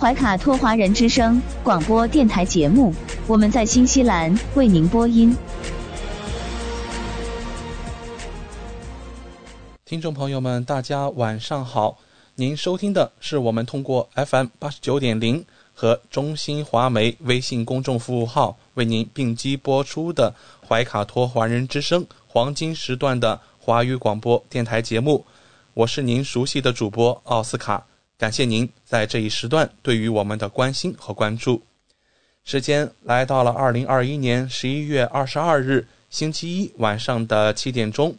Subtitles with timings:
[0.00, 2.90] 怀卡托华人之声广播电台节目，
[3.26, 5.36] 我们在新西兰为您播音。
[9.84, 11.98] 听众朋友们，大家晚上好！
[12.34, 15.44] 您收听的是我们通过 FM 八十九点零
[15.74, 20.34] 和中新华媒微信公众服务号为您并机播出的
[20.66, 25.26] 怀卡托华人之声黄金时段的华语广播电台节目。
[25.74, 27.84] 我是您熟悉的主播奥斯卡，
[28.20, 31.62] 感谢您在这一时段对于我们的关心和关注。
[32.44, 38.14] 时间来到了二零二一年十一月二十二日星期一晚上的七点钟。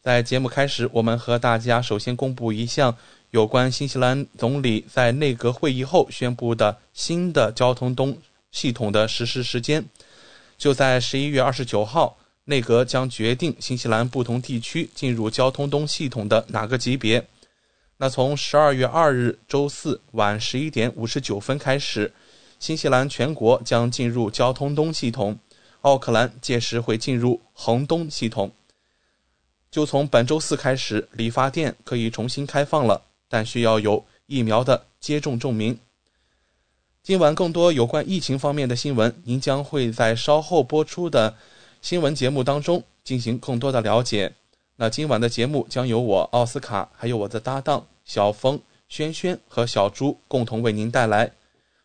[0.00, 2.96] 在节目开始，我们和大家首先公布一项
[3.28, 8.16] 有关新西兰总理在内阁会议后宣布的新的交通东
[8.50, 9.84] 系统的实施时间。
[10.56, 17.22] 就在十一月二十九号，内阁将决定新西兰不同地区进入交通东系统的哪个级别。
[18.00, 22.12] 那从十二月二日周四晚十一点五十九分开始，
[22.60, 25.36] 新西兰全国将进入交通东系统，
[25.80, 28.52] 奥克兰届时会进入恒东系统。
[29.68, 35.76] 就从本周四开始，理发店可以重新开放了，但需要有疫苗的接种证明。
[37.02, 41.34] 今晚更多有关疫情方面的新闻，您将会在稍后播出的
[41.82, 44.34] 新闻节目当中进行更多的了解。
[44.80, 51.32] 那今晚的节目将由我奥斯卡，还有我的搭档小峰、轩轩和小朱共同为您带来。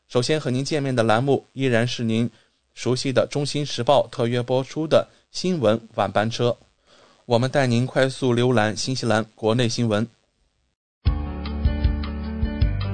[0.07, 2.29] 首先和您见面的栏目依然是您
[2.75, 6.55] 熟悉的《中新时报》特约播出的新闻晚班车。
[7.25, 10.07] 我们带您快速浏览新西兰国内新闻。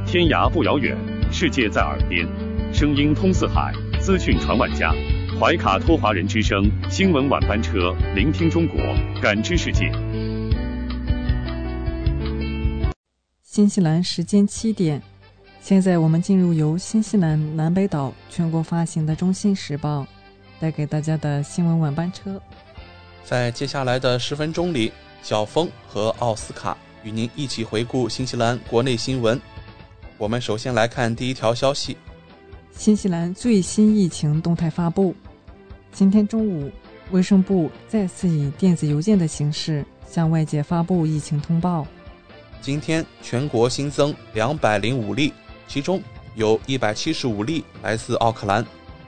[0.07, 0.97] 天涯不遥远，
[1.29, 2.25] 世界在耳边，
[2.73, 4.93] 声音通四海，资讯传万家。
[5.39, 8.77] 怀卡托华人之声新闻晚班车，聆听中国，
[9.21, 9.89] 感知世界。
[13.41, 15.01] 新西兰时间七点，
[15.61, 20.01] 现在我们进入由新西兰南北岛全国发行的《中新时报》
[20.59, 22.37] 带给大家的新闻晚班车。
[23.23, 24.91] 在接下来的十分钟里，
[25.23, 29.39] 小峰和奥斯卡与您一起回顾新西兰国内新闻。
[30.17, 31.95] 我们首先来看第一条消息：
[32.73, 35.15] 新西兰最新疫情动态发布。
[35.91, 36.71] 今天中午，
[37.11, 41.85] 卫生部再次以电子邮件的形式向外界发布疫情通报。
[42.61, 45.33] 今天全国新增两百零五例，
[45.67, 46.01] 其中
[46.35, 48.65] 有一百七十五例来自奥克兰，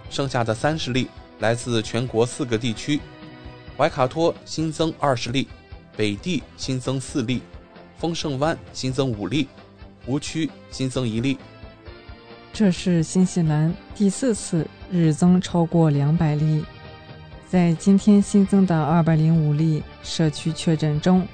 [0.09, 1.07] 剩下的三十例
[1.39, 2.99] 来自全国四个地区。
[3.77, 5.47] 怀卡托新增二十例，
[5.95, 7.41] 北地新增四例，
[7.97, 9.47] 丰盛湾新增五例，
[10.05, 11.37] 湖区新增一例。
[12.53, 16.63] 这是新西兰第四次日增超过两百例。
[17.47, 21.27] 在今天新增的二百零五例社区确诊中，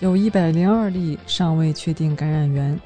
[0.00, 2.78] 有一百零二例尚未确定感染源。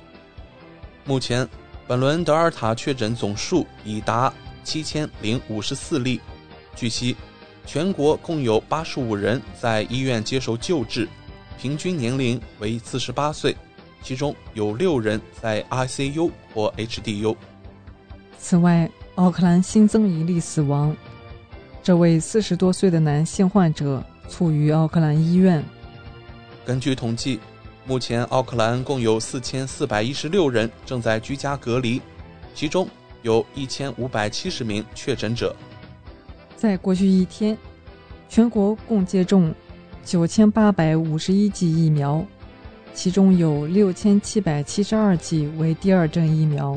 [1.05, 1.49] 目前，
[1.87, 6.21] 本轮德尔塔确诊总数已达七千零五十四例。
[6.75, 7.17] 据悉。
[7.65, 11.09] 全国共有八十五人在医院接受救治，
[11.57, 13.57] 平均年龄为四十八岁，
[14.03, 17.37] 其中有六人在 ICU 或 HDU。
[18.43, 20.95] 此外，奥克兰新增一例死亡，
[21.81, 25.63] 这位四十多岁的男性患者处于奥克兰医院。
[26.65, 27.39] 根据统计，
[27.87, 32.03] 目前奥克兰共有四千四百一十六人正在居家隔离，
[32.53, 32.87] 其中
[33.23, 35.55] 有一千五百七十名确诊者。
[36.57, 37.57] 在过去一天，
[38.29, 39.55] 全国共接种
[40.05, 42.27] 九千八百五十一剂疫苗，
[42.93, 46.77] 其中有六千七百七十二剂为第二针疫苗。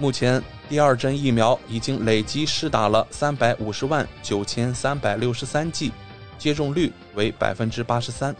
[0.00, 5.92] 目前，第二针疫苗已经累计施打了三百五十万九千三百六十三剂，
[6.38, 8.34] 接种率为百分之八十三。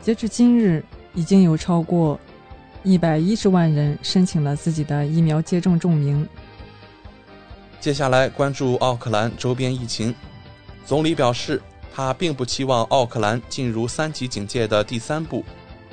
[0.00, 0.82] 截至今日，
[1.14, 2.18] 已经有超过
[2.82, 6.26] 一百一十万人申请了自己的疫苗接种证明。
[7.80, 10.14] 接下来关注奥克兰周边疫情。
[10.84, 11.60] 总理表示，
[11.94, 15.44] 他并不期望奥克兰进入三级警戒的第三步，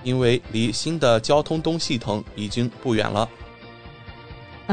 [0.04, 3.28] 因为离新的交通东系统已经不远了。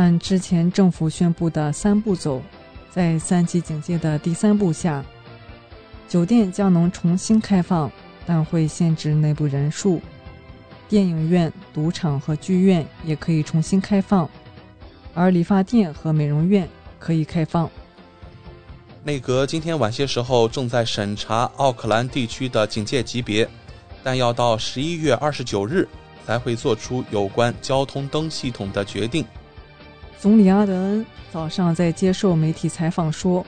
[0.01, 2.41] 按之前政府宣布的三步走，
[2.91, 5.05] 在三级警戒的第三步下，
[6.09, 7.93] 酒店将能重新开放，
[8.25, 10.01] 但会限制内部人数；
[10.89, 14.27] 电影院、赌场和剧院也可以重新开放，
[15.13, 16.67] 而理发店和美容院
[16.99, 17.69] 可以开放。
[19.05, 23.47] 内阁今天晚些时候正在审查奥克兰地区的警戒级别，
[24.03, 25.87] 但要到十一月二十九日
[26.27, 29.23] 才会做出有关交通灯系统的决定。
[30.21, 33.45] 总理阿德恩早上在接受媒体采访说：“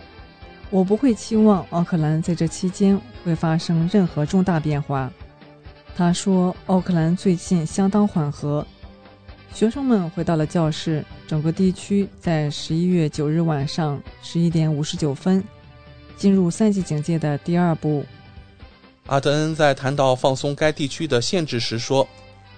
[0.71, 5.13] 我不会期望奥克兰在这期间会发生任何重大变化。”
[5.95, 8.67] 他说：“奥克兰最近相当缓和，
[9.53, 15.45] 学生们回到了教室，整个地区在十一月九日晚上十一点五十九分
[16.17, 18.03] 进入三级警戒的第二步。”
[19.09, 22.09] 阿德恩在谈到放松该地区的限制时说：“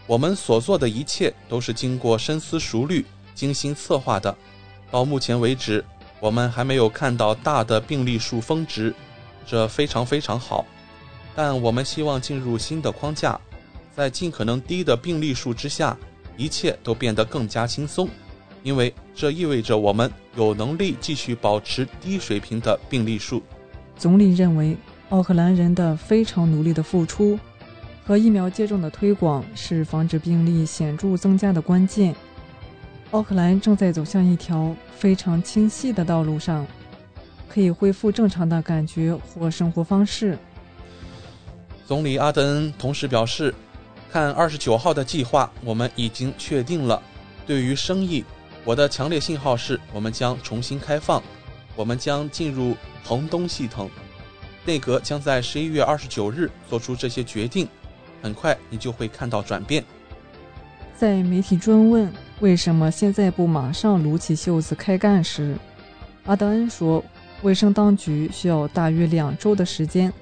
[0.07, 3.05] 我们所做的一切都是经过深思熟虑。”
[3.35, 4.35] 精心策划的，
[4.91, 5.85] 到目前为止，
[6.21, 8.95] 我们还没有看到大的病例数峰值，
[9.47, 10.65] 这非常非常好。
[11.35, 13.39] 但我们希望进入新的框架，
[13.95, 15.97] 在尽可能低的病例数之下，
[16.37, 18.09] 一切都变得更加轻松，
[18.63, 23.43] 因为这意味着我们有能力继续保持低水平的病例数。
[23.97, 24.77] 总理认为，
[25.11, 27.39] 奥克兰人的非常努力的付出
[28.07, 32.15] 和疫苗接种的推广是防止病例显著增加的关键。
[33.15, 36.67] 奥克兰正在走向一条非常清晰的道路上，
[37.49, 40.37] 可以恢复正常的感觉或生活方式。
[41.87, 43.55] 总理阿德恩同时表示，
[44.11, 47.01] 看二十九号的计划，我们已经确定了。
[47.47, 48.25] 对于生意，
[48.65, 51.23] 我的强烈信号是我们将重新开放，
[51.77, 53.89] 我们将进入恒东系统。
[54.65, 57.69] 内阁将在十一月二十九日做出这些决定，
[58.21, 59.85] 很快你就会看到转变。
[60.97, 62.13] 在媒体追问。
[62.41, 65.57] 为什么现在不马上撸起袖子开干时，
[66.27, 67.03] 阿德恩说，
[67.43, 70.13] 卫生当局需要大约两周的时间，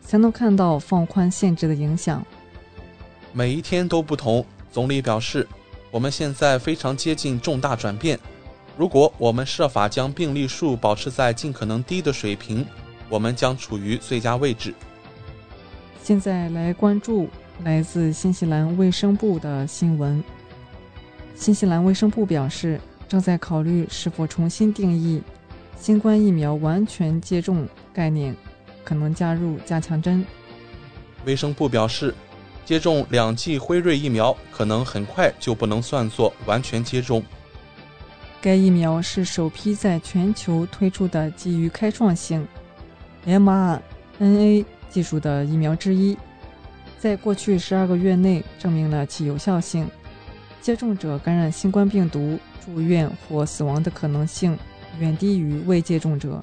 [0.00, 2.24] 才能看到放宽限制的影响。
[3.32, 5.46] 每一天都不同，总理表示，
[5.90, 8.18] 我们现在非常接近重大转变。
[8.76, 12.66] 如果我们设法将病例数保持在尽可能低的水平，
[13.08, 14.74] 我们将处于最佳位置。
[16.02, 17.28] 现在来关注
[17.62, 20.24] 来自新西兰卫生部的新闻。
[21.40, 22.78] 新西兰卫生部表示，
[23.08, 25.22] 正在考虑是否重新定义
[25.74, 28.36] 新冠疫苗完全接种概念，
[28.84, 30.22] 可能加入加强针。
[31.24, 32.14] 卫生部表示，
[32.66, 37.24] 接种两剂辉瑞疫苗可能很快就不能算作完全接种。
[38.42, 42.46] 该疫苗是首批在全球推出的基于开创性
[43.26, 46.14] mRNA 技术的疫苗之一，
[46.98, 49.88] 在过去十二个月内证明了其有效性。
[50.60, 54.56] 接种者感染新冠病毒、住院或死亡的可能性
[54.98, 56.42] 远低于未接种者。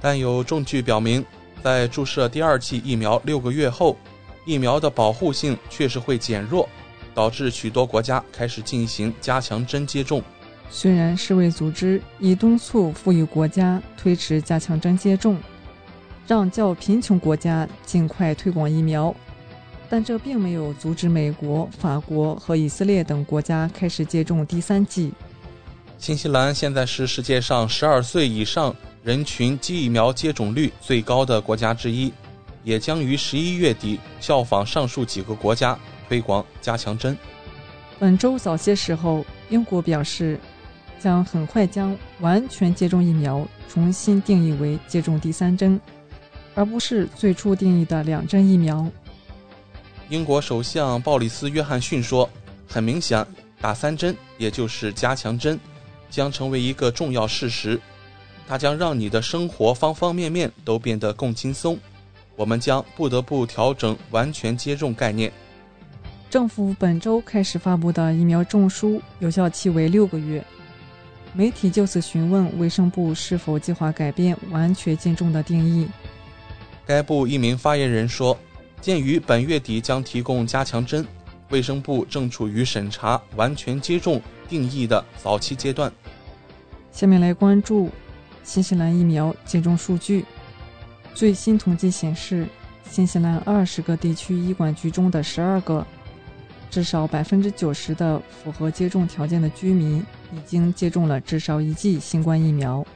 [0.00, 1.24] 但有证据表明，
[1.62, 3.96] 在注射第二剂疫苗六个月后，
[4.44, 6.68] 疫苗的保护性确实会减弱，
[7.14, 10.22] 导致许多国家开始进行加强针接种。
[10.68, 15.38] 虽然世卫组织已敦促富裕国家推迟加强针接种，
[16.26, 19.14] 让较贫穷国家尽快推广疫苗。
[19.88, 25.12] 但这并没有阻止美国、法国和以色列等国家开始接种第三剂。
[25.98, 32.12] 新西兰现在是世界上十二岁以上人群疫苗接种率最高的国家之一，
[32.62, 37.16] 也将于十一月底效仿上述几个国家推广加强针。
[37.98, 40.38] 本周早些时候，英国表示
[40.98, 45.80] 将很快将完全接种疫苗重新定义为接种第三针，
[46.54, 48.90] 而不是最初定义的两针疫苗。
[50.14, 52.30] 英国首相鲍里斯·约翰逊说
[52.70, 53.26] ：“很明显，
[53.60, 55.58] 打三针，也就是加强针，
[56.08, 57.80] 将成为一个重要事实。
[58.46, 61.76] 它将让你的生活方方面面都变得更轻松。
[62.36, 65.32] 我们将不得不调整完全接种概念。”
[66.30, 70.44] 政府本周开始发布的疫苗证书有效期为六个月。
[71.32, 75.88] 媒体就此询问卫生部是否计划改变完全接种的定义。
[76.86, 78.38] 该部一名发言人说。
[78.84, 81.06] 鉴于本月底将提供加强针，
[81.48, 85.90] 卫生部正处于审查完全接种定义的早期阶段。
[86.92, 87.88] 下面来关注
[88.42, 90.26] 新西兰疫苗接种数据。
[91.14, 92.46] 最新统计显示，
[92.90, 95.82] 新西兰二十个地区医管局中的十二个，
[96.70, 102.86] 至少百分之九十的符合接种条件的居民已经接种了至少一剂新冠疫苗。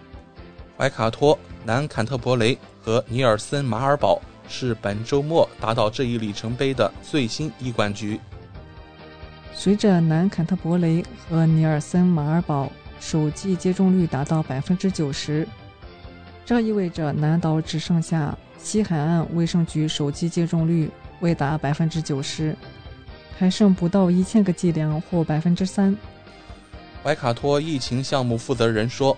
[0.77, 8.19] 怀卡托、南坎特伯雷和尼尔森马尔堡是本周末达到这一里程碑的最新一冠局。
[9.55, 15.47] 随着南坎特伯雷和尼尔森马尔堡首季接种率达到百分之九十，
[16.47, 20.91] 这意味着南岛只剩下西海岸卫生局首季接种率
[21.21, 22.57] 未达百分之九十，
[23.37, 25.97] 还剩不到一千个剂量或百分之三。
[27.03, 29.17] 怀卡托疫情项目负责人说：“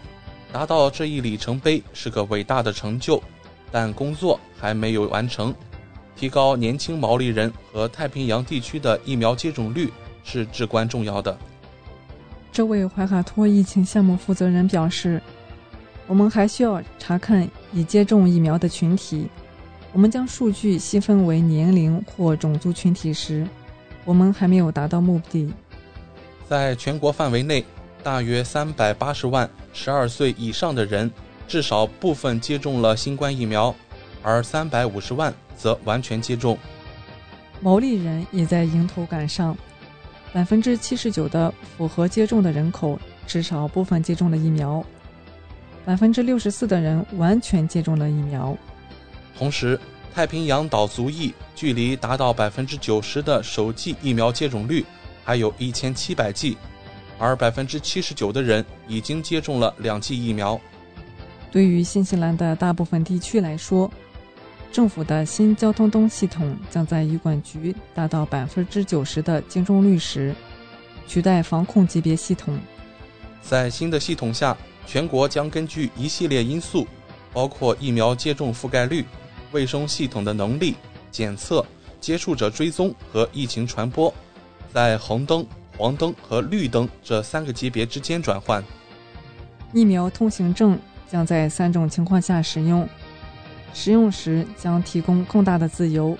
[0.52, 3.22] 达到这一里程碑是个伟大的成就，
[3.70, 5.54] 但工作还没有完成。
[6.16, 9.90] 提高年轻毛利人和太平洋地区的疫苗接种率
[10.22, 11.36] 是至关重要的。”
[12.52, 15.22] 这位怀卡托疫情项目负责人表示
[16.06, 19.28] ：“我们还需要查看已接种疫苗的群体。
[19.92, 23.46] 我们将数据细分为年龄或种族群体时，
[24.04, 25.50] 我们还没有达到目的。”
[26.48, 27.64] 在全国范围内，
[28.02, 31.10] 大约三百八十万十二岁以上的人
[31.50, 33.74] 至少部分接种了新冠疫苗，
[34.22, 36.56] 而三百五十万则完全接种。
[37.60, 39.58] 毛利人也在迎头赶上，
[40.32, 44.84] 百分之七十九的符合接种的人口至少部分接种了疫苗，
[45.84, 48.56] 百分之六十四的人完全接种了疫苗。
[49.36, 49.76] 同时，
[50.14, 54.86] 太平洋岛族裔距离达到百分之九十的首剂疫苗接种率。
[55.24, 56.56] 还有一千七百剂，
[57.18, 60.58] 而百分之七十九的人已经接种了两剂疫苗。
[61.50, 63.90] 对于新西兰的大部分地区来说，
[64.70, 70.34] 政府的新交通灯系统将在医管局达到百分之九十的接种率时，
[71.08, 72.56] 取代防控级别系统。
[73.42, 76.86] 在新的系统下，全国将根据一系列因素，
[77.32, 79.04] 包括疫苗接种覆盖率、
[79.50, 80.76] 卫生系统的能力、
[81.10, 81.66] 检测、
[82.00, 84.12] 接触者追踪和疫情传播。
[84.72, 85.44] 在红灯、
[85.76, 88.62] 黄灯和绿灯这三个级别之间转换。
[89.72, 90.78] 疫苗通行证
[91.10, 92.88] 将在三种情况下使用，
[93.74, 96.16] 使用时将提供更大的自由。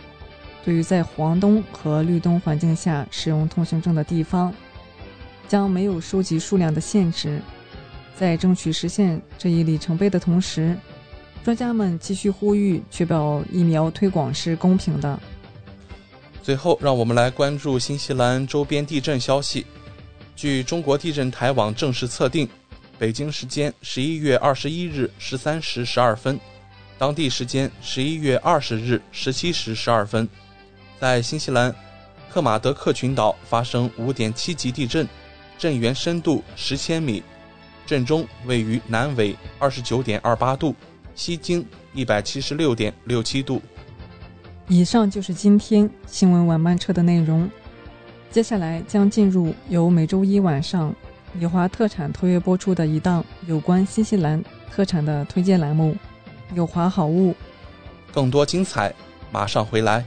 [0.64, 4.52] 对于在黄灯和绿灯环境下使用通行证的地方，
[5.48, 7.40] 将没有收集数量的限制。
[8.16, 10.76] 在争取实现这一里程碑的同时，
[11.42, 15.18] 专家们继续呼吁确保疫苗推广是公平的。
[16.42, 19.64] 最后，让我们来关注新西兰周边地震消息。
[20.36, 22.48] 据中国地震台网正式测定，
[23.00, 26.38] 北京时间十一月二十一日十三时十二分，
[26.98, 30.28] 当地时间十一月二十日十七时十二分，
[31.00, 31.74] 在新西兰
[32.28, 35.08] 克马德克群岛发生五点七级地震，
[35.56, 37.22] 震源深度十千米，
[37.86, 40.76] 震中位于南纬二十九点二八度，
[41.14, 43.62] 西经一百七十六点六七度。
[44.68, 47.50] 以上就是今天新闻晚班车的内容。
[48.30, 50.94] 接下来将进入由每周一晚上
[51.34, 54.42] 纽华特产特约播出的一档有关新西兰
[54.74, 55.96] 特产的推荐栏目——
[56.54, 57.34] 有华好物。
[58.12, 58.92] 更多精彩
[59.30, 60.04] 马上回来。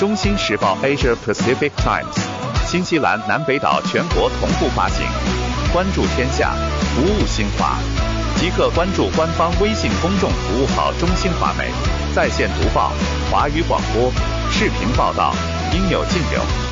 [0.00, 2.18] 中新时报 Asia Pacific Times，
[2.66, 5.06] 新西兰南北岛全国同步发行。
[5.72, 6.52] 关注天下，
[6.94, 7.78] 服务新华，
[8.36, 11.70] 即刻关注官方微信公众服务号“中新华媒”。
[12.14, 12.92] 在线读报、
[13.30, 14.10] 华语广播、
[14.50, 15.32] 视频报道，
[15.72, 16.71] 应有尽有。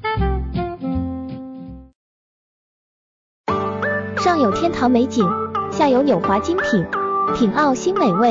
[4.23, 5.27] 上有天堂美景，
[5.71, 6.85] 下有纽华精品，
[7.35, 8.29] 品澳新美味，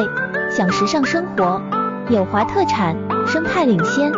[0.48, 1.60] 享时尚生活。
[2.08, 4.12] 纽华特产，生态领先，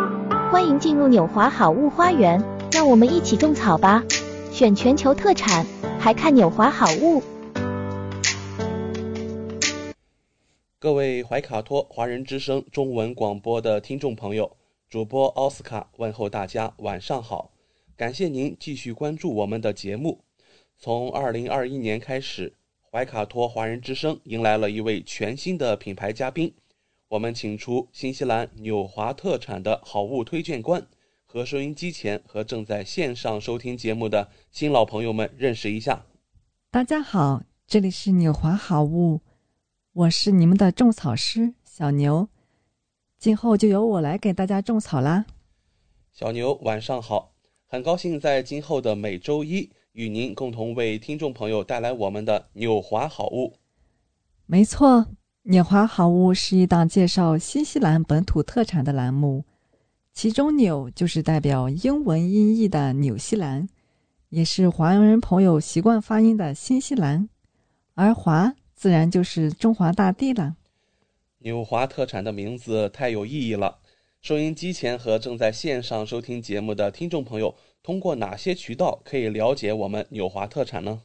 [0.51, 2.39] 欢迎进入纽华好物花园，
[2.71, 4.03] 让我们一起种草吧！
[4.51, 5.65] 选全球特产，
[5.99, 7.23] 还看纽华好物。
[10.77, 14.51] 各位怀卡托华人之声中文广播的听众朋友，
[14.91, 17.49] 主播奥斯卡问候大家晚上好，
[17.97, 20.19] 感谢您继续关注我们的节目。
[20.83, 22.53] 从二零二一年开始，
[22.91, 26.53] 怀卡托华人之声迎来了一位全新的品牌嘉宾，
[27.07, 30.85] 我们请出新西兰纽华特产的好物推荐官，
[31.23, 36.05] 和收音机前和正在线上收听节目的新老朋友们认识一下。
[36.69, 39.21] 大家好，这里是纽华好物。
[39.93, 42.27] 我是你们的种草师小牛，
[43.17, 45.25] 今后就由我来给大家种草啦。
[46.11, 47.33] 小牛晚上好，
[47.67, 53.53] 很高兴在今后的每周一与您共同为听众朋友带来我们的纽华好物。
[54.45, 55.07] 没错，
[55.43, 59.45] 纽华好物是一档介绍新西兰本土特产的栏目，
[60.11, 63.69] 其中“纽”就是代表英文音译的纽西兰，
[64.29, 67.29] 也是华人朋友习惯发音的新西兰，
[67.93, 70.55] 而“华”自然就是中华大地了。
[71.37, 73.79] 纽华特产的名字太有意义了。
[74.21, 81.01] 收音机前和正在线上收听节目的听众朋友，通过哪些渠道可以了解我们纽华特产呢？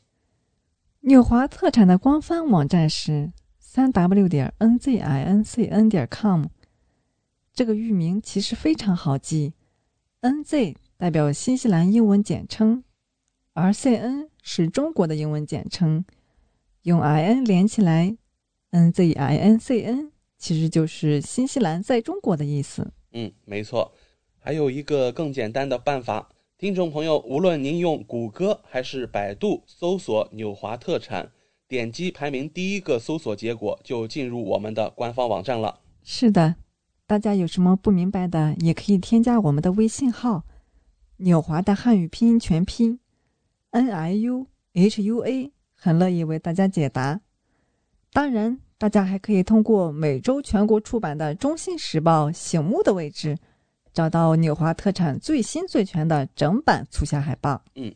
[1.01, 6.45] 纽华特产的官方网站是三 w 点 n z i n c n 点 com。
[7.53, 9.55] 这个域名其实非常好记
[10.21, 12.85] ，n z 代表新西兰英文简称，
[13.55, 16.05] 而 c n 是中国的英文简称，
[16.83, 18.17] 用 i n 连起来
[18.71, 22.93] ，n z i n c n 其实就是新西兰在中国的意思。
[23.11, 23.93] 嗯，没错，
[24.39, 31.31] 还有一个更简单的办法，听众朋友，无论您用谷歌还是百度搜索“纽华特产”，
[31.69, 35.79] 点击排名第一个搜索结果，就进入我们的官方网站了。
[36.03, 36.57] 是的，
[37.07, 40.43] 大家有什么不明白的，也可以添加我们的微信号
[41.19, 42.99] “纽华”的汉语拼音全拼
[43.71, 47.21] “n i u h u a”，很乐意为大家解答。
[48.13, 48.59] 当然。
[48.81, 53.37] 大家还可以通过每周全国出版的《中新时报》醒目的位置，
[53.93, 57.63] 找到纽华特产最新最全的整版促销海报。
[57.75, 57.95] 嗯，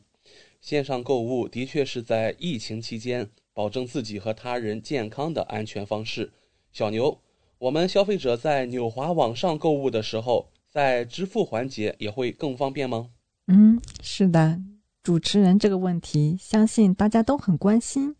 [0.61, 6.33] 线上购物的确是在疫情期间保证自己和他人健康的安全方式。
[6.73, 7.21] 小牛，
[7.59, 13.11] 我们消费者在纽华网上购物的时候，在支付环节也会更方便吗？
[13.49, 14.61] 嗯，是的，
[15.03, 18.17] 主持人这个问题，相信大家都很关心。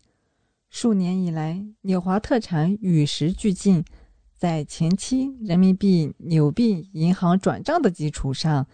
[0.69, 3.85] 数年以来，纽华特产与时俱进，
[4.43, 8.67] 在前期人民币、纽币银行转账的基础上，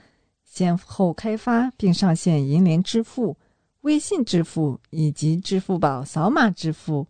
[0.44, 3.38] 先后开发并上线银联支付、
[3.82, 7.06] 微信支付以及支付宝扫码支付。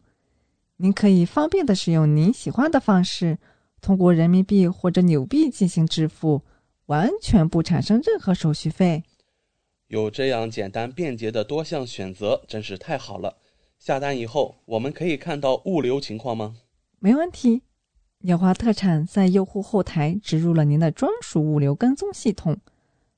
[0.75, 3.37] 您可以方便的使用您喜欢的方式，
[3.79, 6.41] 通过人民币或者纽币进行支付，
[6.87, 9.05] 完全不产生任何手续费。
[9.87, 13.37] 有这样简单便捷的多项选择，真是太好了。
[13.77, 16.57] 下单以后，我们可以看到物流情况吗？
[16.99, 17.61] 没问题，
[18.21, 22.57] 纽华特产在用户后台植入了您的专属物流跟踪系统，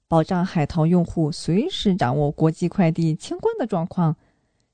[0.08, 4.16] 保障海淘用户随时掌握国际快递清关的状况，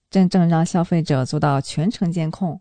[0.09, 2.59] 真正让消费者做到全程监控。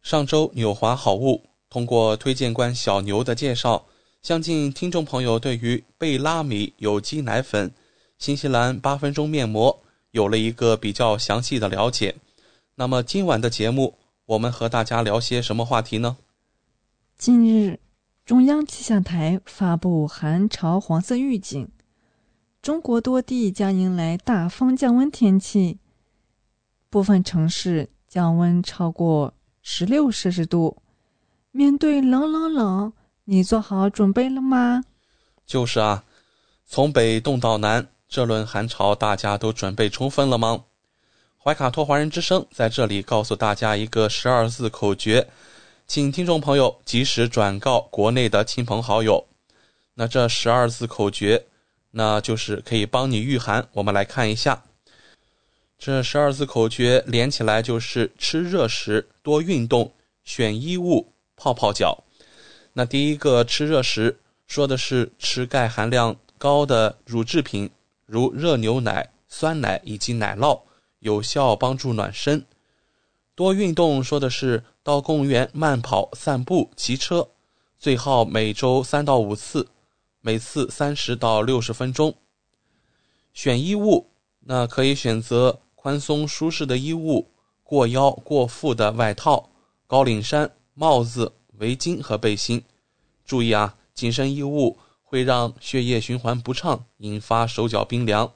[0.00, 3.84] 上周纽华好物通过推荐官小牛的介绍，
[4.22, 7.70] 相信听众朋友对于贝拉米有机奶粉、
[8.18, 9.82] 新西兰八分钟面膜。
[10.12, 12.16] 有了一个比较详细的了解，
[12.76, 16.16] 那么今晚的节目，我们和大家聊些什么话题呢？
[17.20, 17.78] 近日，
[18.24, 21.68] 中央气象台发布寒潮黄色预警，
[22.62, 25.78] 中国多地将迎来大风降温天气，
[26.88, 30.78] 部分城市降温超过十六摄氏度。
[31.50, 34.82] 面对冷冷冷，你做好准备了吗？
[35.44, 36.04] 就是啊，
[36.64, 37.86] 从北冻到南。
[38.08, 40.64] 这轮寒潮，大家都准备充分了吗？
[41.36, 45.28] 怀卡托华人之声在这里告诉大家一个十二字口诀，
[45.92, 49.26] 请听众朋友及时转告国内的亲朋好友。
[49.94, 51.46] 那这十二字口诀，
[51.90, 53.68] 那就是可以帮你御寒。
[53.72, 54.62] 我们来看一下，
[55.80, 62.04] 这十二字口诀连起来就是吃热食、多运动、选衣物、泡泡脚。
[62.74, 67.68] 那第一个吃热食，说的是吃钙含量高的乳制品。
[68.06, 70.60] 如热牛奶、酸奶以及奶酪，
[71.00, 72.46] 有效帮助暖身。
[73.34, 77.28] 多运动说的是到公园慢跑、散步、骑车，
[77.78, 79.68] 最好每周三到五次，
[80.20, 82.14] 每次三十到六十分钟。
[83.32, 87.30] 选衣物，那可以选择宽松舒适的衣物，
[87.62, 89.50] 过腰过腹的外套、
[89.86, 92.62] 高领衫、帽子、围巾和背心。
[93.24, 94.78] 注意啊，紧身衣物。
[95.02, 98.32] 会让血液循环不畅，引发手脚冰凉。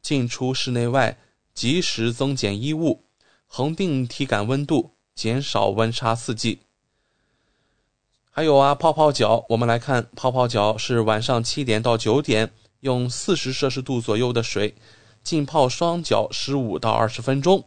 [0.00, 1.18] 进出室内外
[1.52, 3.02] 及时增减衣物，
[3.48, 6.60] 恒定体感温度，减少温差刺激。
[8.30, 14.74] 还有啊，泡泡脚，我们来看，泡泡脚是晚上七点到九点，用四十摄氏度左右的水
[15.22, 17.64] 浸泡双脚十五到二十分钟，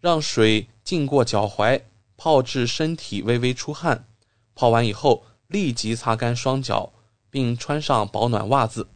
[0.00, 1.82] 让水浸过脚踝，
[2.16, 4.06] 泡至身体微微出汗。
[4.54, 6.92] 泡完以后，立即擦干双脚。
[7.28, 8.88] 并穿上保暖袜子。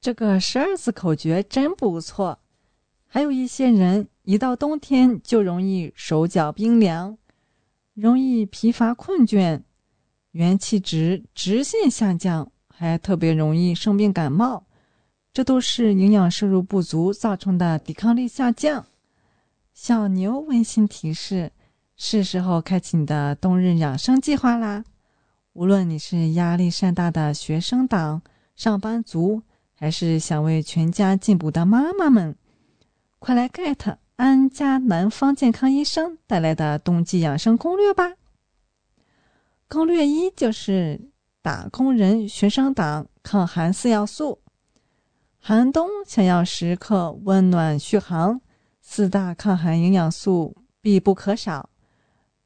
[0.00, 2.38] 这个十二字口诀真不错。
[3.08, 7.16] 还有一些人一到冬天就容易手脚冰凉，
[7.92, 9.60] 容易疲乏困倦，
[10.30, 14.64] 元气值直线下降，还特别容易生病感冒，
[15.30, 18.86] 这都是营养摄入不足造成的抵抗力下降。
[19.74, 21.52] 小牛温馨提示：
[21.98, 24.84] 是时候开启你的冬日养生计划啦！
[25.52, 28.22] 无论你是压力山大的学生党、
[28.56, 29.42] 上班族，
[29.74, 32.34] 还是想为全家进补的妈妈们，
[33.18, 38.14] 快来 get 安家南方健康医生带来的冬季养生攻略吧！
[39.68, 41.10] 攻略一就是
[41.42, 44.38] 打工人、学生党抗寒四要素。
[45.40, 48.40] 寒冬想要时刻温暖续航，
[48.80, 51.68] 四大抗寒营养素必不可少。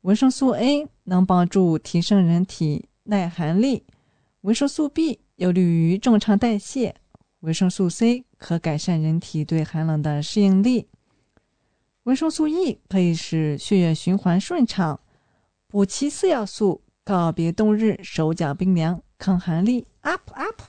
[0.00, 3.85] 维生素 A 能帮助提升人体耐寒力，
[4.40, 6.94] 维生素 B 有利于正常代谢，
[7.40, 10.88] 维生素 C 可改善人体对寒冷的适应力，
[12.08, 14.98] 维生素 E 可以使血液循环顺畅。
[15.66, 20.62] 补齐四要素，告别冬日手脚冰凉，抗寒力 up up。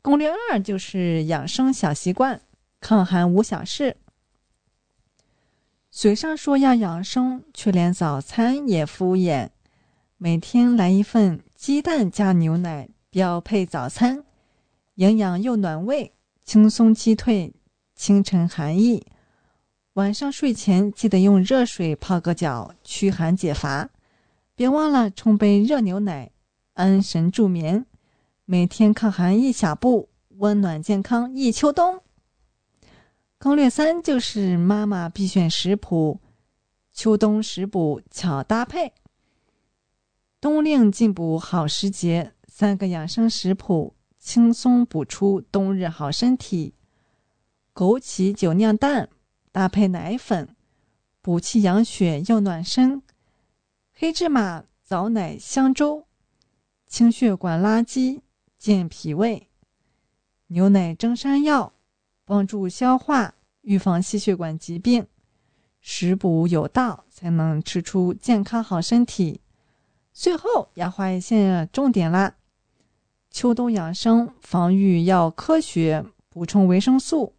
[0.00, 2.40] 攻略二就是养生小习惯，
[2.80, 3.98] 抗寒无小事。
[5.90, 9.50] 嘴上说要养生，却连早餐也敷衍。
[10.16, 14.24] 每天来一份鸡蛋加牛奶标配早餐，
[14.94, 17.52] 营养又暖胃，轻松击退
[17.94, 19.06] 清晨寒意。
[19.94, 23.90] 晚上睡前记得用热水泡个脚，驱寒解乏。
[24.54, 26.30] 别忘了冲杯热牛奶，
[26.72, 27.84] 安神助眠。
[28.46, 32.00] 每天抗寒一小步，温暖健康一秋冬。
[33.38, 36.18] 攻略三就是妈妈必选食谱，
[36.94, 38.94] 秋冬食补巧搭配，
[40.40, 46.72] 冬令进补好时节，三个养生食谱轻松补出冬日好身体。
[47.74, 49.10] 枸杞酒酿蛋
[49.52, 50.56] 搭配奶粉，
[51.20, 53.02] 补气养血又暖身；
[53.94, 56.06] 黑芝麻枣奶香粥，
[56.88, 58.22] 清血管垃圾
[58.58, 59.46] 健脾胃；
[60.48, 61.72] 牛奶蒸山药。
[62.24, 65.06] 帮助消化，预防心血管疾病，
[65.80, 69.40] 食补有道，才能吃出健康好身体。
[70.12, 72.36] 最后要画一线重点啦！
[73.30, 77.34] 秋冬养生防御要科学，补充维生素，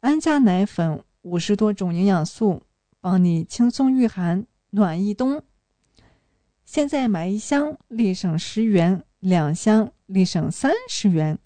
[0.00, 2.62] 安佳奶粉五十多种营养素，
[3.00, 5.42] 帮你轻松御寒，暖一冬。
[6.66, 11.38] 现在买一箱立省十元，两箱立省三十元，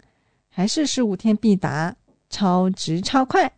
[0.48, 1.96] 还是十五天必达。
[2.30, 3.50] 超值超快！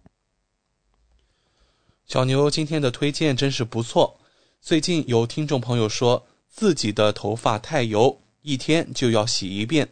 [2.06, 4.20] 小牛今天的推荐真是不错。
[4.60, 9.88] 最近有听众朋友说自己的头发太油，一天就要洗一遍，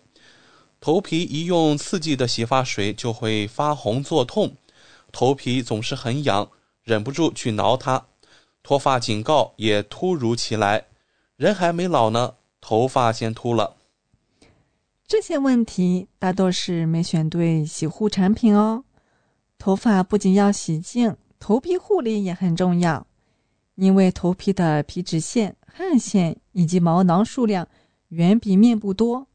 [0.81, 4.57] 头皮一用刺激的洗发水就会发红作痛，
[5.13, 6.51] 头皮总是很痒，
[6.83, 8.07] 忍不住去挠它，
[8.63, 10.87] 脱发警告也突如其来。
[11.37, 13.77] 人还没老呢，头发先秃了。
[15.07, 18.85] 这些问题大多是没选对洗护产品哦。
[19.59, 23.07] 头发不仅要洗净，头皮护理也很重要。
[23.77, 27.67] 因为头皮的皮脂腺、汗腺以及毛囊数量
[28.09, 29.27] 远比面部多，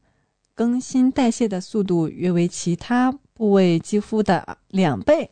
[0.54, 5.30] 更新代谢的速度约为其他部位肌肤的两倍。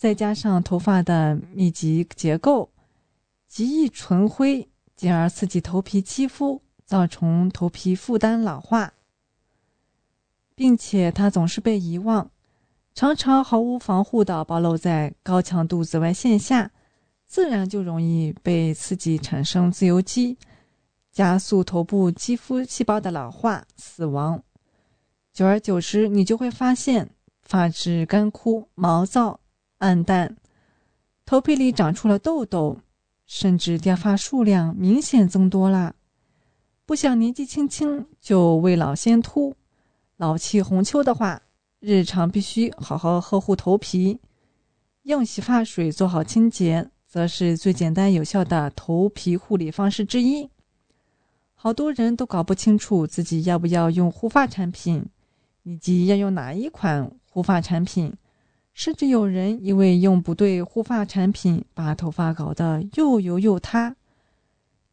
[0.00, 2.70] 再加上头发的密集结构，
[3.46, 8.94] 极易存灰，进而刺激头皮肌肤，造成头皮负担老化。
[10.54, 12.30] 并且它总是被遗忘，
[12.94, 16.70] 常常毫无防护的暴露在高强度紫外线下，
[17.26, 20.38] 自然就容易被刺激产生自由基，
[21.12, 24.42] 加速头部肌肤细胞的老化死亡。
[25.34, 27.10] 久而久之，你就会发现
[27.42, 29.38] 发质干枯、毛躁、
[29.80, 30.36] 暗淡，
[31.24, 32.78] 头皮里长出了痘痘，
[33.26, 35.94] 甚至掉发数量明显增多了。
[36.84, 39.56] 不想年纪轻轻就未老先秃。
[40.18, 41.40] 老气红秋的话，
[41.78, 44.18] 日常必须好好呵护头皮，
[45.04, 50.46] 用洗发水做好清洁，则是最简单有效的头皮护理方式之一。
[51.54, 55.06] 好多人都搞不清楚自己要不要用护发产品，
[55.62, 58.12] 以及要用哪一款护发产品，
[58.72, 63.96] 甚至有人因为用不对护发产品，把头发搞得又油又塌。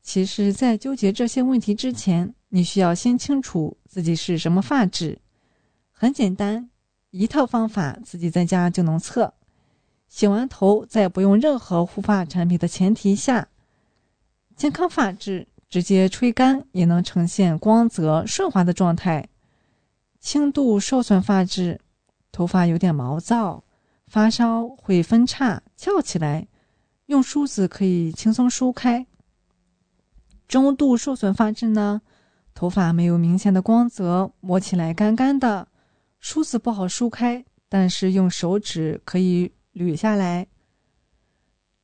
[0.02, 5.20] 其实，在纠结这些问题之前，你需要先清楚自己是什么发质。
[5.92, 6.70] 很简单，
[7.12, 9.34] 一套方法自己在家就能测。
[10.08, 13.50] 洗完头，在不用任何护发产品的前提下，
[14.56, 19.28] 健康发质直接吹干也能呈现光泽顺滑的状态。
[20.22, 21.82] 轻度受损发质，
[22.32, 23.64] 头发有点毛躁，
[24.08, 26.48] 发梢会分叉翘起来，
[27.08, 29.06] 用梳子可以轻松梳开。
[30.48, 32.02] 中度受损发质呢，
[32.54, 35.68] 头发没有明显的光泽，摸起来干干的，
[36.20, 40.48] 梳子不好梳开，但是用手指可以捋下来。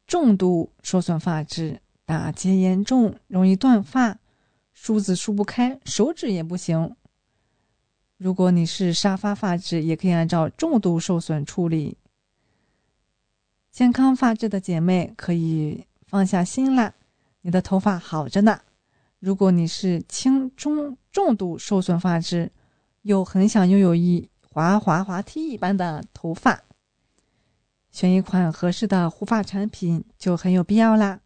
[0.07, 4.17] 重度受损发质，打结严重，容易断发，
[4.71, 6.95] 梳子梳不开，手指也不行。
[8.17, 11.97] 如果你是沙发发质，也可以按照重度受损处理。
[13.73, 16.93] 健康发质的姐妹可以放下心啦，
[17.41, 18.61] 你的头发好着呢。
[19.17, 22.51] 如果你是轻中重度受损发质，
[23.01, 26.61] 又很想拥有一滑滑滑梯一般的头发，
[27.89, 31.21] 选一款合适的护发产品就很有必要啦。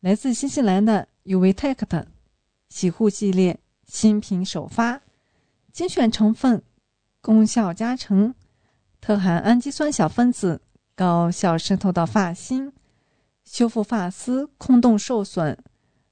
[0.00, 2.06] 来自新西兰的 UVTect
[2.68, 5.00] 洗护系列新品首发，
[5.72, 6.60] 精选成分，
[7.20, 8.34] 功效加成，
[9.00, 10.60] 特含氨基酸小分子，
[10.96, 12.72] 高效渗透到发心，
[13.44, 15.58] 修复发丝空洞受损，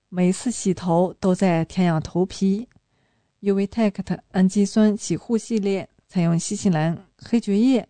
[0.09, 2.69] 每次洗头都在调养头皮。
[3.41, 7.89] UVTect 氨基酸洗护系列采用新西兰黑蕨叶、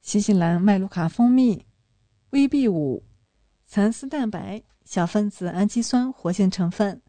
[0.00, 1.64] 新西兰麦卢卡蜂蜜、
[2.30, 3.04] VB 五
[3.66, 7.00] 蚕丝蛋白、小分子氨基酸活性成分，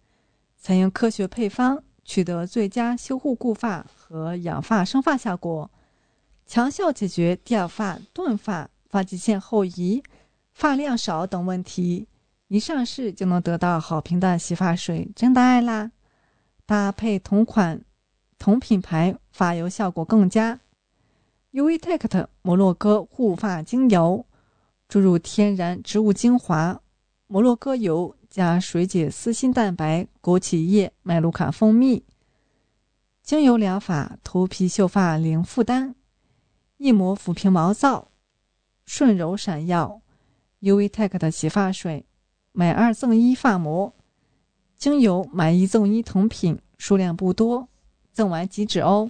[0.57, 5.71] 采用科学配方，取得最佳修护固发和养发生发效果，
[6.45, 10.01] 强效解决掉发、断发、发际线后移、
[10.53, 12.07] 发量少等问题。
[12.47, 15.91] 一上市就能得到好评的洗发水，真的爱啦！
[16.65, 17.83] 搭配同款、
[18.39, 20.61] 同品牌发油效果更佳。
[21.51, 24.25] UVTect 摩洛哥护发精油，
[24.87, 26.79] 注入天然植物精华、
[27.27, 32.05] 摩洛哥油加水解丝锌蛋白、枸杞叶、麦卢卡蜂蜜，
[33.21, 35.95] 精油疗法，头皮秀发零负担，
[36.77, 38.07] 一抹抚平毛躁，
[38.85, 40.01] 顺柔闪耀。
[40.61, 42.05] UVTech 的洗发水，
[42.51, 43.93] 买二赠一发膜。
[44.77, 47.67] 精油买一赠一同品，数量不多，
[48.11, 49.09] 赠完即止哦。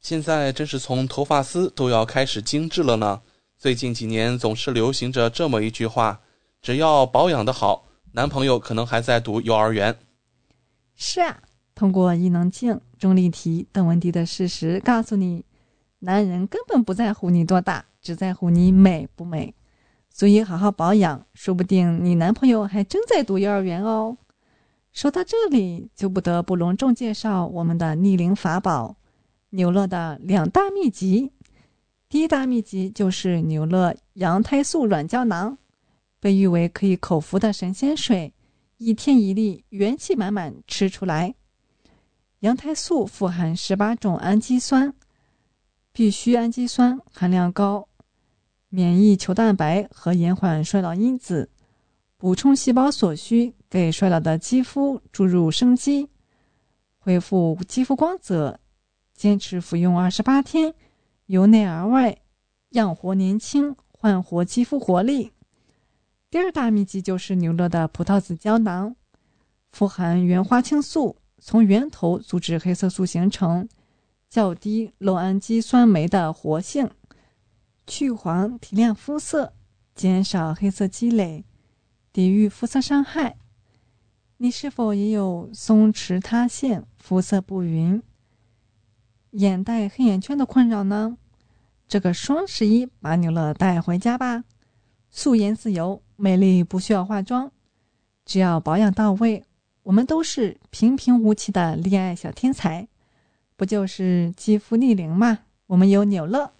[0.00, 3.22] 现在真是从头发丝都要开始精致了呢。
[3.56, 6.20] 最近几年总是流行着这么一句话：
[6.60, 9.96] 只要保养的好，男朋友可能还在读幼儿园。
[10.94, 11.42] 是啊，
[11.74, 15.44] 通过伊能静、钟丽缇、邓文迪的事实告诉你，
[16.00, 19.52] 男人根本不在乎你多大，只在乎你美不美。
[20.10, 24.16] 所以好好保养，说不定你男朋友还真在读幼儿园哦。
[24.92, 28.96] 说到这里，就不得不隆重介绍我们的逆龄法宝——
[29.50, 31.32] 纽乐的两大秘籍。
[32.08, 35.58] 第一大秘籍就是纽乐羊胎素软胶囊，
[36.20, 38.32] 被誉为可以口服的神仙水，
[38.76, 41.34] 一天一粒，元气满满，吃出来。
[42.40, 44.94] 羊胎素富含十八种氨基酸，
[45.92, 47.88] 必需氨基酸含量高，
[48.74, 51.48] 免疫球蛋白和延缓衰老因子。
[52.16, 56.08] 补充细胞所需，给衰老的肌肤注入生机，
[56.98, 58.58] 恢复肌肤光泽。
[59.14, 60.74] 坚持服用二十八天，
[61.26, 62.18] 由内而外
[62.70, 65.30] 养活年轻，焕活肌肤活力。
[66.28, 68.96] 第二大秘籍就是牛乐的葡萄籽胶囊，
[69.70, 73.68] 富含原花青素，从源头阻止黑色素形成，
[74.28, 76.90] 较低酪氨基酸酶的活性，
[77.86, 79.52] 去黄提亮肤色，
[79.94, 81.44] 减少黑色积累。
[82.12, 83.36] 抵御肤色伤害，
[84.36, 88.00] 你是否也有松弛塌陷、肤色不匀、
[89.32, 91.18] 眼袋黑眼圈的困扰呢？
[91.88, 94.44] 这个双十一把牛乐带回家吧，
[95.10, 97.50] 素颜自由，美丽不需要化妆，
[98.24, 99.44] 只要保养到位，
[99.82, 102.86] 我们都是平平无奇的恋爱小天才，
[103.56, 105.40] 不就是肌肤逆龄吗？
[105.66, 106.52] 我们有纽乐。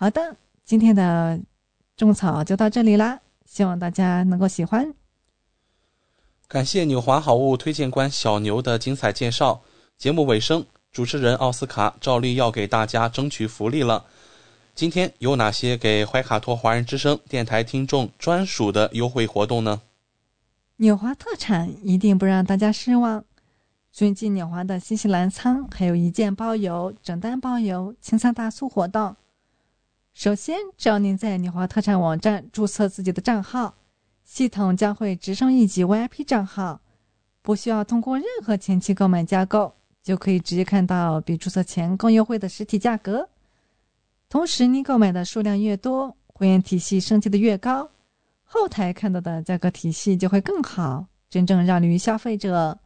[0.00, 1.40] 好的，今天的
[1.96, 3.18] 种草就到这里啦。
[3.44, 4.94] 希望大家能够喜欢。
[6.46, 9.60] 感谢纽华好物推荐官小牛的精彩介绍。
[9.96, 14.04] 节目尾声，主持人奥斯卡照例要给大家争取福利了。
[14.72, 19.82] 今天有哪些给怀卡托华人之声电台听众专属的优惠活动呢？
[20.76, 23.24] 纽华特产一定不让大家失望。
[23.90, 29.16] 最近纽华的新西兰仓还有一件包邮、整单包邮、清仓大促活动。
[30.18, 33.72] 首先，只要您在纽华特产网站注册自己的账号，
[34.24, 36.80] 系统将会直升一级 VIP 账号，
[37.40, 43.28] 不需要通过任何前期购买加购，就可以直接看到比注册前更优惠的实体价格。
[44.28, 47.88] 同时，您购买的数量越多，会员体系升级的越高，
[48.42, 52.76] 后台看到的价格体系就会更好，真正让利于消费者。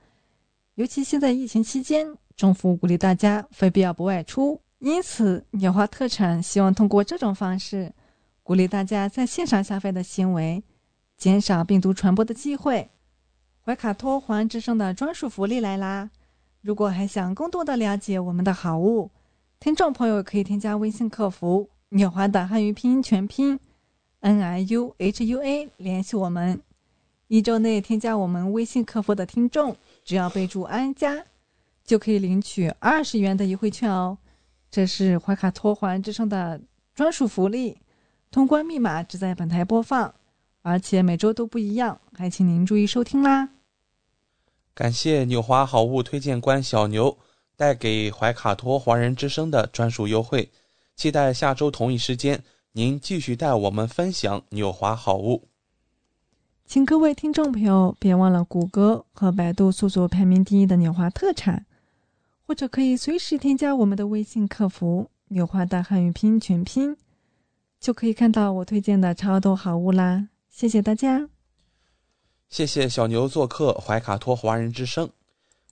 [0.75, 4.61] 尤其现在疫情期间，政府鼓励大家非必要不外出。
[4.83, 7.93] 因此，纽华特产希望通过这种方式，
[8.43, 10.61] 鼓励大家在线上消费的行为，
[11.17, 12.91] 减少病毒传播的机会。
[13.65, 16.11] 怀卡托环之声的专属福利来啦！
[16.63, 19.13] 如果还想更多的了解我们的好物，
[19.61, 23.61] 听众朋友可以添加微信客服“纽华”的汉语拼音全拼
[24.19, 26.61] “n i u h u a” 联系我们。
[27.29, 31.25] 一周内添加我们微信客服的听众，只要备注“安家”，
[31.87, 34.19] 就可以领取二十元的优惠券哦。
[34.73, 36.59] 这是怀卡托华人之声的
[36.95, 37.77] 专属福利，
[38.31, 40.15] 通关密码只在本台播放，
[40.63, 43.51] 而且每周都不一样，还请您注意收听啦。
[44.73, 47.19] 感谢纽华好物推荐官小牛
[47.55, 50.51] 带给怀卡托华人之声的专属优惠，
[50.97, 55.49] 期待下周同一时间您继续带我们分享纽华好物。
[56.65, 61.67] 请各位听众朋友别忘了谷歌和百度搜索排名第一的纽华特产，
[62.53, 66.95] 或者可以随时添加我们的微信客服“纽华大汉语拼音全拼”，
[67.81, 70.29] 就可以看到我推荐的超多好物啦！
[70.51, 71.31] 谢谢大家。
[72.51, 75.09] 谢谢小牛做客怀卡托华人之声。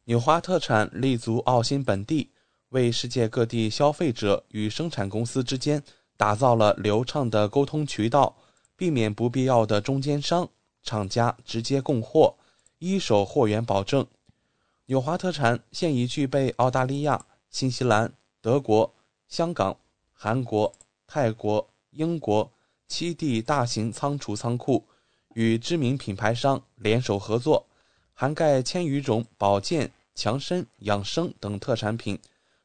[0.05, 2.31] 纽华特产立足澳新本地，
[2.71, 5.83] 为世界各地消费者与生产公司之间
[6.17, 8.35] 打造了流畅的沟通渠道，
[8.75, 10.49] 避免不必要的中间商。
[10.83, 12.35] 厂家直接供货，
[12.79, 14.07] 一手货源保证。
[14.91, 18.93] 纽华特产现已具备澳大利亚、新西兰、德国、
[19.29, 19.77] 香港、
[20.13, 20.73] 韩国、
[21.07, 22.51] 泰国、英国
[22.89, 24.85] 七地大型仓储仓库，
[25.35, 27.69] 与知名品牌商联手合作，
[28.15, 32.19] 涵盖千余种保健、强身、养生等特产品，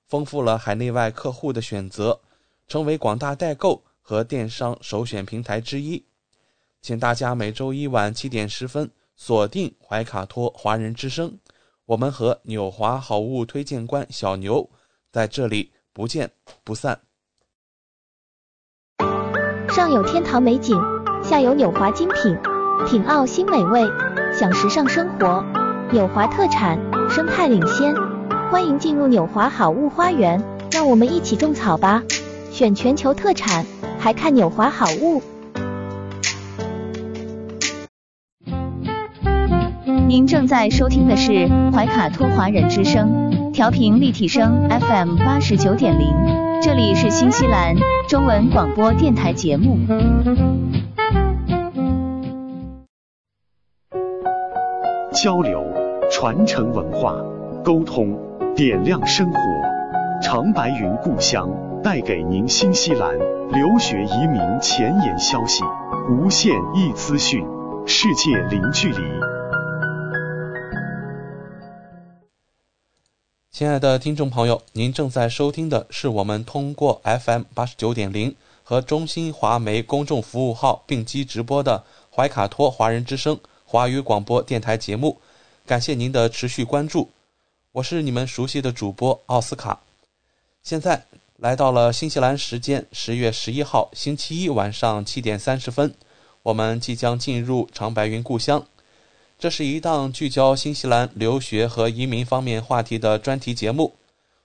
[0.07, 2.19] 丰富了海内外客户的选择，
[2.67, 6.03] 成为广大代购和电商首选平台之一。
[6.81, 11.38] 请大家每周一晚七点十分锁定怀卡托华人之声，
[11.87, 14.71] 我们和纽华好物推荐官小牛
[15.11, 16.31] 在这里不见
[16.63, 17.01] 不散。
[19.69, 20.75] 上有天堂美景，
[21.23, 22.35] 下有纽华精品，
[22.87, 23.83] 品澳新美味，
[24.33, 25.45] 享时尚生活。
[25.91, 27.93] 纽华特产，生态领先，
[28.49, 32.01] 欢迎进入纽华好物花园，让我们一起种草吧！
[32.51, 33.63] 选全球特产，
[33.99, 35.21] 还看纽华好物。
[40.07, 46.13] 您正在收听的是怀卡托华人之声，调频立体声 FM 八十九点零，
[46.61, 47.75] 这里是新西兰
[48.07, 49.79] 中文广播电台节目。
[55.11, 55.65] 交流、
[56.11, 57.15] 传承文化、
[57.63, 58.15] 沟通、
[58.55, 59.39] 点亮生活。
[60.21, 61.49] 长白云故乡
[61.83, 65.63] 带给您新西兰留学移民前沿消息，
[66.09, 67.43] 无限易资讯，
[67.87, 69.34] 世界零距离。
[73.57, 81.81] 亲爱的听众朋友，您正在收听的是我们通过 FM 八十九点零和中新华媒公众服务号并机直播的
[82.13, 85.21] 怀卡托华人之声华语广播电台节目。
[85.65, 87.09] 感谢您的持续关注，
[87.71, 89.79] 我是你们熟悉的主播奥斯卡。
[90.61, 91.05] 现在
[91.37, 95.95] 来到了新西兰时间十月十一号星期一晚上七点三十分，
[96.43, 98.65] 我们即将进入长白云故乡。
[99.37, 103.93] 这是一档聚焦新西兰留学和移民方面话题的专题节目。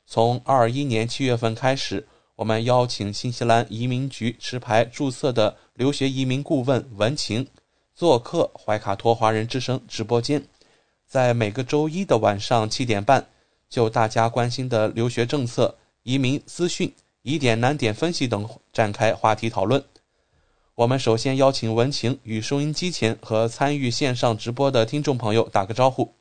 [0.04, 7.46] 从二一年七月份开始，我们邀请新西兰移民局持牌注册的留学移民顾问文晴
[7.94, 10.44] 做客怀卡托华人之声直播间，
[11.06, 13.24] 在每个周一的晚上七点半，
[13.68, 19.82] 就大家关心的留学政策、移民资讯、疑点难点分析等展开话题讨论。
[20.80, 26.14] 我们首先邀请文晴与收音机前和参与线上直播的听众朋友打个招呼。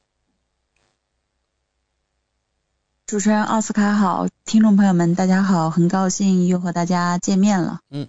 [3.06, 7.80] 主持人奥斯卡好，听众朋友们大家好，很高兴又和大家见面了。
[7.90, 8.06] 嗯，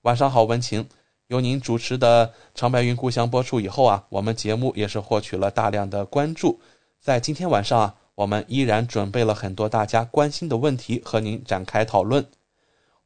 [0.00, 0.88] 晚上好，文晴。
[1.28, 6.60] 由您主持的《长白云故乡》播出以后啊，我们节目也是获取了大量的关注。
[7.00, 12.26] 在今天晚上啊，我们依然准备了很多大家关心的问题和您展开讨论。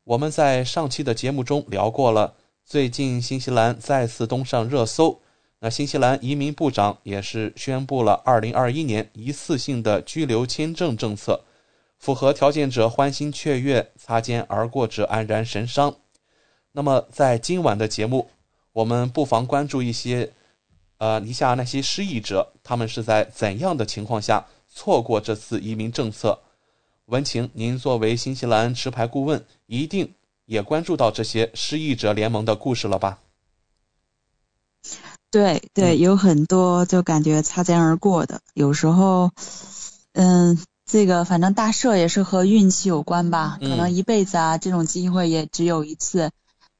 [0.04, 2.32] 我们在上期的节目中聊过了。
[2.68, 5.20] 最近，新西兰再次登上热搜。
[5.60, 11.44] 那新西兰移民部长也是宣布了2021年一次性的居留签证政策，
[11.96, 15.94] 符合条件者欢欣雀跃，擦肩而过者黯然神伤。
[16.72, 18.28] 那么，在今晚的节目，
[18.72, 20.32] 我们不妨关注一些，
[20.98, 26.40] 呃，以下那些失意者，他们是在怎样的情况下错过这次移民政策？
[27.04, 30.12] 文晴，您作为新西兰持牌顾问，一定。
[30.46, 33.18] 也关注到这些失意者联盟的故事了吧？
[35.28, 38.40] 对对，有很多就感觉擦肩而过的。
[38.54, 39.32] 有时候，
[40.12, 46.30] 嗯，这个反正大赦也是和运气有关吧，可能一辈子啊，这种机会也只有一次。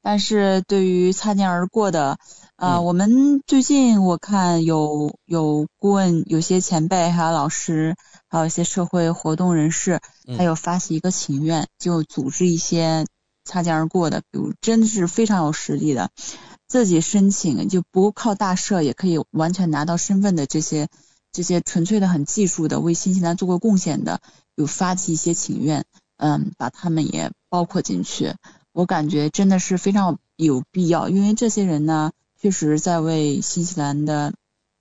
[0.01, 2.19] 但是对于擦肩而过的，
[2.55, 7.97] 啊，我们最近我看有有顾问、有些前辈还有老师，
[8.29, 10.01] 还有一些社会活动人士，
[10.39, 13.05] 还有发起一个请愿，就组织一些。
[13.47, 16.11] 擦肩而过的，比如真的是非常有实力的，
[16.69, 20.89] 自己申请就不靠大社也可以完全拿到身份的这些
[21.33, 24.21] 这些纯粹的很技术的为新西兰做过贡献的，
[24.55, 25.85] 有发起一些请愿，
[26.19, 28.35] 嗯，把他们也包括进去。
[28.73, 34.35] 我感觉真的是非常有必要，因为这些人呢，确实在为新西兰的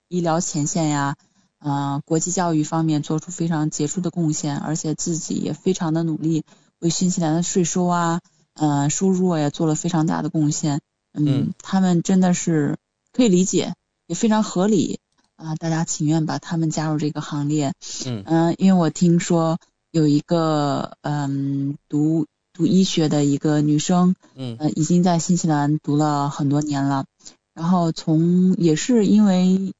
[0.10, 1.16] 医疗前线呀，
[1.60, 6.44] 嗯，国际教育方面做出非常杰出的贡献，而且自己也非常的努力，
[6.80, 8.22] 为新西兰的税收啊，
[8.56, 10.82] 嗯，收入也做了非常大的贡献。
[11.14, 12.78] 嗯，他们真的是
[13.14, 13.74] 可以理解，
[14.08, 15.00] 也非常合理
[15.36, 15.56] 啊！
[15.56, 17.74] 大家情愿把他们加入这个行列。
[18.06, 19.60] 嗯嗯，因为我听说
[19.92, 27.06] 有一个嗯读读医学的一个女生，嗯呃，已经在新西兰读了很多年了，
[27.54, 29.74] 然后从也是因为。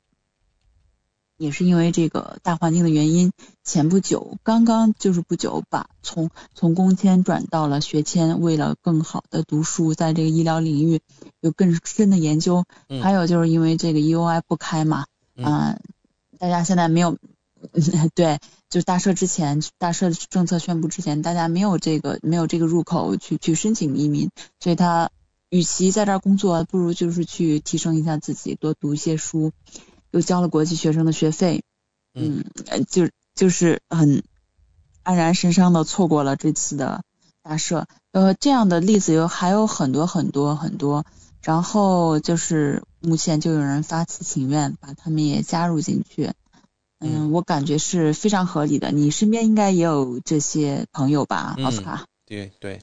[1.38, 3.32] 也是因为这个大环境的原因，
[3.64, 11.02] 前不久刚刚就是不久把从从工签转到了学签，为了更好的读书，在这个医疗领域
[11.42, 12.64] 有更深的研究。
[13.02, 15.06] 还有就是因为这个 EOI 不开嘛，
[15.42, 15.78] 啊，
[16.40, 17.18] 大家现在没有
[18.16, 24.30] 对，就是大赦之前，大赦政策宣布之前，大家没有这个没有这个入口去去申请移民，
[24.60, 25.12] 所以他
[25.50, 29.52] 与其在这儿工作，不如就是去提升一下自己，多读一些书。
[30.16, 31.62] 又交了国际学生的学费，
[32.14, 32.46] 嗯，
[32.88, 34.24] 就就是很
[35.04, 37.04] 黯然神伤的错过了这次的
[37.44, 41.06] 大赦，呃，这样的例子有还有很多很多很多，
[41.42, 46.32] 然后就是目前就有人发起请愿，把他们也加入进去，
[47.02, 48.94] 嗯，我感觉是非常合理的。
[48.94, 52.06] 你身边应该也有这些朋友吧，奥斯卡？
[52.26, 52.80] 对对，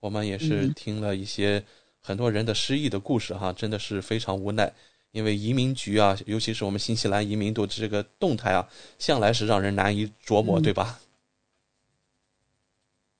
[0.00, 1.64] 我们也是听了一些
[2.00, 4.72] 很多人的失意的故事哈，真的是非常无奈。
[5.14, 8.66] 因为移民局啊，尤其是我们新西兰移民的这个动态啊，
[8.98, 10.98] 向来是让人难以琢磨，对吧？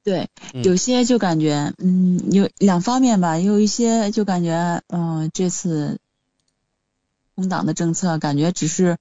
[0.03, 0.29] 对，
[0.65, 6.01] 有些就感觉，嗯，有两方面吧，有一些就感觉，嗯，这次
[7.37, 8.99] 工党的政策感觉只是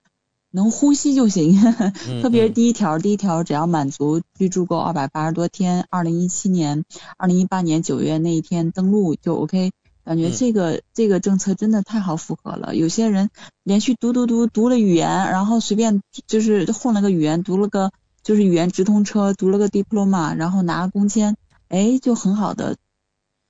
[0.51, 1.59] 能呼吸就行，
[2.21, 6.85] 特别是第一条，第一条只要满足居住够二百八十多天，二零一七年、
[7.17, 9.71] 二零一八年九月那一天登陆就 OK。
[10.05, 12.75] 感觉这个这个政策真的太好符合了。
[12.75, 13.29] 有些人
[13.63, 17.91] 连续读读读读了语言，然后随便就是混了个语言，读了个
[18.21, 21.37] 就是语言直通车，读了个 diploma，然后拿了工签，
[21.69, 22.77] 哎，就很好的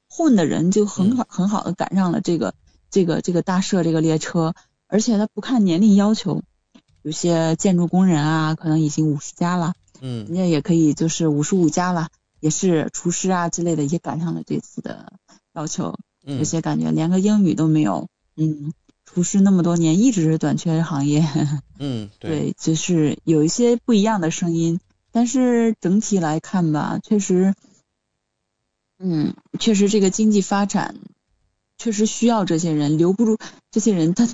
[0.09, 2.53] 混的人就很好很好的赶上了这个
[2.91, 4.53] 这个这个大社这个列车，
[4.87, 6.43] 而且他不看年龄要求，
[7.01, 15.13] 有些建筑工人啊，可能已经五十加了，嗯，人家也可以就是五十五加了，也是厨师啊之类的，也赶上了这次的
[15.53, 15.95] 要求。
[16.25, 18.07] 有些感觉连个英语都没有，
[18.37, 18.71] 嗯，
[19.05, 21.21] 厨师那么多年一直是短缺行业，
[21.79, 24.79] 嗯，对， 就是有一些不一样的声音，
[25.11, 27.53] 但是整体来看吧，确实，
[28.99, 30.95] 嗯，确实这个经济发展
[31.77, 33.37] 确实需要这些人，留不住
[33.69, 34.29] 这些人，他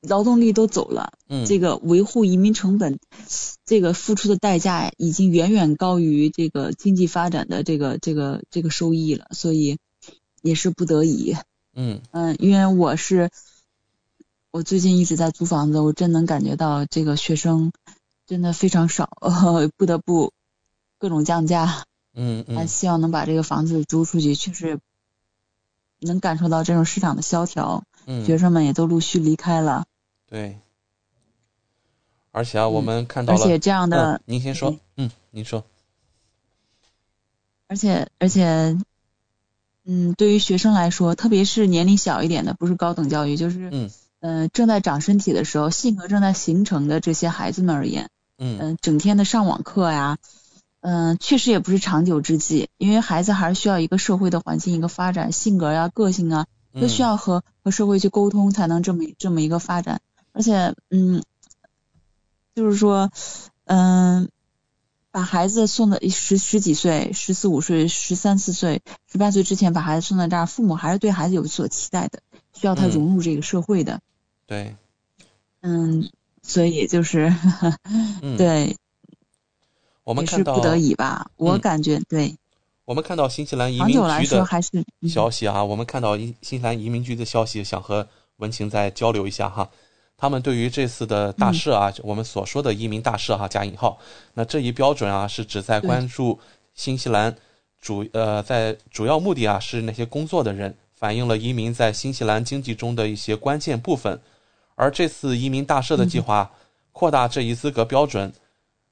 [0.00, 3.00] 劳动力都走了，嗯，这个维护移民成本，
[3.64, 9.76] 这个付出的代价已经远远高于这个经济发展的这个这个这个收益了，所以。
[10.42, 11.36] 也是不得已，
[11.74, 12.00] 嗯。
[12.12, 13.30] 嗯，因为我是
[14.50, 17.72] 我最近一直在租房子，我真能感觉到这个学生
[18.26, 19.10] 真的非常少，
[19.76, 20.32] 不得不
[20.98, 21.84] 各种降价，
[22.14, 24.80] 嗯嗯，还希望能把这个房子租出去，确实
[26.00, 29.86] 能感受到这种市场的萧条，嗯，学生们也都陆续离开了，
[30.26, 30.58] 对，
[32.32, 35.64] 而且啊，我们看到了，而且这样的，您先说，嗯，您说，
[37.68, 38.76] 而且而且。
[39.92, 50.18] 嗯，对于学生来说，特别是年龄小一点的，不是高等教育，就是嗯呃正在长身体的时候，性格正在形成的这些孩子们而言，嗯整天的上网课呀，
[50.80, 56.46] 嗯，确实也不是长久之计，因为孩子还是需要一个社会的环境，一个发展，性格呀、个性啊，
[56.80, 60.00] 都需要和和社会去沟通，才能这么这么一个发展。
[60.32, 61.20] 而且，嗯，
[62.54, 63.10] 就是说，
[63.64, 64.28] 嗯。
[65.12, 68.80] 把孩子送到十十几岁、十四五岁、十三四岁、
[69.10, 72.20] 十八岁之前把孩子送到这儿，父母还是对孩子有所期待的，
[72.52, 74.00] 需要他融入这个社会的。
[74.46, 74.76] 对。
[75.62, 76.08] 嗯，
[76.42, 77.34] 所以就是，
[78.38, 78.76] 对。
[80.04, 82.36] 我们看到不得已吧，我感觉对。
[82.84, 84.44] 我们看到新西兰移民局的
[85.08, 89.70] 消息啊，我们看到新西兰移民局的消息，想和文晴再交流一下哈。
[90.20, 93.98] 他们对于这次的大赦啊，我们所说的移民大赦哈加引号，
[94.34, 96.38] 那这一标准啊是指在关注
[96.74, 97.34] 新西兰
[97.80, 104.20] 主呃在主要目的啊是那些工作的人，反映了移民在新西兰经济中的一些关键部分。
[104.74, 106.50] 而这次移民大赦的计划
[106.92, 108.30] 扩大这一资格标准，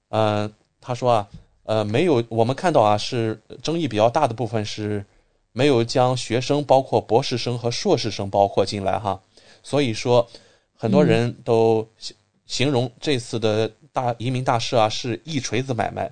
[0.08, 0.50] 呃，
[0.80, 1.28] 他说啊，
[1.64, 5.04] 呃，没有我们看到啊是争议比较大的部分是
[5.52, 9.20] 没有将学生包括博士生和硕士生包括进来哈。
[9.62, 10.26] 所以说，
[10.80, 11.86] 很多人都
[12.46, 16.08] 形容这次的大移民大事啊是一锤子买卖。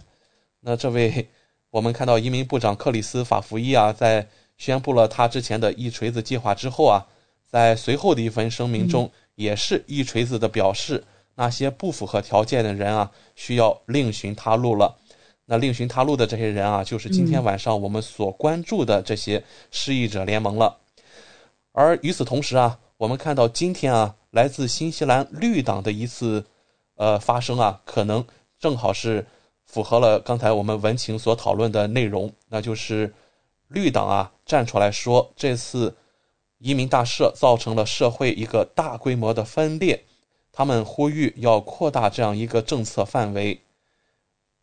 [0.61, 1.29] 那这位
[1.71, 7.07] 我们看到移民部长克里斯法福伊啊，在宣布了他之前的一锤子计划之后啊，
[7.47, 11.05] 在随后的一份声明中，也是一锤子的表示，
[11.37, 14.97] 那些不符合条件的人啊，需要另寻他路了。
[15.45, 20.79] 那另寻他路的这些人啊，就是今天晚上我们所关注的这些失意者联盟了。
[21.71, 26.45] 而与此同时啊，我们看到今天啊，来自新西兰绿党的一次
[26.97, 28.23] 呃发声啊，可能
[28.59, 29.27] 正好是
[29.65, 33.15] 符合了刚才我们文情所讨论的内容，那就是
[33.69, 35.97] 绿党啊站出来说，这次
[36.59, 40.05] 移民大赦造成了社会一个大规模的分裂，
[40.53, 43.63] 他们呼吁要扩大这样一个政策范围。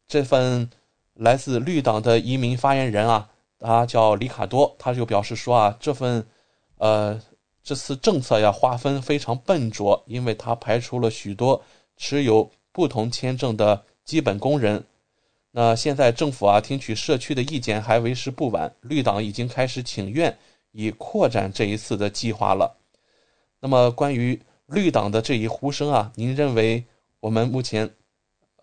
[0.08, 0.70] 这份
[1.16, 6.28] 来自绿党的移民发言人啊，他叫里卡多，他就表示说啊，这份
[6.78, 7.20] 呃
[7.64, 11.62] 这次政策呀划分非常笨拙，因为它排除了许多
[11.96, 14.84] 持有不同签证的基本工人。
[15.52, 20.38] 那现在政府啊听取社区的意见还为时不晚，绿党已经开始请愿
[20.72, 22.76] 以扩展这一次的计划了。
[23.60, 26.84] 那么关于绿党的这一呼声啊，您认为
[27.20, 27.90] 我们目前？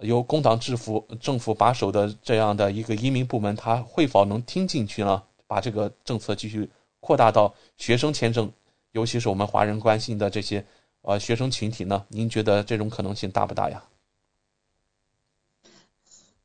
[0.01, 5.23] 由工党制服政府把守的这样的一个移民部门，他会否能听进去呢？
[5.47, 6.67] 把这个政策继续
[7.01, 8.51] 扩大到学生签证，
[8.93, 10.67] 尤其是我们华人关心的这些
[11.03, 12.05] 呃学生群体呢？
[12.09, 13.83] 您觉得这种可能性大不大呀？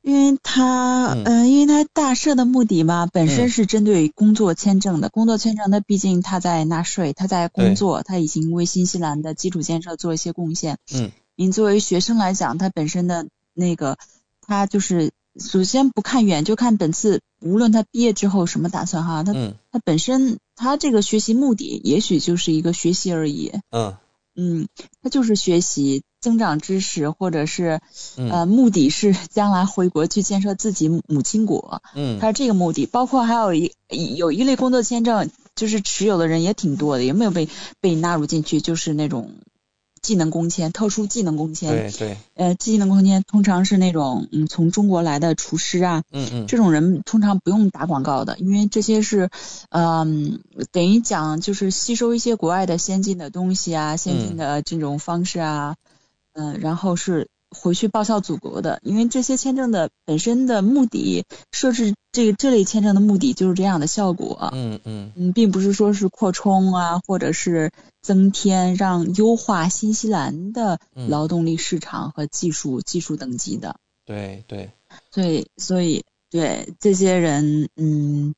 [0.02, 5.10] 因为他，嗯，因为他大赦的目的嘛，本身是针对工作签证的。
[5.10, 10.78] 工作签证，他毕竟他在纳税，他在工作，他已经为新西兰的基础建设做一些贡献。
[10.93, 13.28] 嗯，您作为学生来讲，他本身的。
[13.58, 13.98] 那个，
[14.41, 19.32] 他就是首先不看远，就看本次无论他毕业之后什么打算哈，他
[19.72, 23.95] 他本身他这个学习目的也许就是一个学习而已，嗯
[24.36, 24.68] 嗯，
[25.01, 27.80] 他就是学习增长知识，或者是
[28.18, 33.72] 呃目的是将来回国去建设自己母亲国，嗯，他是这个目的，包括还有一
[34.16, 37.47] 有一类工作签证，就是持有的人也挺多的，也没有被
[37.80, 38.60] 被纳入进去？
[38.62, 39.32] 就是那种。
[40.06, 49.32] 技能工签，特殊技能工签，对对，呃，技能工签通常是那种，嗯，从中国来的厨师啊，嗯嗯，这种人通常不用打广告的，因为这些是，
[49.70, 50.41] 嗯，
[50.72, 55.76] 等于讲就是吸收一些国外的先进的东西啊，先进的这种方式啊，
[56.34, 57.28] 嗯，然后是。
[57.50, 64.50] 回去报效祖国的，因为这些签证的本身的目的设置这这类签证的目的就是这样的效果。
[64.54, 67.72] 嗯嗯嗯，并不是说是扩充啊，或者是
[68.02, 73.78] 增添让优化新西兰的劳动力市场和技术技术等级的。
[74.06, 74.72] 对对。
[75.12, 78.34] 所以所以对这些人，嗯，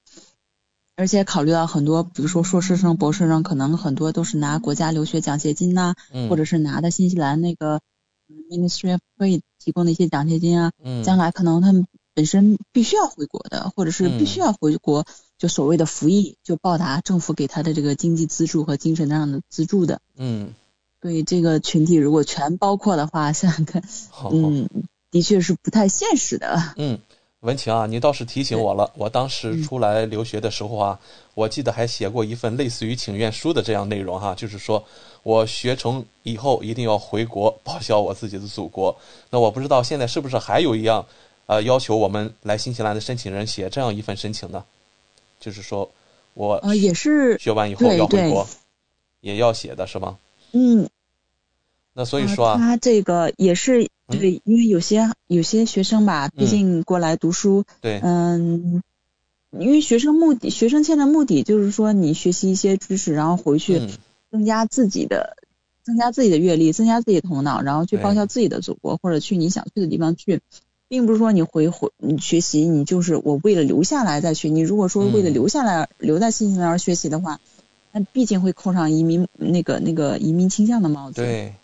[0.96, 5.96] 而且考虑到很多，比如说硕士生、博士生，可能很多都是拿国家留学奖学金呐，
[6.30, 7.82] 或者是拿的新西兰那个。
[8.50, 10.72] Ministry 可以提供的一些奖学金啊，
[11.04, 15.06] 将来可能他们本身必须要回国的，或者是必须要回国，
[15.38, 20.02] 就所谓的服役，就报答政府给他的这个经济资助和精神上的资助的。
[20.16, 20.54] 嗯，
[21.02, 23.84] 所以这个群体如果全包括的话，想想看，
[24.32, 24.70] 嗯，
[25.12, 26.74] 的确是不太现实的。
[26.78, 27.00] 嗯。
[27.42, 28.92] 文晴啊，你倒是提醒我了。
[28.96, 31.00] 我当时出来留学的时候啊，
[31.36, 34.84] 我记得还写过一份类似于请愿书的这样内容哈，就是说
[35.22, 38.96] 我学成以后一定要回国报效我自己的祖国。
[39.30, 41.06] 那我不知道现在是不是还有一样，
[41.46, 44.66] 呃，要求我们来新西兰的申请人写这样一份申请呢？
[45.40, 45.88] 就是说
[46.34, 48.48] 我呃也是学完以后要回国，
[49.22, 50.18] 也要写的是吗？
[50.54, 50.90] 嗯。
[51.98, 58.84] 那所以说啊，他这个也是对，因为有些有些学生吧，毕竟过来读书，对，嗯，
[59.58, 63.82] 因为学生目的，学生签的目的就是说你学习一些知识，然后回去
[64.30, 65.38] 增加自己的，
[65.82, 70.42] 增加自己的阅历，增加自己的头脑，然后去报效自己的祖国，或者去你想去的地方去，
[70.88, 74.52] 并不是说你回回你学习，你就是我为了留下来再去。
[74.52, 77.40] 你如果说为了留下来留在新西兰而学习的话，
[77.92, 81.24] 那毕竟会扣上移民那个那个移民倾向的帽子。
[81.24, 81.56] 对。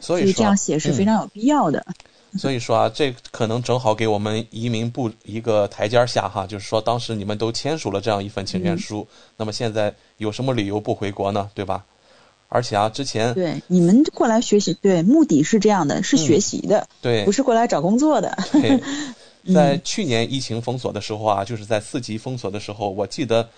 [0.00, 1.84] 所以这样写是非常有必要的。
[2.38, 11.50] 所以说啊，这可能正好给我们移民部一个台阶下哈，就是说当时你们都签署了这样一份请愿书，那么现在有什么理由不回国呢？
[11.54, 11.82] 对吧？
[12.48, 18.36] 而且啊，之前对你们过来学习，对目的是这样的，是学习的，对，不是过来找工作的。
[18.52, 18.78] 对，
[19.54, 23.48] 在去年疫情封锁的时候啊，就是在四级封锁的时候，我记得。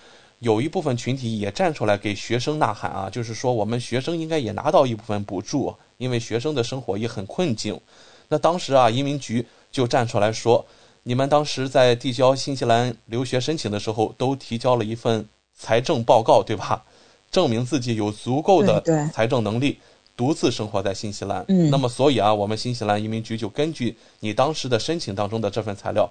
[0.41, 7.79] 有一部分群体也站出来给学生呐喊啊，就是说我们学生应该也拿到一部分补助，因为学生的生活也很困境。
[8.27, 10.65] 那当时啊，移民局就站出来说，
[11.03, 15.23] 你们当时在递交新西兰留学申请的时候，都提交了一份
[15.55, 16.83] 财政报告，对吧？
[17.29, 18.81] 证明自己有足够的
[19.13, 19.77] 财政能力，
[20.17, 21.45] 独自生活在新西兰。
[21.49, 26.09] 嗯，那么所以啊，我们新西兰移民局就根据你当时的申请当中的这份材料，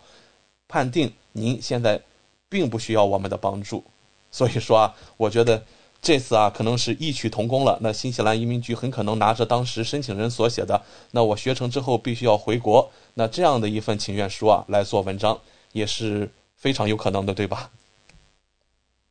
[0.69, 2.01] 判定您现在
[2.49, 3.83] 并不需要我们的帮助。
[4.31, 5.63] 所以说啊，我觉得
[6.01, 7.79] 这次啊，可能是异曲同工了。
[7.83, 15.39] 那新西兰移民局很可能拿着当时申请人所写的“那我学成之后必须要回国”那这样的一份请愿书啊来做文章，
[15.73, 17.71] 也是非常有可能的，对吧？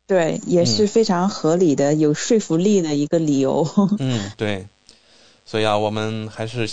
[0.07, 3.67] 对，也是非常合理的、有说服力的一个理由。
[3.99, 4.65] 嗯，对。
[5.45, 6.67] 所以啊，我们还是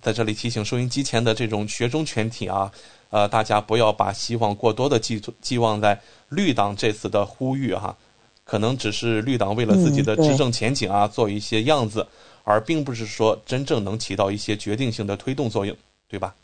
[0.00, 2.72] 在这里提醒收音机前的这种学中全体啊，
[3.10, 7.96] 呃，大家不要把希望过多的寄寄望在绿党这次的呼吁哈，
[8.44, 12.06] 可能只是绿党为了自己的执政前景啊做一些样子，
[12.44, 15.76] 而并不是说真正能起到一些决定性的推动作用，
[16.08, 16.34] 对吧？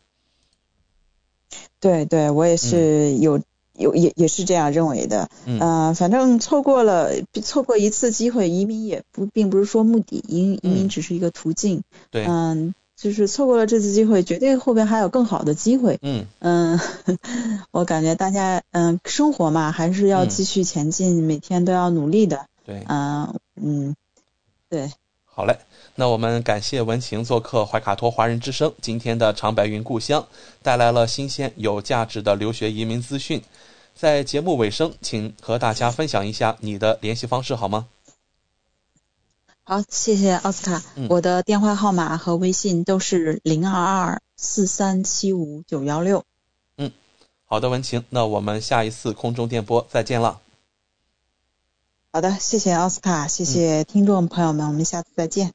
[1.81, 3.41] 对对，我也是有。
[3.77, 7.11] 有也也是这样认为的，嗯，反正错过了
[7.43, 12.73] 错过一次机会，移民也不并不是说目的，移移民只是一个途径，对，嗯，
[13.05, 16.81] 就是错过了这次机会，绝对后边还有更好的机会，嗯嗯，
[17.71, 23.95] 我感觉大家嗯生活嘛还是要继续前进，每天都要努力的，对，嗯嗯，
[24.71, 24.91] 对，
[25.27, 25.59] 好嘞。
[25.97, 30.27] 那我们感谢文晴做客怀卡托华人之声，今天的长白云故乡
[30.63, 33.43] 带来了新鲜有价值的留学移民资讯。
[33.95, 37.87] 在节目尾声，请和大家分享一下你的联系方式好吗？
[39.67, 40.83] 好，谢谢奥斯卡。
[41.09, 46.23] 我的电话号码和微信都是零二二四三七五九幺六。
[46.77, 46.93] 嗯，
[47.47, 50.43] 好的，文晴，那我们下一次空中电波再见了。
[52.13, 55.55] 好的，谢谢奥斯卡，谢谢听众朋友们，我们下次再见。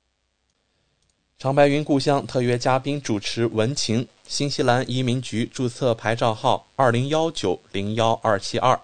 [1.38, 8.82] 长白云故乡特约嘉宾主持文晴，新西兰移民局注册牌照号二零幺九零幺二七二，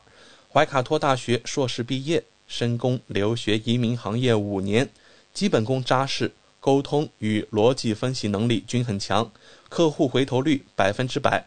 [0.54, 4.88] 怀卡托大学硕士毕业，深工留学移民行业五年，
[5.36, 6.32] 基本功扎实，
[6.62, 9.30] 沟通与逻辑分析能力均很强，
[9.68, 11.46] 客户回头率百分之百。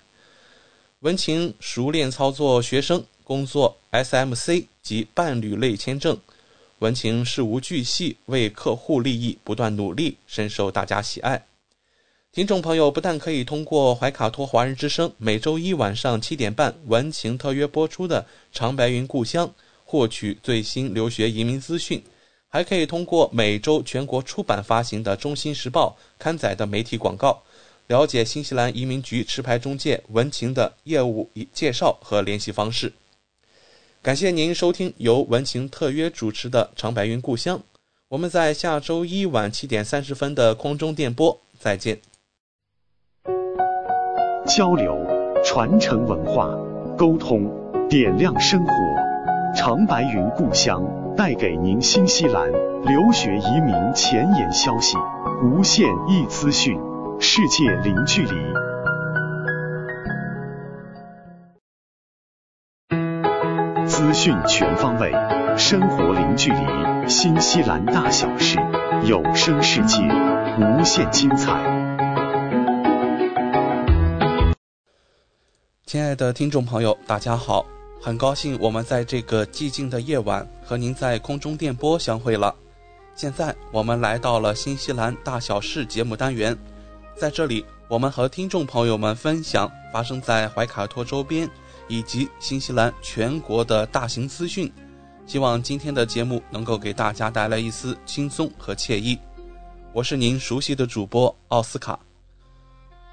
[1.00, 6.18] 文晴熟练操作学生工作 SMC 及伴侣类签证。
[6.80, 11.46] 文晴事无巨细，为客户利益不断努力，深受大家喜爱。
[12.30, 18.20] 听众朋友不但可以通过怀卡托华人之声每周一晚上七点半文晴特约播出的
[18.52, 19.48] 《长白云故乡》
[19.84, 22.04] 获取最新留学移民资讯，
[22.50, 27.42] 还可以通过每周全国出版发行的《中新时报》刊载的媒体广告，
[27.88, 32.92] 了解新西兰移民局持牌中介文晴的业务介绍和联系方式。
[34.00, 37.58] 感谢您收听由文晴特约主持的《长白云故乡》，
[38.08, 42.00] 我们在下周一晚七点三十分的空中电波再见。
[44.46, 44.96] 交流、
[45.44, 46.48] 传承文化、
[46.96, 47.50] 沟通、
[47.90, 48.72] 点亮生活，
[49.54, 50.82] 《长白云故乡》
[51.18, 52.48] 带给您新西兰
[52.84, 54.96] 留学移民前沿消息，
[55.42, 56.78] 无限易资讯，
[57.18, 58.30] 世界零距离。
[63.84, 65.12] 资讯全方位，
[65.56, 68.56] 生活零距离，新西兰大小事，
[69.02, 69.98] 有声世界，
[70.60, 71.52] 无限精彩。
[75.84, 77.66] 亲爱的听众朋友，大家好，
[78.00, 82.54] 很高兴我们在这个寂静的夜晚和您在空中电波相会了。
[83.14, 86.56] 现在我们来到了新西兰大小事节目单元，
[87.16, 91.48] 在这里我们和听众朋友们分享发生在怀卡托周边。
[91.90, 94.70] 以及新西兰全国的大型资讯，
[95.26, 99.18] 希望今天的节目能够给大家带来一丝轻松和惬意。
[99.94, 102.07] 我是您熟悉的主播奥斯卡。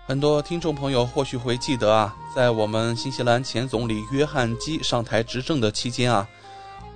[0.07, 6.27] 很多听众朋友或许会记得啊，在我们新西兰前总理约翰基上台执政的期间啊，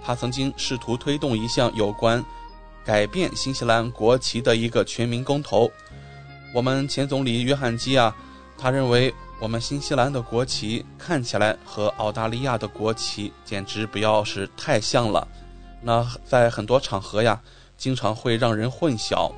[0.04, 2.24] 他曾经试图推动一项有关
[2.86, 5.72] 改变新西兰国旗的一个全民公投。
[6.54, 8.16] 我们前总理约翰基啊，
[8.58, 9.14] 他认为。
[9.42, 15.26] 我们新西兰的国旗看起来和澳大利亚的国旗简直不要是太像了，
[15.82, 17.40] 那在很多场合呀，
[17.78, 19.32] 经常会让人混淆。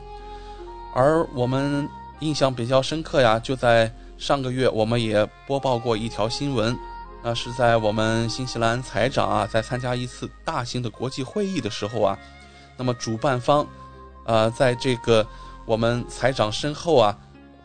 [0.95, 1.87] 而我们
[2.21, 6.75] 印象比较深刻呀，就在上个月，我们也播报过一条新闻，
[7.21, 12.17] 那是在我们新西兰财长啊，在参加一次大型的国际会议的时候啊，
[12.77, 13.67] 那么主办方，
[14.25, 15.27] 呃，在这个
[15.65, 17.17] 我们财长身后啊。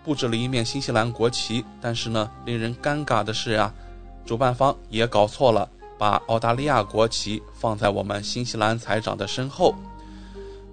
[0.05, 3.75] 布置了一面新西兰国旗，但是呢，令人尴尬的是呀，
[4.25, 9.75] 主办方也搞错了，把澳大利亚国旗放在我们新西兰财长的身后。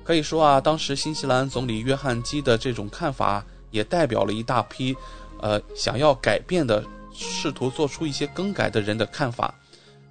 [0.03, 3.43] 可以说啊，当时新西兰总理约翰基的这种看法，
[3.73, 4.95] 也代表了一大批，
[5.41, 9.53] 呃，想要改变的、试图做出一些更改的人的看法。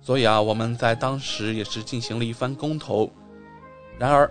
[0.02, 3.10] 所以啊，我们在当时也是进行了一番公投。
[3.98, 4.28] 然而，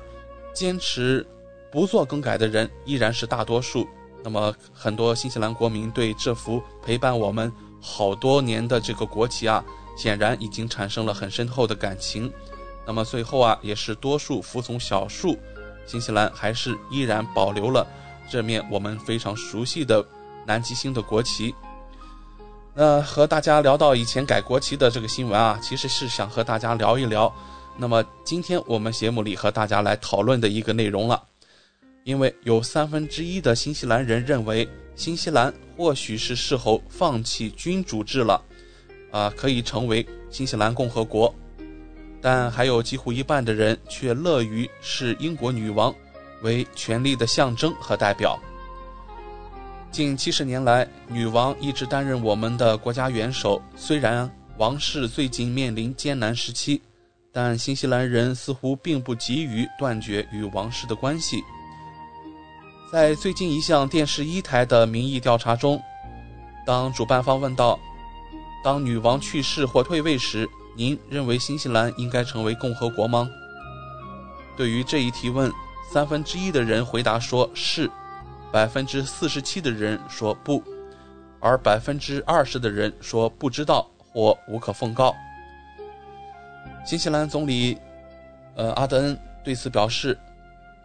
[0.53, 1.25] 坚持
[1.71, 3.87] 不做更改的人依然是大多数。
[4.21, 9.63] 那么，很多新西兰国民对这幅陪伴我们好多年的这个国旗啊，
[9.97, 12.31] 显然已经产生了很深厚的感情。
[12.85, 15.37] 那么最后啊，也是多数服从少数，
[15.85, 17.87] 新西兰还是依然保留了
[18.31, 20.05] 这面我们非常熟悉的
[20.47, 21.53] 南极星的国旗。
[22.73, 27.31] 那和大家聊到以前改国旗的这个新闻啊，其实是想和大家聊一聊。
[27.77, 31.21] 那么今天我们节目里和大家来讨论的一个内容了，
[32.05, 34.65] 因为有三分之一的新西兰人认为
[34.95, 38.41] 新西兰或许是时候放弃君主制了，
[39.11, 41.33] 啊，可以成为新西兰共和国。
[42.21, 45.93] 但还有几乎一半的人却乐于是英国女王
[46.41, 48.37] 为权力的象征和代表。
[49.91, 53.61] 近七十年来，女王一直担任我们的国家元首。
[53.75, 56.81] 虽然王室最近面临艰难时期，
[57.31, 61.43] 但新西兰人似乎并不急于断绝与王室的关系。
[62.91, 65.81] 在最近一项电视一台的民意调查中，
[66.65, 67.79] 当主办方问到
[68.63, 73.29] ：“当女王去世或退位时，”您认为新西兰应该成为共和国吗？
[74.55, 75.51] 对于这一提问，
[75.91, 77.91] 三分之一的人回答说是，
[78.49, 80.63] 百分之四十七的人说不，
[81.41, 85.13] 而百分之二十的人说不知道或无可奉告。
[86.85, 87.77] 新西兰总理，
[88.55, 90.17] 呃，阿德恩对此表示，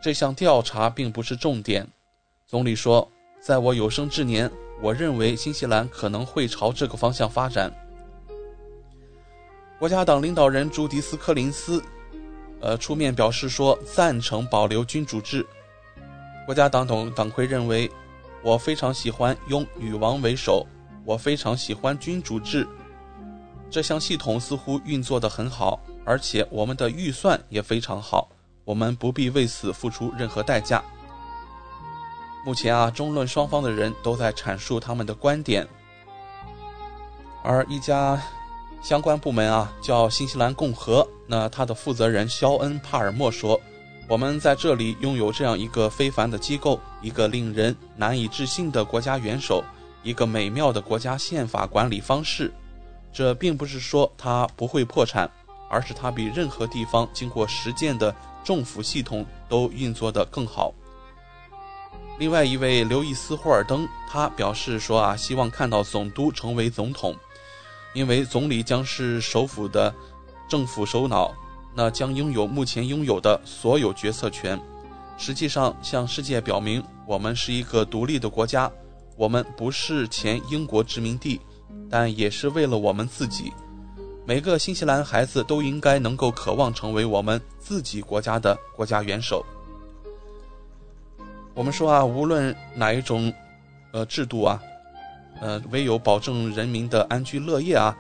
[0.02, 1.86] 这项调查并不是重点。
[2.44, 3.08] 总理说，
[3.40, 4.50] 在我有生之年，
[4.82, 7.72] 我认为新西兰可能会朝这个方向发展。
[9.78, 11.80] 国家党领导人朱迪斯·柯林斯，
[12.66, 15.46] 呃，出面表示说赞成保留君主制。
[16.44, 17.88] 国家党统党魁认为，
[18.42, 20.66] 我非常喜欢用女王为首，
[21.04, 22.66] 我非常喜欢君主制。
[23.70, 28.28] 这项系统似乎运作得很好，而且我们的预算也非常好，
[28.64, 30.82] 我们不必为此付出任何代价。
[32.44, 35.64] 目前啊，中论双方的人都在阐述他们的观点，
[37.44, 38.20] 而一家。
[38.86, 41.04] 相关部门啊，叫新西兰共和。
[41.26, 43.60] 那他的负责人肖恩·帕尔默说
[44.06, 49.60] ：“我们在这里拥有这样一个非凡的机构，一个令人难以置信的国家元首，
[50.04, 52.52] 一个美妙的国家宪法管理方式。
[53.12, 55.28] 这并不是说它不会破产，
[55.68, 58.14] 而是它比任何地方经过实践的
[58.44, 60.72] 政府系统都运作得更好。”
[62.20, 67.12] 另外一位刘易斯·霍尔登，他表示说：“啊，希望看到总督成为总统。”
[67.96, 69.92] 因为总理将是首府的
[70.46, 71.34] 政府首脑，
[71.74, 74.60] 那将拥有目前拥有的所有决策权。
[75.16, 78.70] 实际上，向世界表明我们是一个独立的国家，
[79.16, 81.40] 我们不是前英国殖民地，
[81.88, 83.50] 但也是为了我们自己。
[84.26, 89.42] 每个新西兰孩子都应该能够渴望成为我们自己国家的国家元首。
[91.54, 93.32] 我们说啊，无论哪一种，
[93.92, 94.60] 呃，制度啊。
[95.40, 97.96] 呃，唯有保证人民的安居乐业啊，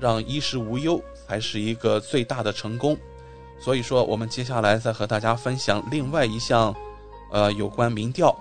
[0.00, 2.96] 让衣食无忧，才是一个最大的成功。
[3.60, 6.74] 所以说，我们接下来再和大家分享另外一项，
[7.32, 8.34] 呃，有关民调。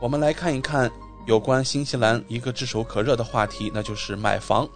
[0.00, 0.90] 我们来看一看
[1.26, 4.68] 有关新西兰一个炙手可热的话题，那就是买房。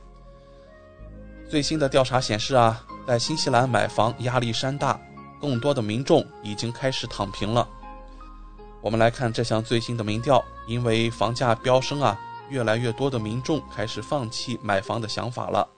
[1.49, 5.01] 最新的调查显示啊，在新西兰买房压力山大，
[5.41, 7.67] 更多的民众已经开始躺平了。
[8.81, 12.19] 我们来看这项最新的民调，因为房价飙升啊。
[12.51, 15.69] 越来越多的民众开始放弃买房的想法了。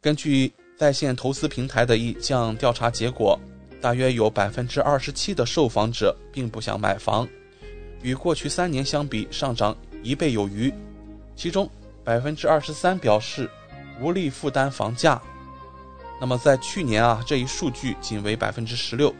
[0.00, 3.38] 根据在线投资平台的一项调查结果，
[3.80, 7.28] 大约有百分之二十七的受访者并不想买房，
[8.02, 10.72] 与过去三年相比上涨一倍有余。
[11.36, 11.68] 其中
[12.04, 13.48] 百分之二十三表示
[14.00, 15.20] 无力负担房价。
[16.20, 19.14] 那么在去年啊，这一数据仅为百分之十六。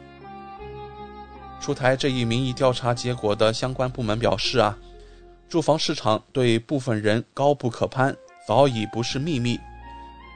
[1.61, 4.77] 出台这一民意调查结果的相关部门表示啊。
[5.53, 8.17] 住房市场对部分人高不可攀，
[8.49, 9.61] 早已不是秘密，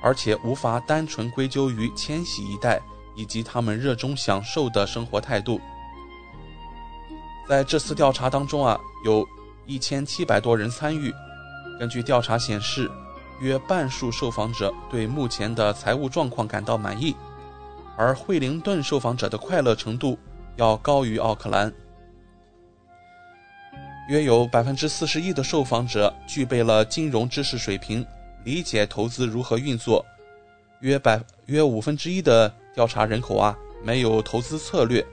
[0.03, 2.79] 而且无法单纯归咎于千禧一代
[3.17, 5.59] 以及他们热衷享受的生活态度。
[7.49, 9.27] 在这次调查当中啊，有
[9.65, 11.11] 一千七百多人参与。
[11.81, 12.91] 根据调查显示，
[13.41, 17.17] 约半数受访者对目前的财务状况感到满意，
[17.97, 20.19] 而惠灵顿受访者的快乐程度
[20.57, 21.73] 要高于奥克兰。
[24.09, 28.07] 约有百分之四十一的受访者具备了金融知识水平，
[28.45, 30.05] 理解投资如何运作。
[30.81, 35.05] 约百约五分之一的调查人口啊没有投资策略，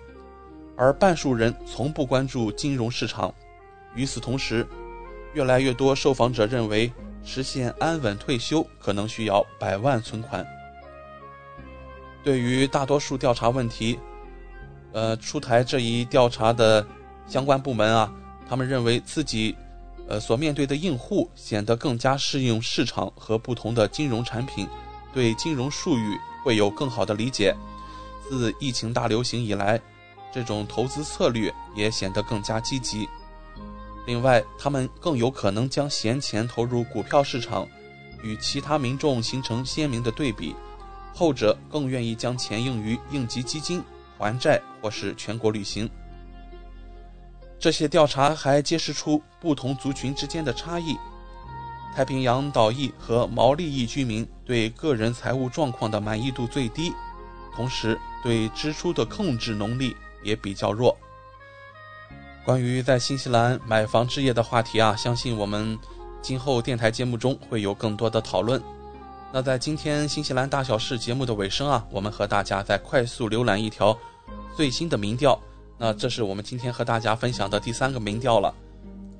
[0.77, 3.33] 而半数人从不关注金融市场。
[3.95, 4.67] 与此同时，
[5.33, 6.91] 越来越多受访者认为
[7.23, 10.45] 实现安稳退休可能需要百万存款。
[12.23, 13.99] 对于大多数调查问题，
[14.91, 16.85] 呃，出台这一调查的
[17.25, 18.13] 相关部门啊，
[18.47, 19.55] 他们认为自己，
[20.07, 24.67] 呃，所面对的用户显得更加适应市场和不同的金融产品，
[25.13, 27.55] 对金融术语会有更好的理解。
[28.29, 29.79] 自疫情大流行以来，
[30.33, 33.07] 这种投资策略也显得更加积极。
[34.05, 37.67] 另外，他们更有可能将闲钱投入股票市场，
[38.21, 40.55] 与其他民众形成鲜明的对比。
[41.13, 43.83] 后者更愿意将钱用于应急基金、
[44.17, 45.89] 还债或是全国旅行。
[47.63, 50.97] 这些调查还揭示出不同族群之间的差异。
[51.95, 56.91] 太平洋岛裔和毛利裔居民对个人财务状况的满意度最低，
[57.55, 60.97] 同时对支出的控制能力也比较弱。
[62.43, 65.79] 关于在新西兰买房置业的话题啊，相信我们
[66.21, 68.61] 今后电台节目中会有更多的讨论。
[69.31, 73.97] 那在今天新西兰大小事节目的尾声啊，我们和大家再快速浏览一条
[74.53, 75.39] 最新的民调。
[75.83, 78.55] 那这是我们今天和大家分享的第三个民调了。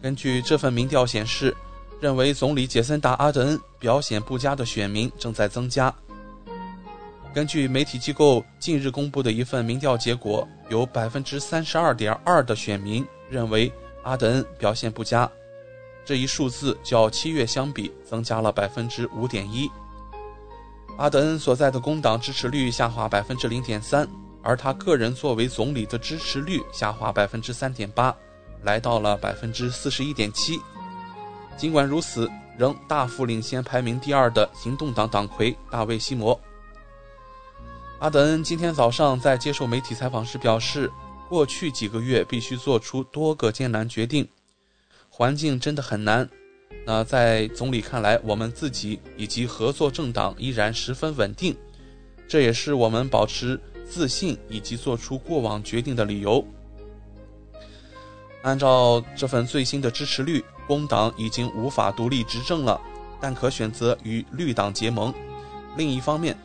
[0.02, 1.54] 根据这份民调显示，
[2.00, 5.94] 认为总理杰森达阿德恩表现不佳的选民正在增加。
[7.34, 13.70] 根据媒体机构近日公布的一份民调结果，有百分之三十二点二的选民认为
[14.04, 15.30] 阿德恩表现不佳，
[16.06, 19.70] 这一数字较七月相比增加了百分之五点一。
[20.98, 24.08] 阿德恩所在的工党支持率下滑百分之零点三，
[24.44, 28.16] 而他个人作为总理的支持率下滑百分之三点八，
[28.62, 30.60] 来到了百分之四十一点七。
[31.58, 36.40] 尽管如此，仍大幅领先排名第二的行动党党魁大卫·西摩。
[38.00, 40.92] 阿德恩今天早上在接受媒体采访时表示，
[41.30, 44.28] 过去几个月必须做出多个艰难决定，
[45.10, 46.30] 环境真的很难。
[46.86, 51.56] 那在总理看来，我们自己以及合作政党依然十分稳定，
[52.28, 53.58] 这也是我们保持
[53.90, 56.46] 自信以及做出过往决定的理由。
[58.42, 62.80] 按照这份最新的支持率，工党已经无法独立执政了，
[63.22, 65.14] 但可选择与绿党结盟。
[65.78, 66.38] 另一方面，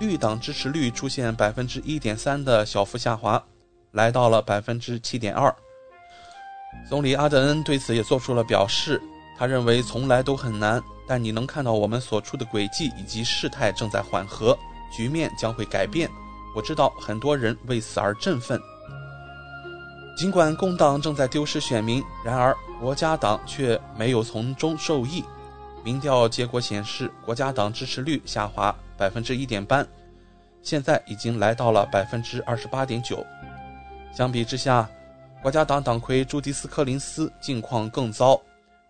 [0.00, 3.42] 绿党支持率出现百分之一点三的小幅下滑，
[3.90, 5.54] 来到了百分之七点二。
[6.88, 8.98] 总理阿德恩对此也做出了表示，
[9.38, 14.58] 他认为从来都很难，但你能看到我们所处的轨迹以及事态正在缓和，
[14.90, 16.10] 局面将会改变。
[16.54, 18.60] 我知道很多人为此而振奋。
[20.16, 25.24] 尽管工党正在丢失选民，然而国家党却没有从中受益。
[25.84, 28.74] 民调结果显示，国家党支持率下滑。
[28.94, 29.84] 百分之一点半，
[30.62, 33.26] 现在已经来到了百分之二十八点九。
[34.14, 34.88] 相比之下，
[35.40, 38.40] 国家党党魁朱迪斯·科林斯境况更糟，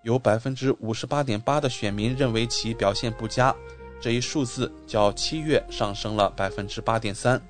[0.02, 3.54] 有百分之五十八点八的选民认为其表现不佳，
[4.02, 7.40] 这一数字较七月上升了百分之八点三。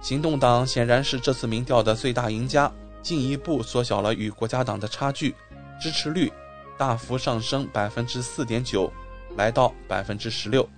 [0.00, 2.70] 行动党显然是这次民调的最大赢家，
[3.02, 5.34] 进一步缩小了与国家党的差距，
[5.80, 6.32] 支持率
[6.78, 8.90] 大幅上升百分之四点九，
[9.36, 10.68] 来到百分之十六。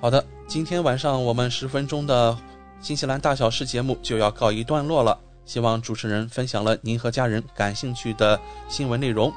[0.00, 2.36] 好的，今天晚上我们十分钟的
[2.80, 5.18] 新西兰大小事节目就要告一段落了。
[5.44, 9.32] 希望主持人分享了您和家人感兴趣的新闻内容。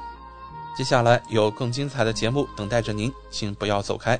[0.76, 4.18] 接下来有更精彩的节目等待着您，请不要走开。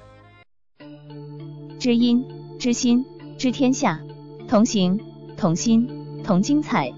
[1.79, 2.25] 知音、
[2.59, 3.05] 知心、
[3.39, 4.01] 知天下，
[4.47, 4.99] 同行、
[5.37, 5.89] 同心、
[6.23, 6.93] 同精彩。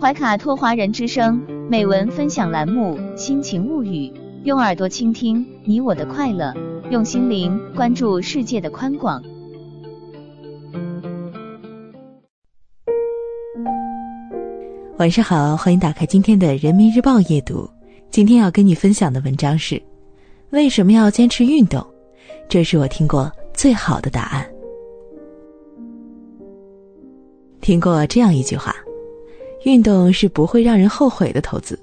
[0.00, 4.08] 怀卡托华人之声美文分享栏目《心情物语》，
[4.44, 6.52] 用耳朵倾听你我的快乐。
[6.90, 9.22] 用心灵关注世界的宽广。
[14.98, 17.68] 晚上好，欢迎打开今天的《人民日报》夜读。
[18.10, 19.80] 今天要跟你分享的文章是：
[20.50, 21.84] 为什么要坚持运动？
[22.48, 24.51] 这是我听过最好的答案。
[27.62, 28.74] 听过这样一句话：
[29.64, 31.78] 运动是不会让人后悔的投资。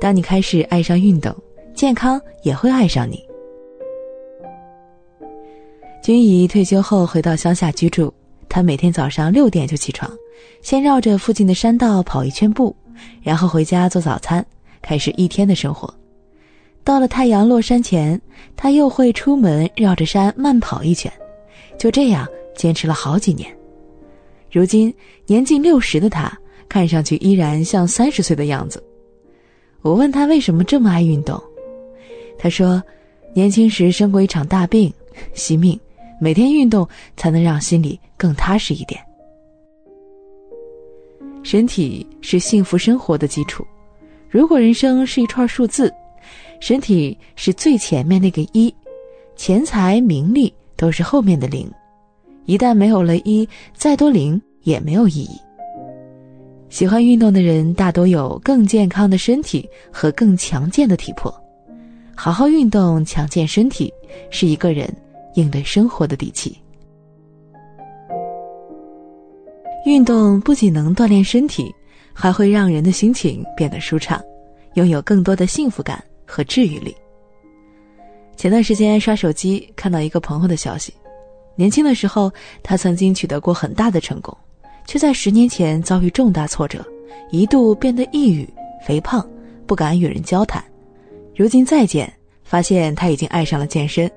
[0.00, 1.32] 当你开始爱上运动，
[1.72, 3.24] 健康也会爱上你。
[6.02, 8.12] 君怡退休后回到乡下居住，
[8.48, 10.10] 他每天早上六点就起床，
[10.62, 12.74] 先绕着附近的山道跑一圈步，
[13.22, 14.44] 然后回家做早餐，
[14.82, 15.88] 开始一天的生活。
[16.82, 18.20] 到了太阳落山前，
[18.56, 21.10] 他又会出门绕着山慢跑一圈，
[21.78, 23.56] 就这样坚持了好几年。
[24.54, 24.94] 如今
[25.26, 26.32] 年近六十的他，
[26.68, 28.80] 看上去依然像三十岁的样子。
[29.82, 31.42] 我问他为什么这么爱运动，
[32.38, 32.80] 他说，
[33.34, 34.92] 年轻时生过一场大病，
[35.32, 35.76] 惜命。
[36.20, 39.00] 每天运动才能让心里更踏实一点。
[41.42, 43.66] 身体是幸福生活的基础。
[44.30, 45.92] 如果人生是一串数字，
[46.60, 48.72] 身体是最前面那个一，
[49.34, 51.68] 钱财名利都是后面的零。
[52.46, 55.40] 一旦没有了一，再多零也没有意义。
[56.68, 61.32] 喜欢运动的人大多有更健康的身体和更强健的体魄。
[62.16, 63.92] 好好运动，强健身体，
[64.30, 64.92] 是一个人
[65.34, 66.56] 应对生活的底气。
[69.86, 71.72] 运动不仅能锻炼身体，
[72.12, 74.22] 还会让人的心情变得舒畅，
[74.74, 76.94] 拥有更多的幸福感和治愈力。
[78.36, 80.92] 前段时间刷手机看到一个朋友的消息。
[81.56, 82.32] 年轻的时候，
[82.62, 84.36] 他曾经取得过很大的成功，
[84.86, 86.84] 却在十年前遭遇重大挫折，
[87.30, 88.48] 一度变得抑郁、
[88.84, 89.24] 肥胖，
[89.66, 90.62] 不敢与人交谈。
[91.36, 94.10] 如今再见，发现他已经爱上了健身，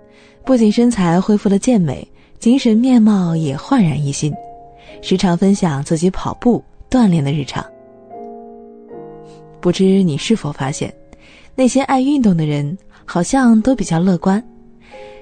[0.43, 2.07] 不仅身材恢复了健美，
[2.39, 4.33] 精神面貌也焕然一新，
[5.01, 7.65] 时常分享自己跑步锻炼的日常。
[9.59, 10.93] 不知你是否发现，
[11.55, 14.43] 那些爱运动的人好像都比较乐观。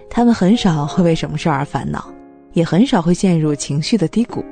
[0.09, 2.07] 他们很少会为什么事而烦恼，
[2.53, 4.43] 也很少会陷入情绪的低谷。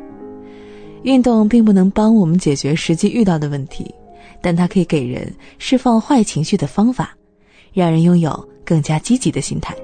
[1.04, 3.94] 运动并不能帮我们解决实际遇到的问题，
[4.42, 7.16] 但它可以给人释放坏情绪的方法，
[7.74, 9.76] 让人拥有更加积极的心态。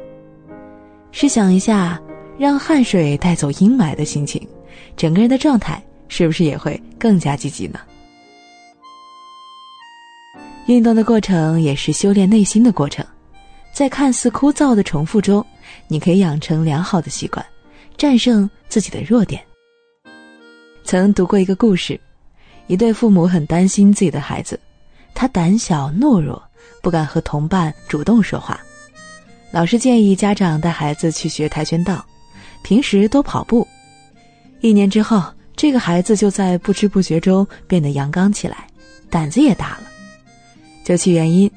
[1.11, 1.99] 试想一下，
[2.37, 4.47] 让汗水带走阴霾的心情，
[4.95, 7.79] 整个人的状态是不是也会更加积极呢？
[10.67, 13.03] 运动的过程也是修炼内心的过程，
[13.73, 15.45] 在看似枯燥的重复中。
[15.87, 17.45] 你可以养成良好的习惯，
[17.97, 19.41] 战胜自己的弱点。
[20.83, 21.99] 曾读过一个故事，
[22.67, 24.59] 一对父母很担心自己的孩子，
[25.13, 26.41] 他胆小懦弱，
[26.81, 28.59] 不敢和同伴主动说话。
[29.51, 32.03] 老师建议家长带孩子去学跆拳道，
[32.63, 33.67] 平时多跑步。
[34.61, 35.23] 一年之后，
[35.55, 38.67] 这个孩子就在不知不觉中变得阳刚起来，
[39.09, 39.83] 胆子也大了。
[40.83, 41.49] 究其原因，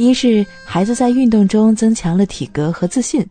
[0.00, 3.22] 一是孩子在运动中增强了体格和自信。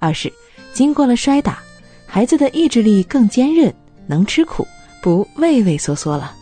[0.00, 0.32] 二是，
[0.72, 1.62] 经过了摔打，
[2.04, 3.72] 孩子的意志力更坚韧，
[4.08, 4.66] 能吃苦，
[5.00, 6.34] 不畏畏缩缩了。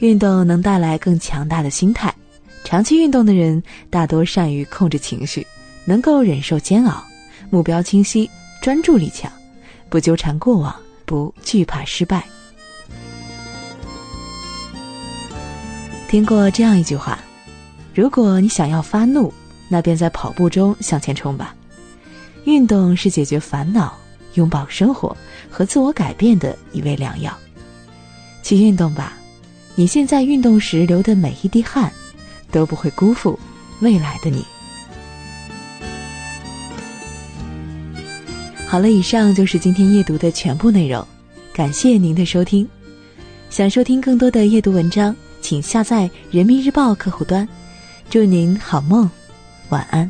[0.00, 2.14] 运动能带来更强大的心态，
[2.62, 5.46] 长期运动的人大多善于控制情绪，
[5.86, 7.02] 能够忍受煎熬，
[7.48, 8.28] 目标清晰，
[8.60, 9.32] 专注力强，
[9.88, 10.76] 不纠缠过往，
[11.06, 12.22] 不惧怕失败。
[16.06, 17.18] 听过这样一句话：
[17.96, 19.32] 如果你想要发怒，
[19.70, 21.56] 那便在跑步中向前冲吧。
[22.44, 23.96] 运动是解决烦恼、
[24.34, 25.16] 拥抱生活
[25.48, 27.34] 和自我改变的一味良药。
[28.42, 29.14] 去运动吧，
[29.74, 31.90] 你现在运动时流的每一滴汗，
[32.50, 33.40] 都不会辜负
[33.80, 34.44] 未来的你。
[38.66, 41.02] 好了，以上就是今天夜读的全部内容，
[41.50, 42.68] 感谢您的收听。
[43.48, 47.48] 想收听更多的夜读文章，请下载人民日报客户端。
[48.08, 49.10] 祝您好梦，
[49.70, 50.08] 晚安。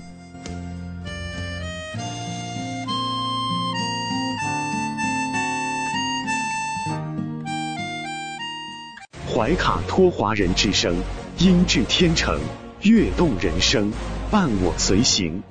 [9.26, 10.94] 怀卡托华人之声，
[11.38, 12.38] 音质天成，
[12.82, 13.90] 悦动人生，
[14.30, 15.42] 伴我随行。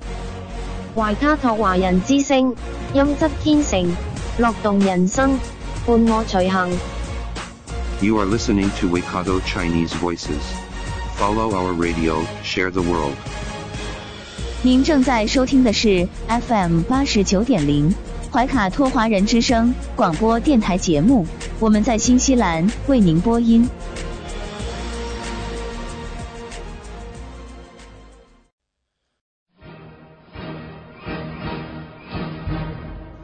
[0.94, 2.54] 怀卡托华人之声，
[2.94, 3.92] 音质天成，
[4.38, 5.36] 乐动人生，
[5.84, 6.78] 伴我随行。
[8.00, 10.65] You are listening to Waikato Chinese Voices.
[11.18, 13.14] Follow our radio, share the world.
[14.62, 17.94] 您正在收听的是 FM 八十九点零
[18.30, 21.26] 怀卡托华人之声广播电台节目。
[21.58, 23.66] 我们在新西兰为您播音。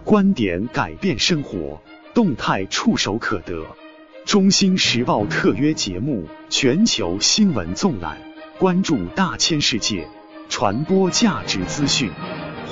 [0.02, 1.78] 观点改变生活，
[2.14, 3.66] 动态触手可得。
[4.24, 8.16] 中新时报特约节目，全球新闻纵览，
[8.56, 10.06] 关注大千世界，
[10.48, 12.10] 传播价值资讯。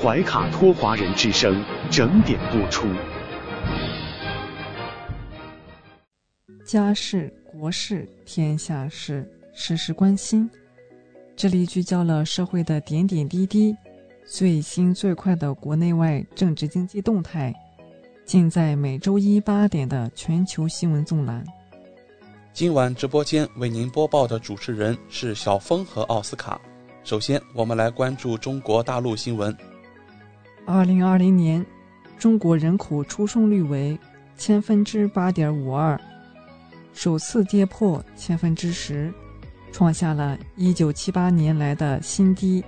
[0.00, 2.86] 怀卡托华人之声整点播出。
[6.64, 10.48] 家事、国事、天下事，时时关心。
[11.36, 13.76] 这里聚焦了社会的点点滴滴，
[14.24, 17.52] 最新最快的国内外政治经济动态，
[18.30, 21.44] 尽在每周一八点的全球新闻纵览。
[22.52, 26.60] 今晚直播间为您播报的主持人是小峰和奥斯卡。
[27.02, 29.52] 首先，我们来关注中国大陆新闻。
[30.64, 31.66] 二零二零年，
[32.20, 33.98] 中国人口出生率为
[34.38, 36.00] 千分之八点五二。
[36.92, 39.12] 首次跌破千分之十，
[39.72, 42.62] 创下了一九七八年来的新低。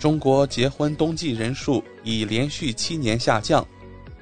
[0.00, 3.64] 中国结婚登记人数已连续七年下降，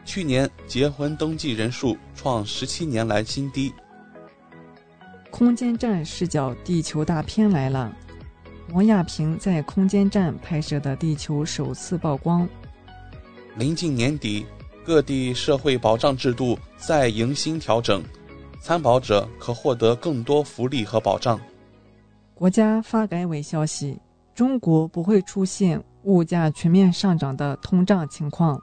[0.06, 3.70] 去年结婚登记人数创十七年来新低。
[5.30, 7.92] 空间站视角，地球大片来了。
[8.72, 12.48] 王亚平在空间站拍摄的地球首次曝光。
[13.56, 14.46] 临近年底，
[14.84, 18.02] 各地社会保障制度再迎新调整，
[18.60, 21.38] 参保者可获得更多福利和保障。
[22.32, 23.98] 国家发改委消息，
[24.34, 28.60] 中国不会出现物价全面上涨的通胀情况。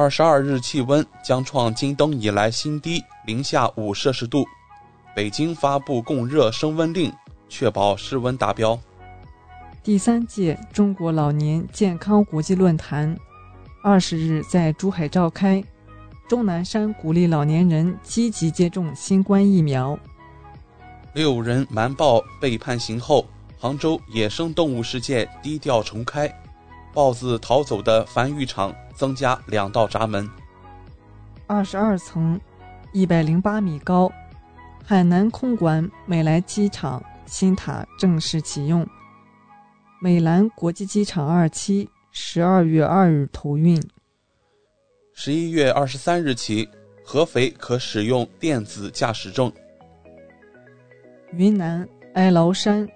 [0.00, 4.46] 二十二日气温将创今冬以来新低，零下五摄氏度。
[5.14, 7.12] 北京发布供热升温令，
[7.50, 8.80] 确保室温达标。
[9.82, 13.14] 第三届中国老年健康国际论坛
[13.82, 15.62] 二十日在珠海召开，
[16.26, 19.98] 钟南山鼓励老年人积极接种新冠疫苗。
[21.12, 23.26] 六人瞒报被判刑后，
[23.58, 26.34] 杭州野生动物世界低调重开，
[26.94, 30.28] 豹子逃走的繁育场增加两道闸门。
[31.46, 32.38] 二十二层，
[32.92, 34.12] 一百零八米高。
[34.84, 38.86] 海南空管美莱机场新塔正式启用，
[40.02, 43.82] 美兰国际机场二期十二月二日投运。
[45.14, 46.68] 十一月二十三日起，
[47.02, 49.50] 合肥可使用电子驾驶证。
[51.32, 52.86] 云南哀牢山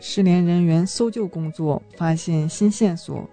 [0.00, 3.28] 失联人员搜救工作发现新线索，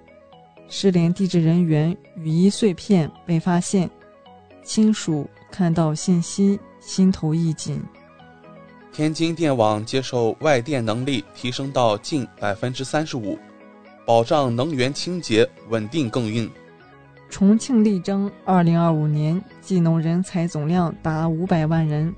[0.68, 3.90] 失联地质人员雨衣碎片被发现，
[4.64, 6.60] 亲属看到信息。
[6.86, 7.82] 心头一紧。
[8.94, 13.40] 天津电网接受外电能力提升到近百分之三十五，
[14.06, 16.48] 保障能源清洁稳定供应。
[17.28, 22.14] 重庆力争二零二五年技能人才总量达五百万人。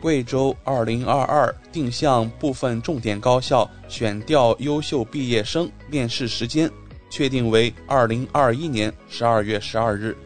[0.00, 6.70] 贵州二零二二定向部分重点高校选调优秀毕业生面试时间
[7.10, 10.16] 确定为二零二一年十二月十二日。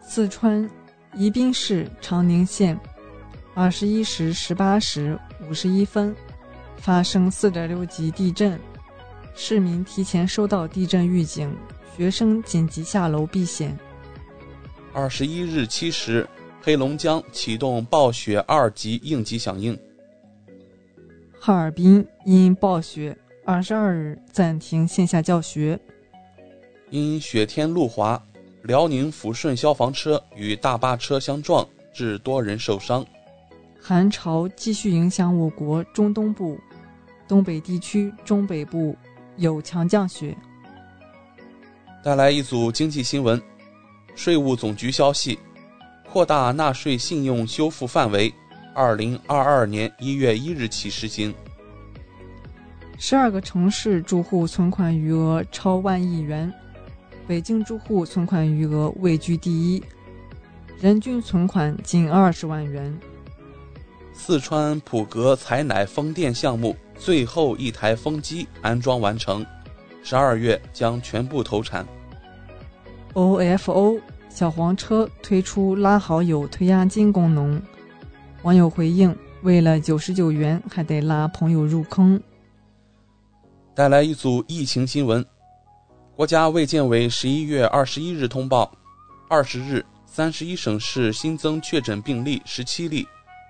[0.00, 0.68] 四川。
[1.16, 2.76] 宜宾市长宁县，
[3.54, 5.16] 二十一时十八时
[5.48, 6.12] 五十一分，
[6.76, 8.58] 发生四点六级地震，
[9.32, 11.56] 市民提前收到地震预警，
[11.96, 13.78] 学生紧急下楼避险。
[14.92, 16.28] 二十一日七时，
[16.60, 19.78] 黑龙江启动暴雪二级应急响应。
[21.38, 23.16] 哈尔滨因暴雪，
[23.46, 25.78] 二十二日暂停线下教学。
[26.90, 28.20] 因雪天路滑。
[28.62, 33.04] 辽宁抚顺消防车与大巴车相撞，致多人受伤。
[33.78, 36.58] 寒潮继续影响我国中东部、
[37.28, 38.96] 东北地区中北部，
[39.36, 40.34] 有强降雪。
[42.02, 43.38] 带来一组经济新闻：
[44.14, 45.38] 税务总局消息，
[46.10, 48.32] 扩大纳税信用修复范围，
[48.74, 51.34] 二零二二年一月一日起实行。
[52.96, 56.52] 十二个城市住户存款余额超万亿元。
[57.26, 59.82] 北京住户存款余额位居第一，
[60.78, 62.94] 人均存款近二十万元。
[64.12, 69.44] 四川普格采奶风电项目最后一台风机安装完成，
[70.02, 71.84] 十二月将全部投产。
[73.14, 77.60] OFO 小黄车推出拉好友退押金功能，
[78.42, 82.20] 网友回应：为了九十九元还得拉朋友入坑。
[83.74, 85.24] 带来一组疫情新闻。
[86.14, 88.70] 国家卫健委十一月二十一日通报，
[89.28, 93.04] 二十日三十一省市新增确诊病例十七例，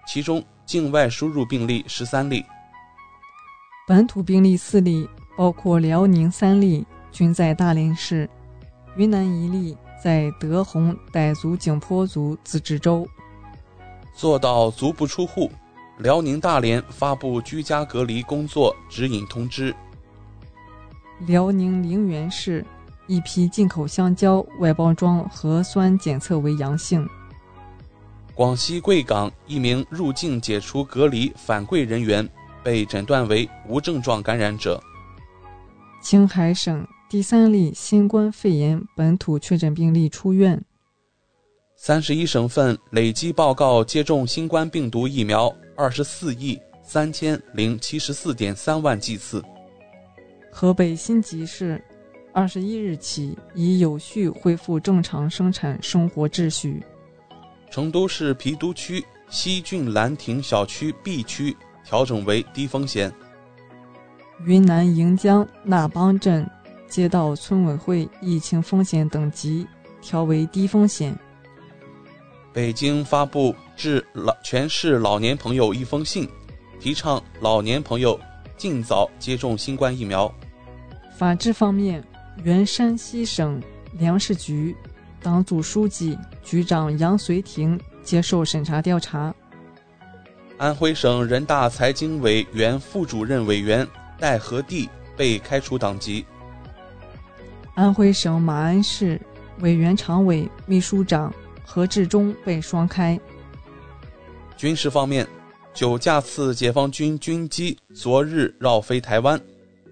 [0.07, 2.43] 其中境外输入病例十三例，
[3.87, 5.07] 本土病例四例，
[5.37, 8.27] 包括辽宁三例，均在大连市；
[8.97, 13.07] 云南一例在德宏傣族景颇族自治州。
[14.15, 15.53] 做到足不出户，
[15.99, 19.75] 辽宁大连发布居家隔离工作指引通知。
[21.21, 22.65] 辽宁凌源市
[23.07, 27.07] 一批进口香蕉外包装核酸检测为阳性。
[28.35, 32.29] 广西贵港一名入境解除隔离返贵人员
[32.65, 34.83] 被诊断为无症状感染者。
[36.03, 40.61] 青海省第三例新冠肺炎本土确诊病例出院。
[41.77, 49.43] 三十一省份累计报告接种新冠病毒疫苗二十四亿三千零七十四点三万剂次。
[50.57, 51.83] 河北辛集市，
[52.33, 56.81] 二十一日起已有序恢复正常生产生活秩序。
[57.73, 61.55] 成都市郫都区西郡兰亭小区 B 区
[61.85, 63.13] 调整为低风险。
[64.45, 66.49] 云南盈江那邦镇
[66.89, 69.67] 街道村委会疫情风险等级
[70.01, 71.19] 调为低风险。
[72.53, 76.29] 北京发布致老全市老年朋友一封信，
[76.79, 78.19] 提倡老年朋友
[78.57, 80.33] 尽早接种新冠疫苗。
[81.17, 82.03] 法治方面，
[82.43, 83.63] 原山西省
[83.99, 84.75] 粮食局
[85.23, 89.33] 党组书记、局长杨随庭接受审查调查。
[90.59, 93.87] 安徽省人大财经委原副主任委员
[94.19, 96.27] 戴和第被开除党籍。
[97.75, 99.21] 安徽省马鞍市
[99.61, 101.33] 委原常委、秘书长
[101.65, 103.19] 何志忠被双开。
[104.57, 105.25] 军事方面，
[105.73, 109.41] 九架次解放军军机昨日绕飞台湾，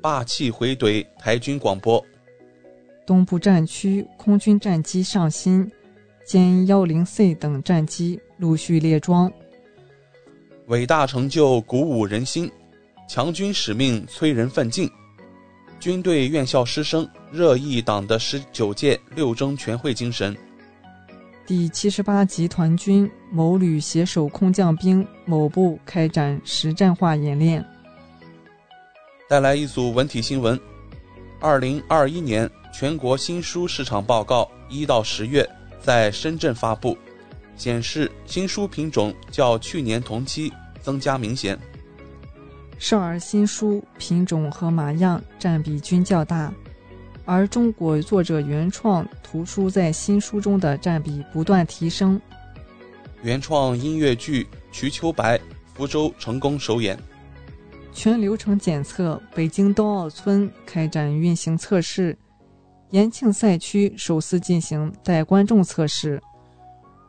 [0.02, 2.04] 霸气回怼台军广播。
[3.06, 5.70] 东部战区空军战机上新、
[6.26, 9.32] 歼幺零 C 等战机陆续列装。
[10.66, 12.50] 伟大成就鼓舞人心，
[13.08, 14.90] 强军使命催人奋进。
[15.78, 20.36] 军队院校师生热议党的十九届六中全会精神。
[21.44, 27.64] 第七十八集团军某旅携手空降兵某部开展实战化演练。
[29.32, 30.60] 带来一组文体新闻：
[31.40, 35.48] 二零二一年全国新书市场报告一到十月
[35.80, 36.94] 在深圳发布，
[37.56, 40.52] 显示新书品种较去年同期
[40.82, 41.58] 增加明显。
[42.78, 46.52] 少儿新书品种和码样占比均较大，
[47.24, 52.20] 而中国作者原创图书在新书中的占比不断提升。
[53.22, 55.38] 原创音乐剧《瞿秋白》
[55.72, 56.98] 福州成功首演。
[57.92, 62.16] 全流程检测，北京冬奥村开展运行测试，
[62.90, 66.20] 延庆赛区首次进行带观众测试。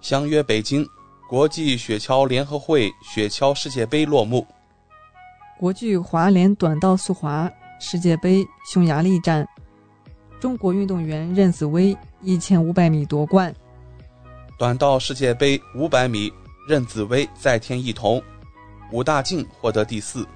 [0.01, 0.85] 相约北京，
[1.29, 4.45] 国际雪橇联合会雪橇世界杯落幕。
[5.57, 7.49] 国际滑联短道速滑
[7.79, 9.47] 世界杯匈牙利站，
[10.41, 13.53] 中国运动员任子威一千五百米夺冠。
[14.59, 16.31] 短道世界杯五百米，
[16.67, 18.21] 任子威再添一铜，
[18.91, 20.27] 武大靖获得第四。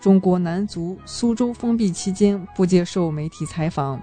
[0.00, 4.00] 中国男足苏州封闭期间不接受媒体采访。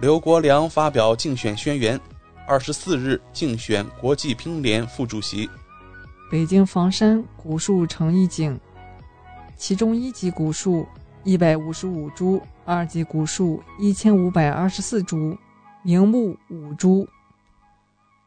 [0.00, 1.98] 刘国梁发表竞选宣言，
[2.46, 5.48] 二十四日竞选国际乒联副主席。
[6.30, 8.58] 北京房山古树成一景。
[9.56, 10.86] 其中一级古树
[11.24, 15.36] 一百五十五株，二级古树一千五百二十四株，
[15.82, 17.08] 名木五株。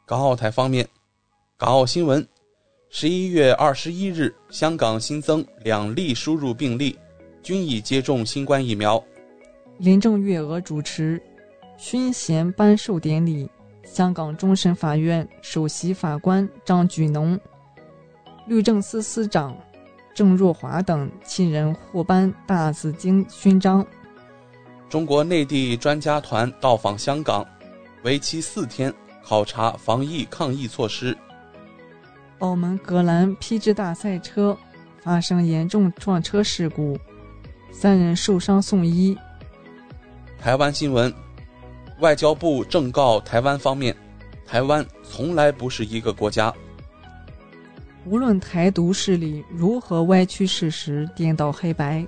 [0.05, 0.87] 港澳台方面，
[1.57, 2.27] 港澳新闻：
[2.93, 6.99] 十一月二十一日，香港新增两例输入病例，
[7.41, 9.01] 均已接种新冠疫苗。
[9.77, 11.19] 林郑月娥主持
[11.77, 13.49] 勋衔颁授典礼，
[13.85, 17.39] 香港终审法院首席法官张举能、
[18.45, 19.57] 律政司司长。
[20.13, 23.87] 郑若骅等七人获颁大紫荆勋章。
[24.89, 27.47] 中国内地专家团到访香港，
[28.03, 28.93] 为期四天
[29.23, 31.17] 考察防疫抗疫措施。
[32.41, 34.57] 澳门格兰披治大赛车
[35.03, 36.97] 发生严重撞车事故，
[37.71, 39.15] 三人受伤送医。
[40.39, 41.13] 台湾新闻：
[41.99, 43.95] 外交部正告台湾方面，
[44.45, 46.51] 台湾从来不是一个国家。
[48.05, 52.03] 无论台独势力如何歪曲事实、颠倒黑白，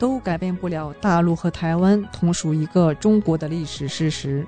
[0.00, 4.44] 都改变不了大陆和台湾同属一个中国的历史事实。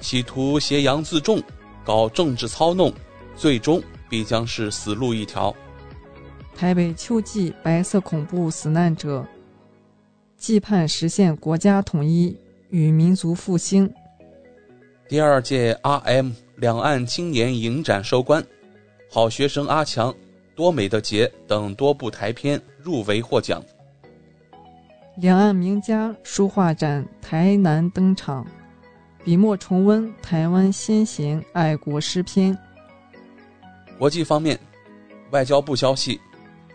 [0.00, 1.38] 企图挟洋自重、
[1.84, 2.90] 搞政治操弄，
[3.36, 3.82] 最终
[4.12, 5.56] 必将是死路一条。
[6.54, 9.26] 台北秋季白色恐怖死难者，
[10.36, 12.36] 冀盼实现国家统一
[12.68, 13.90] 与民族复兴。
[15.08, 18.44] 第二届 RM 两岸青年影展收官。
[19.10, 20.14] 好学生阿强、
[20.54, 23.64] 多美的节等多部台片入围获奖。
[25.16, 28.46] 两岸名家书画展台南登场，
[29.24, 32.54] 笔墨重温台湾先贤爱国诗篇。
[34.02, 34.58] 国际方面，
[35.30, 36.20] 外交部消息，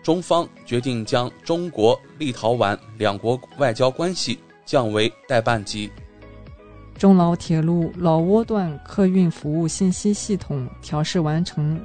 [0.01, 5.91] 中方决定将中国立陶宛两国外交关系降为代办级。
[6.97, 11.77] 中老铁路老挝段客运服务信息系统调试完成。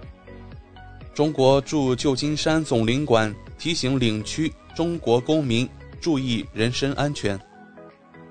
[1.12, 5.68] 中国驻旧金山总领馆提醒领区中国公民
[6.00, 7.36] 注意人身安全。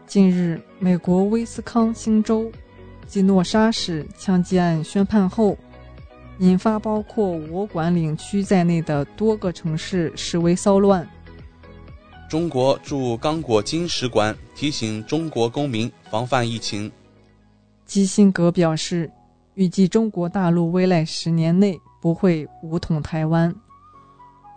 [0.07, 2.49] 近日，美国威斯康星州
[3.05, 5.57] 基诺沙市枪击案宣判后，
[6.41, 11.07] 引发包括我管领区在内的多个城市示威骚乱。
[12.29, 16.91] 中国驻刚果金使馆提醒中国公民防范疫情。
[17.85, 19.09] 基辛格表示，
[19.55, 21.79] 预计中国大陆未来十年内。
[22.01, 23.55] 不会武统台湾。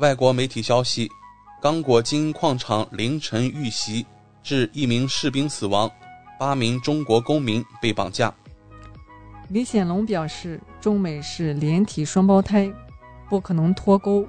[0.00, 1.06] 外国媒体消息，
[1.60, 4.06] 刚果金矿场凌晨遇袭，
[4.42, 5.90] 致一名士兵死亡，
[6.38, 8.34] 八名中国公民被绑架。
[9.54, 12.68] 李显龙表示，中美是连体双胞胎，
[13.30, 14.26] 不可能脱钩。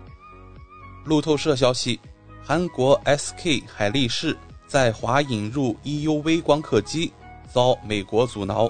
[1.03, 1.99] 路透社消息，
[2.43, 4.37] 韩国 SK 海力士
[4.67, 7.11] 在华引入 EUV 光刻机，
[7.51, 8.69] 遭美国阻挠。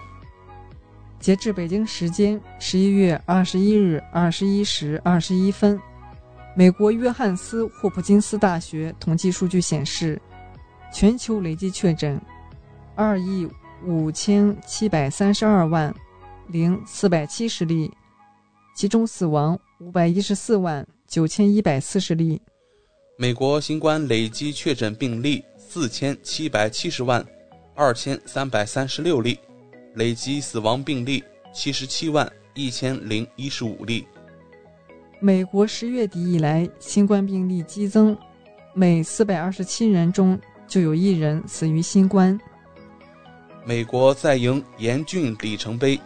[1.20, 5.78] 截至北京时间十一月二十一日二十一时二十一分，
[6.56, 10.22] 美国约翰斯霍普金斯大学统计数据显示，
[10.90, 12.18] 全球累计确诊
[12.96, 13.46] 二亿
[13.84, 15.94] 五千七百三十二万
[16.48, 17.92] 零四百七十例，
[18.76, 22.42] 其中死亡五百一十四万九千一百四十例。
[23.18, 27.26] 美国新冠累计确诊病例四千七百七十万
[27.74, 29.40] 二千三百三十六例，
[29.96, 31.24] 累计死亡病例
[31.54, 34.06] 七十七万一千零一十五例。
[35.22, 38.16] 美国十月底以来，新冠病例激增，
[38.74, 42.38] 每四百二十七人中就有一人死于新冠。
[43.64, 46.00] 美国在迎严峻里程碑，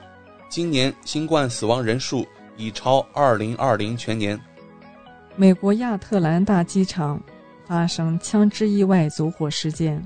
[0.50, 2.28] 今年新冠死亡人数
[2.58, 4.40] 已超二零二零全年。
[5.36, 7.22] 美国亚特兰大机场
[7.68, 10.04] 发生枪支意外走火事件，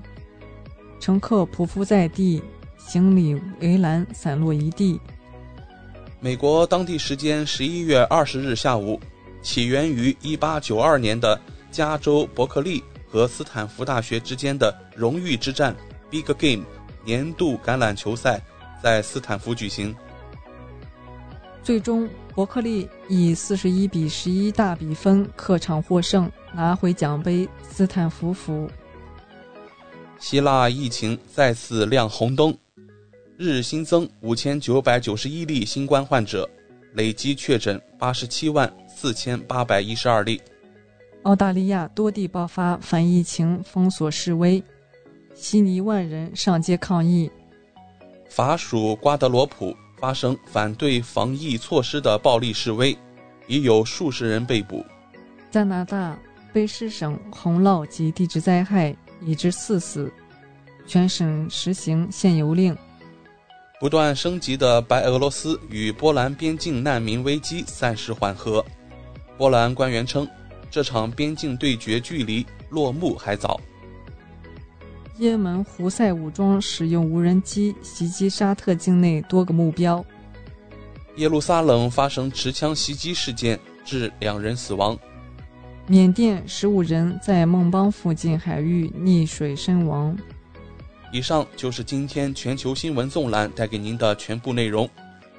[0.99, 2.43] 乘客匍匐在地，
[2.77, 4.99] 行李围栏散落一地。
[6.19, 8.99] 美国当地时间十一月二十日下午，
[9.41, 11.39] 起源于一八九二年的
[11.71, 15.73] 加州伯克利和斯坦福大学之间的荣誉之战
[16.09, 16.65] （Big Game）
[17.05, 18.41] 年度橄榄球赛
[18.81, 19.95] 在斯坦福举行。
[21.63, 27.47] 最终，伯克利以四十一比十一大比分客场获胜，拿回奖杯。
[27.61, 28.69] 斯坦福服。
[30.19, 32.55] 希腊疫情再次亮红灯。
[33.37, 36.47] 日新增五千九百九十一例新冠患者，
[36.93, 40.39] 累计确诊八十七万四千八百一十二例。
[41.23, 44.61] 澳大利亚多地爆发反疫情封锁示威，
[45.33, 47.31] 悉尼万人上街抗议。
[48.29, 52.93] 法属瓜德罗普发生反对防疫措施的暴力示威，
[53.47, 54.85] 已有数十人被捕。
[55.49, 56.19] 加拿大
[56.53, 60.11] 卑诗省洪涝及地质灾害已致四死，
[60.85, 62.75] 全省实行限游令。
[63.79, 68.61] 不断升级的白俄罗斯与波兰边境难民危机暂时缓和。
[69.37, 70.27] 波兰官员称，
[70.69, 73.57] 这场边境对决距离落幕还早。
[75.23, 80.03] 也门胡塞武装使用无人机袭击沙特境内多个目标。
[81.15, 84.97] 耶路撒冷发生持枪袭击事件，致两人死亡。
[85.87, 90.17] 缅甸十五人在孟邦附近海域溺水身亡。
[91.13, 94.89] 以上就是今天全球新闻纵览带给您的全部内容。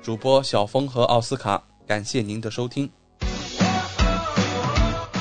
[0.02, 2.89] 主播小峰和奥斯卡，感谢您的收听。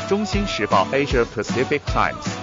[0.07, 2.42] 中新时报 Asia Pacific Times，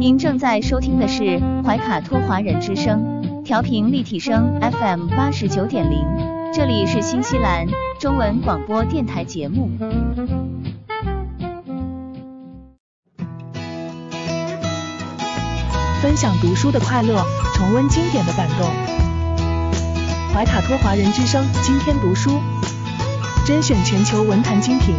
[0.00, 6.06] 您正在收听的是怀卡托华人之声，调频立体声 FM 八十九点零，
[6.54, 7.66] 这里是新西兰
[7.98, 9.68] 中文广播电台节目。
[16.00, 17.22] 分享读书的快乐，
[17.52, 18.70] 重温经典的感动。
[20.32, 22.40] 怀卡托华人之声今天读书，
[23.44, 24.94] 甄选全球文坛精品，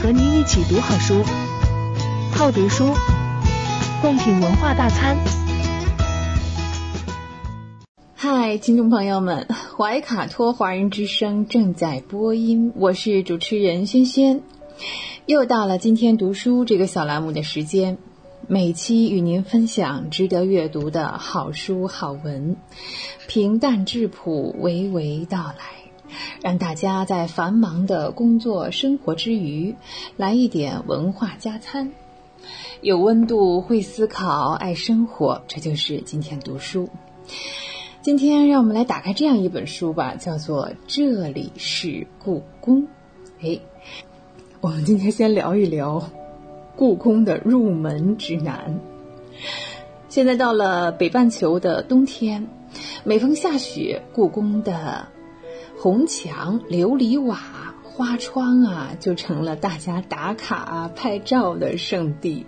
[0.00, 1.24] 和您一起读好书，
[2.30, 2.94] 好读书，
[4.00, 5.14] 贡品文化大餐。
[8.14, 9.46] 嗨，听众朋友们，
[9.76, 14.40] 怀卡托华人之声正在播音，我是主持人轩轩，
[15.26, 17.98] 又到了今天读书这个小栏目的时间。
[18.48, 22.56] 每期与您分享值得阅读的好书好文，
[23.28, 25.64] 平淡质朴，娓娓道来，
[26.40, 29.74] 让大家在繁忙的工作生活之余，
[30.16, 31.92] 来一点文化加餐。
[32.82, 36.88] 有温度，会思考，爱生活，这就是今天读书。
[38.00, 42.82] 今天让我们来打开这样一本书吧，叫做《这里是故宫》。
[43.42, 43.60] 哎，
[44.62, 46.02] 我们今天先聊一聊。
[46.74, 48.80] 故宫的入门指南。
[50.08, 52.48] 现在到了北半球的冬天，
[53.04, 55.06] 每逢下雪，故宫的
[55.78, 57.38] 红墙、琉璃瓦、
[58.00, 62.46] 花窗啊，就成了大家打卡啊拍照的圣地。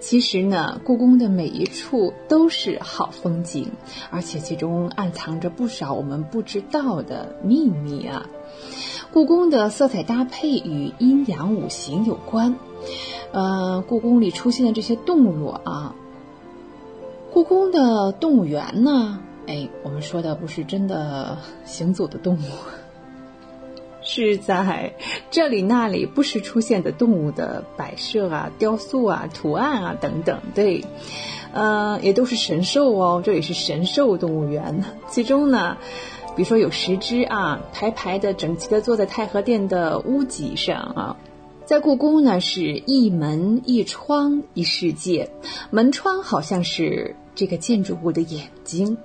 [0.00, 3.70] 其实呢，故宫的每一处都是好风景，
[4.10, 8.26] 而且其中暗藏着不少我们不知道的秘密啊。
[9.12, 12.56] 故宫的色彩搭配与阴阳五行有关。
[13.30, 15.94] 呃，故宫里出现的这些动物啊，
[17.32, 22.40] 故宫的动物园呢，哎，我们说的不是真的行走的动物，
[24.08, 24.94] 是在
[25.30, 30.82] 这里那里不时出现的动物的摆设啊、雕塑啊、图案啊等等，对，
[31.52, 33.22] 呃，也都是神兽哦。
[33.22, 35.76] 这里是神兽动物园，其中呢，
[36.34, 41.16] 比如说有十只啊，排排的整齐的坐在太和殿的屋脊上啊。
[41.66, 45.28] 在故宫呢，是一门一窗一世界，
[45.68, 48.96] 门窗好像是这个建筑物的眼睛。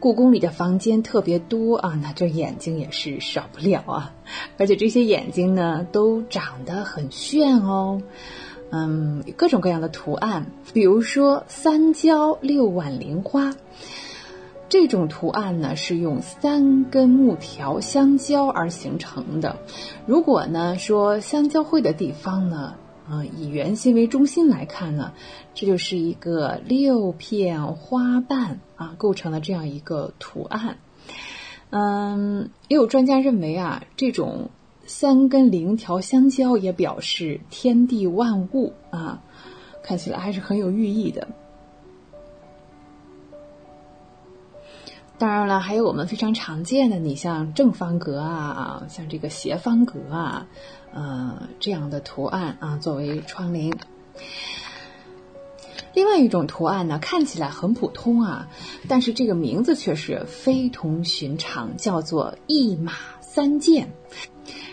[0.00, 4.14] 故宫里的房间特别多啊，那这眼睛也是少不了啊。
[4.58, 8.00] 而且这些眼睛呢，都长得很炫哦，
[8.70, 13.54] 嗯，各种各样的图案，比如说三交六碗菱花。
[14.68, 19.58] 这种图案呢，是用三根木条相交而形成的。
[20.06, 22.74] 如果呢说相交汇的地方呢，
[23.08, 25.12] 啊，以圆心为中心来看呢，
[25.54, 30.78] 这就是一个六片花瓣啊构成了这样一个图案。
[31.70, 34.50] 嗯，也有专家认为啊，这种
[34.86, 39.22] 三根菱条相交也表示天地万物啊，
[39.82, 41.28] 看起来还是很有寓意的。
[45.18, 50.46] 当然了，还有我们非常常见的，你像正方格啊，像这个斜方格啊，
[50.94, 53.72] 呃，这样的图案啊，作为窗棂。
[55.94, 58.48] 另外一种图案呢，看起来很普通啊，
[58.88, 63.92] 但是这个名字却是非同寻常，叫做一马三箭，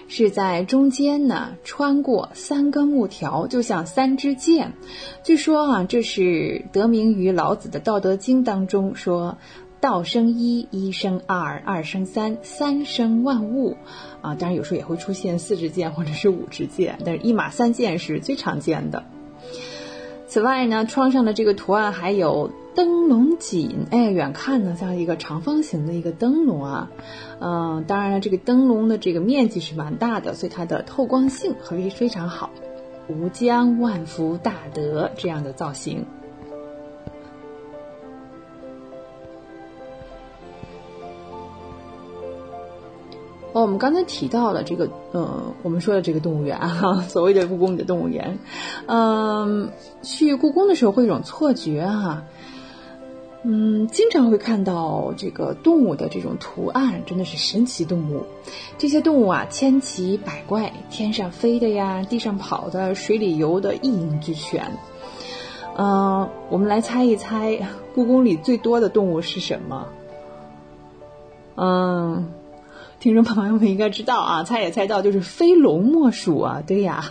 [0.07, 4.73] 是在中间呢穿过三根木条，就像三支箭。
[5.23, 9.37] 据说啊，这是得名于老子的《道德经》当中说。
[9.81, 13.77] 道生一，一生二，二生三，三生万物，
[14.21, 19.03] 啊，当然有时候也会出现四支箭或者是五支箭，但是一马三箭是最常见的。
[20.27, 26.91] 此外呢，窗上的这个图案还有灯笼锦，哎，远看呢像一个长方形的一个灯笼啊，
[27.39, 32.49] 嗯，当然了，这个灯笼的这个面积是蛮大的，所以它的透光性会非常好。
[33.07, 36.05] 吴江万福大德这样的造型。
[43.61, 48.37] 我们刚才提到了这个，呃，我们说的这个动物园哈， 所谓的故宫里的动物园，
[48.87, 49.69] 嗯，
[50.01, 52.23] 去故宫的时候会有一种错觉哈，
[53.43, 58.23] 嗯，经常会看到这个动物的这种图案，真的是神奇动物。
[58.77, 64.65] 这些动物啊，千奇百怪，天上飞的呀，地上跑的，水里游的，一应俱全。
[65.77, 67.57] 嗯，我们来猜一猜，
[67.95, 69.87] 故宫里最多的动物是什么？
[71.55, 72.27] 嗯。
[72.99, 76.61] 听众朋友们应该知道啊， 猜也猜到，就是非龙莫属啊。
[76.67, 77.05] 对呀，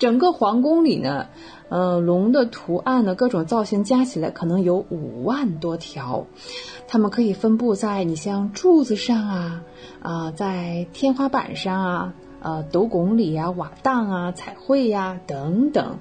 [0.00, 1.26] 整个皇宫里呢，
[1.68, 6.26] 呃，龙的图案呢，各种造型加起来可能有五万多条，
[6.88, 9.62] 它们可以分布在你像柱子上啊，
[10.02, 15.98] 啊，在天花板上啊，呃，斗拱里啊、瓦当啊、彩绘呀等等，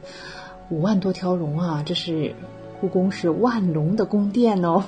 [0.71, 2.33] 五万多条龙啊，这是
[2.79, 4.83] 故宫是万龙的宫殿哦。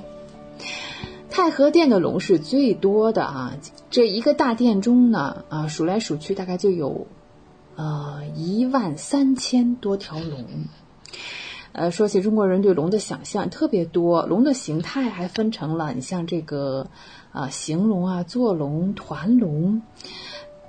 [1.34, 3.58] 太和殿的龙是最多的啊，
[3.90, 7.08] 这一个大殿中呢，啊数来数去大概就有，
[7.76, 10.46] 呃一万三千多条龙。
[11.72, 16.86] 呃，说起中国人对龙的想象特别多，龙的形态还分成了，你像这个
[17.32, 19.82] 啊行龙啊、坐龙、团龙，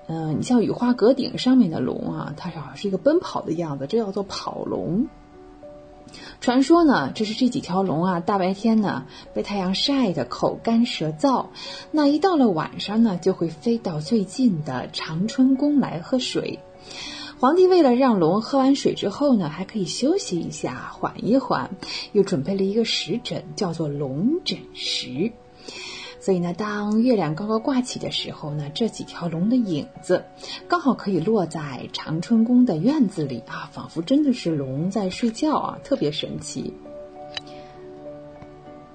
[0.08, 5.06] 嗯，你像雨花阁顶上面的龙啊，它好像是一个奔跑的样子，这叫做跑龙。
[6.40, 11.46] 传说呢，这是这几条龙啊，大白天呢被太阳晒得口干舌燥，
[11.90, 16.58] 那一到了晚上呢，就会飞到最近的长春宫来喝水。
[17.40, 21.70] 皇帝为了让龙喝完水之后呢，还可以休息一下，缓一缓，
[22.12, 25.32] 又准备了一个石枕，叫做龙枕石。
[26.24, 30.24] 所以呢，当月亮高高挂起的时候呢，这几条龙的影子
[30.66, 36.72] 刚好可以落在长春宫的院子里啊，仿佛真的是龙在睡觉啊，特别神奇。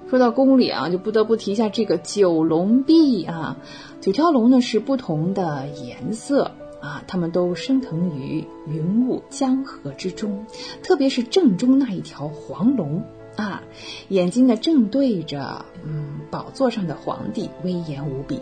[0.09, 3.57] 说到宫里啊，就不得不提一下这个九龙壁啊，
[4.01, 6.49] 九条龙呢是不同的颜色
[6.81, 10.47] 啊，它们都升腾于云雾江河之中，
[10.81, 13.03] 特别是正中那一条黄龙。
[13.39, 13.63] 啊，
[14.09, 18.39] 眼睛呢正对着嗯宝座上的皇帝，威严无比。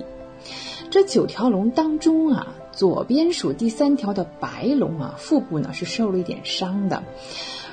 [0.89, 7.03] 这九条龙当中啊，左边数第三条的白龙啊，腹部呢是受了一点伤的。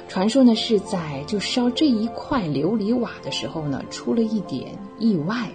[0.06, 5.48] 传说呢是在就烧这一块琉璃瓦的时候呢，出了一点意外。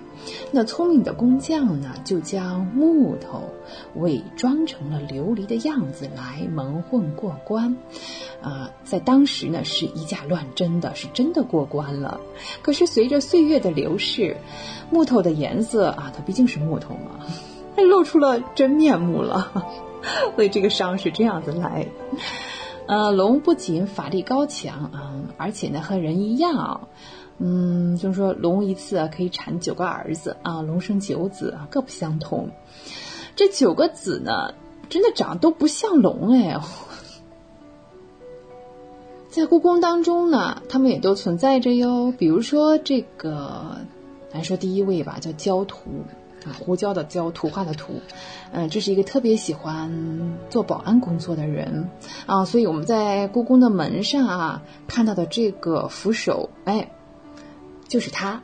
[0.52, 3.44] 那聪明的工匠呢，就将木头
[3.96, 7.76] 伪装成了琉璃的样子来蒙混过关。
[8.42, 12.20] 啊，在当时呢是以假乱真的，是真的过关了。
[12.62, 14.38] 可是随着岁月的流逝，
[14.90, 17.26] 木头的颜色啊，它毕竟是木头嘛，
[17.76, 19.66] 它 露出了真面目了。
[20.36, 21.88] 所以这个伤是这样子来。
[22.88, 26.88] 呃，龙不仅法力高强啊，而且呢和人一样，
[27.40, 32.50] 嗯，就是说龙一次啊可以产九个儿子啊，龙生九子啊，各不相同。
[33.36, 34.54] 这九个子呢，
[34.90, 36.60] 真的长得都不像龙哎。
[39.30, 42.12] 在故宫当中呢，他们也都存在着哟。
[42.18, 43.78] 比如说这个，
[44.34, 46.04] 来说第一位吧，叫焦图
[46.44, 47.94] 啊，胡椒的椒，图画的图。
[48.52, 51.90] 嗯，这是一个特别喜欢做保安工作的人
[52.26, 56.92] 啊，所以我们在故宫的门上啊看到的这个扶手，哎，
[57.90, 58.42] 就是他。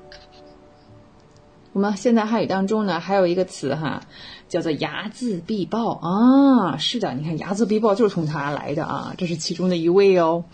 [1.71, 4.01] 我们现在汉语当中呢，还有一个词哈，
[4.47, 6.77] 叫做睚眦必报啊。
[6.77, 10.45] 是的，你看睚眦必报就是从他来的啊，这是其中的一位哦。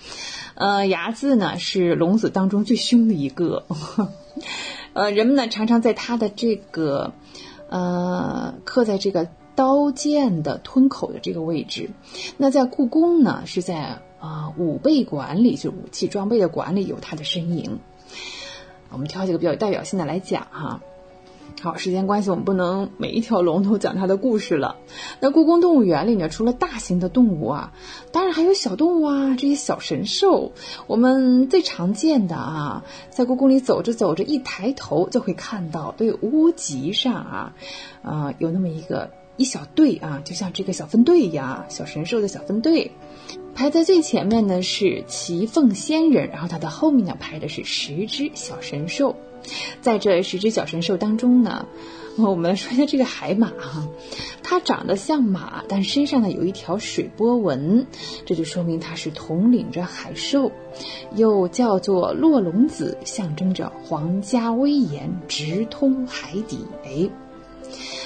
[0.55, 3.65] 呃，睚眦呢是龙子当中最凶的一个，
[4.93, 7.13] 呃，人们呢常常在他的这个
[7.69, 11.91] 呃刻在这个刀剑的吞口的这个位置。
[12.38, 17.77] 那在故宫呢，是在啊武备馆里，就武器装备的馆里有他的身影。
[18.91, 20.81] 我们挑几个比较有代表性的来讲哈。
[21.61, 24.77] 好，时间关系，我们不能每一条龙都讲它的故事了。
[25.19, 27.73] 那故宫动物园里呢，除了大型的动物啊，
[28.11, 30.53] 当然还有小动物啊，这些小神兽。
[30.88, 37.53] 我们最常见的啊，在故宫里走着走着，一抬头就会看到，对屋脊上啊，
[38.01, 42.91] 啊，有那么一个一小队啊，就像这个小分队一样，小神兽的小分队。
[43.53, 49.15] 排在最前面呢是奇凤仙人，然后它的后面呢排的是十只小神兽。
[49.82, 51.65] 在这十只小神兽当中呢，
[52.15, 53.88] 我们说一下这个海马哈，
[54.44, 57.88] 它长得像马，但身上呢有一条水波纹，
[58.26, 60.52] 这就说明它是统领着海兽，
[61.15, 66.60] 又叫做洛龙子，象征着皇家威严，直通海底。
[66.86, 67.10] 哎，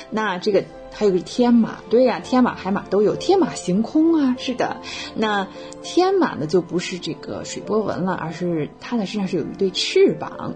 [0.10, 4.78] 那这个还有个天马，对呀，天马海马都有，天马行空啊，是的。
[5.16, 5.48] 那
[5.84, 10.54] 天马呢就不是这个水波纹了，而是它的身上是有一对翅膀。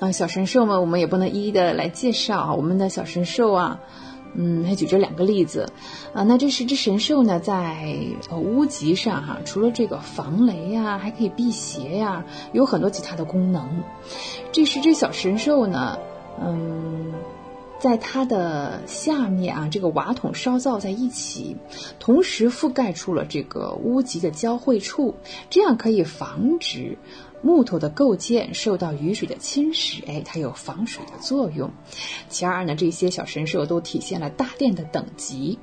[0.00, 2.54] 啊，小神兽们，我们也不能一一的来介绍啊。
[2.54, 3.80] 我们的小神兽啊，
[4.34, 5.70] 嗯，还举这两个例子
[6.12, 6.24] 啊。
[6.24, 7.96] 那这十只神兽呢，在
[8.32, 13.84] 屋脊上哈，除了这个防雷呀，还可以辟邪呀，有很多其他的功能。
[14.50, 15.96] 这十只小神兽呢，
[16.42, 17.12] 嗯，
[17.84, 21.54] 在它的下面啊，这个瓦筒烧造在一起，
[22.00, 25.14] 同时覆盖出了这个屋脊的交汇处，
[25.50, 26.96] 这样可以防止。
[27.42, 31.70] 木头的构件受到雨水的侵蚀，哎，它有防水的作用。
[32.30, 35.58] 其二呢，这些小神兽都体现了大殿的等级。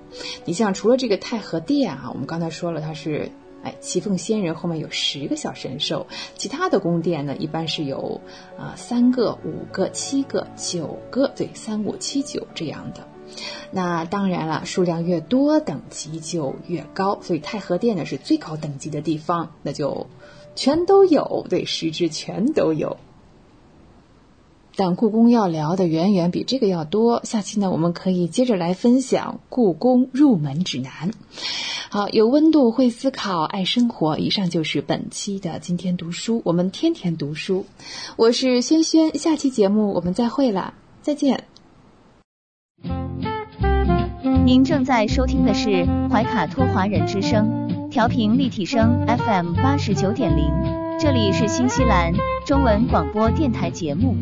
[0.45, 3.31] 你像除了这个太和殿啊，我们刚才说了它是，
[3.63, 8.21] 哎，奇凤仙人后面有十个小神兽，其他的宫殿呢一般是有
[8.57, 13.07] 啊三个、五个、七个、九个，对，三五七九这样的。
[13.71, 17.19] 那当然了，数量越多，等级就越高。
[17.21, 20.07] 所以太和殿呢是最高等级的地方，那就。
[20.53, 22.97] 全都有，对，十只全都有。
[24.75, 27.21] 但故宫要聊的远远比这个要多。
[27.23, 31.11] 下期呢，我们可以接着来分享故宫入门指南。
[31.89, 34.17] 好，有温度，会思考，爱生活。
[34.17, 37.65] 以上就是本期的今天读书，我们天天读书。
[38.15, 41.43] 我是轩轩，下期节目我们再会了，再见。
[44.45, 47.89] 您正在收听的是怀卡托华人之声。
[47.91, 50.45] 调频立体声 FM 八十九点零，
[51.01, 52.13] 这里是新西兰
[52.45, 54.15] 中文广播电台节目。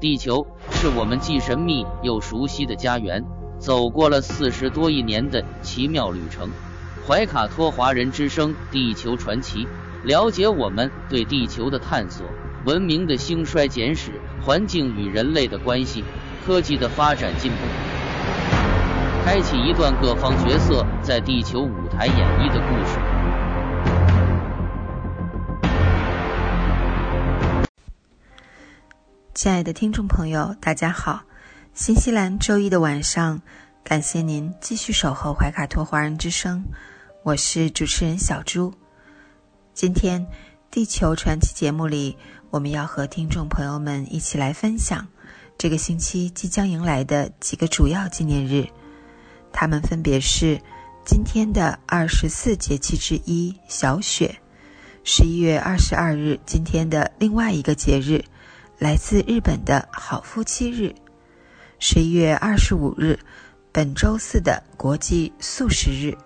[0.00, 3.24] 地球是我们既神秘又熟悉的家园，
[3.60, 6.50] 走过了四十多亿年的奇妙旅程。
[7.06, 9.64] 怀卡托华人之声《地球传奇》，
[10.02, 12.26] 了解我们对地球的探索，
[12.66, 16.02] 文明的兴衰简史，环境与人类的关系。
[16.44, 17.58] 科技的发展进步，
[19.32, 22.98] 开启一段各方角色在地球舞台演绎的故事。
[29.32, 31.22] 亲爱的听众朋友，大家好！
[31.74, 33.40] 新西兰周一的晚上，
[33.84, 36.64] 感谢您继续守候怀卡托华人之声，
[37.22, 38.74] 我是主持人小朱。
[39.72, 40.20] 今天
[40.72, 42.18] 《地球传奇》节目里，
[42.50, 45.06] 我们要和听众朋友们一起来分享。
[45.56, 48.66] 这个星期即将迎来的几个主要纪念日，
[49.52, 50.60] 它们分别是
[51.04, 54.40] 今天的二十四节气之一小雪，
[55.04, 58.24] 十一月二十二日今天的另外一个节日，
[58.78, 60.94] 来自日本的好夫妻日，
[61.78, 63.18] 十一月二十五日
[63.72, 66.16] 本周四的国际素食日，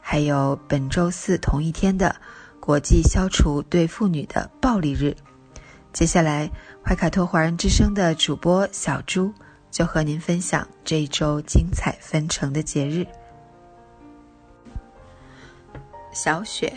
[0.00, 2.14] 还有本周四同一天的
[2.60, 5.16] 国际消除对妇女的暴力日。
[5.92, 6.50] 接下来，
[6.82, 9.32] 怀卡托华人之声的主播小朱
[9.72, 13.04] 就和您分享这一周精彩纷呈的节日——
[16.14, 16.72] 小雪。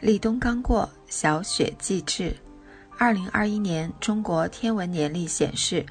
[0.00, 2.36] 立冬刚过，小雪既至。
[2.96, 5.84] 二零二一年中国天文年历显示，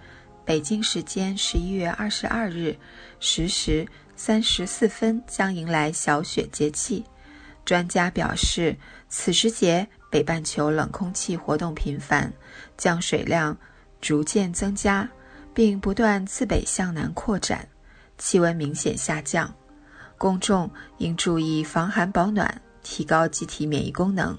[0.45, 2.77] 北京时间十一月二十二日
[3.19, 3.85] 十时
[4.15, 7.03] 三十四分将迎来小雪节气。
[7.65, 8.77] 专家表示，
[9.09, 12.31] 此时节北半球冷空气活动频繁，
[12.77, 13.57] 降水量
[13.99, 15.09] 逐渐增加，
[15.57, 17.67] 并不断自北向南扩展，
[18.19, 19.51] 气温明显下降。
[20.15, 20.69] 公众
[20.99, 22.61] 应注意防寒保暖。
[22.83, 24.37] 提高机体免疫功能。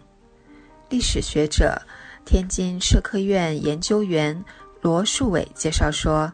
[0.89, 1.83] 历史学者、
[2.25, 4.45] 天津社科院研究员
[4.81, 6.33] 罗树伟介绍说，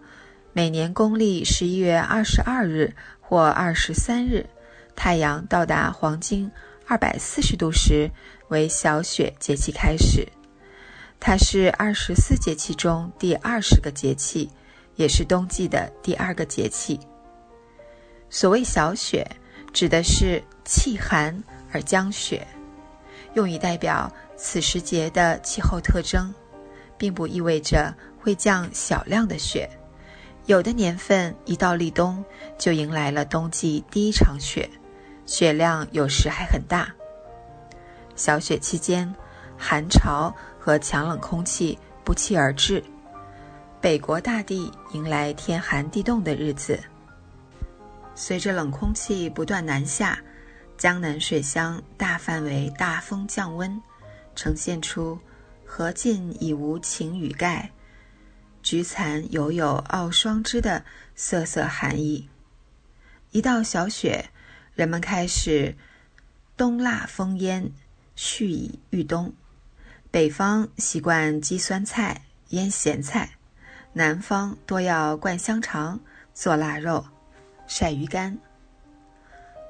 [0.52, 4.44] 每年公历十一月二十二日或二十三日，
[4.94, 6.48] 太阳到达黄金
[6.86, 8.10] 二百四十度时，
[8.48, 10.28] 为小雪节气开始。
[11.18, 14.50] 它是二十四节气中第二十个节气，
[14.96, 16.98] 也是冬季的第二个节气。
[18.30, 19.26] 所谓小雪，
[19.72, 21.42] 指的是气寒。
[21.72, 22.46] 而降雪，
[23.32, 26.32] 用以代表此时节的气候特征，
[26.96, 29.68] 并不意味着会降小量的雪。
[30.46, 32.24] 有的年份一到立冬，
[32.56, 34.70] 就迎来了冬季第一场雪，
[35.26, 36.94] 雪量有时还很大。
[38.14, 39.12] 小雪期间，
[39.58, 42.80] 寒潮和强冷空气不期而至，
[43.84, 46.82] 北国大地迎来天寒地冻的日子。
[48.14, 50.18] 随着冷空气不断南下。
[50.78, 53.80] 江南水乡大范围大风降温，
[54.34, 55.18] 呈现出
[55.64, 57.70] “河尽已无晴雨盖，
[58.62, 60.82] 菊残犹有傲霜枝”的
[61.14, 62.28] 瑟瑟寒意。
[63.32, 64.30] 一到小雪，
[64.74, 65.76] 人们开始
[66.56, 67.70] 冬腊风烟，
[68.16, 69.32] 蓄以御冬。
[70.10, 73.36] 北方习惯积酸菜、腌咸菜，
[73.96, 75.98] 南方多要灌香肠、
[76.34, 77.06] 做腊肉、
[77.68, 78.36] 晒鱼干。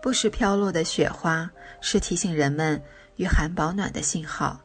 [0.01, 1.51] 不时飘落的雪花
[1.83, 2.83] 是提醒人们
[3.17, 4.59] 御寒保暖的信号。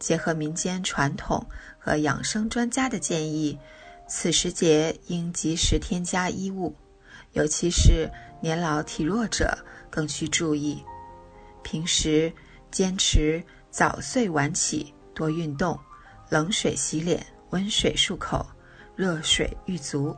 [0.00, 1.46] 结合民间传统
[1.78, 3.56] 和养生专家的建议，
[4.08, 6.74] 此时节应及时添加衣物，
[7.32, 8.10] 尤其是
[8.40, 9.56] 年老体弱者
[9.88, 10.84] 更需注意。
[11.62, 12.30] 平时
[12.72, 15.78] 坚持早睡晚起，多运动，
[16.28, 18.44] 冷水洗脸，温水漱口，
[18.96, 20.16] 热水浴足，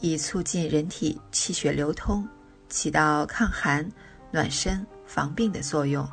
[0.00, 2.26] 以促进人体气血流通。
[2.68, 3.88] 起到抗寒、
[4.32, 6.04] 暖身、防病的作用。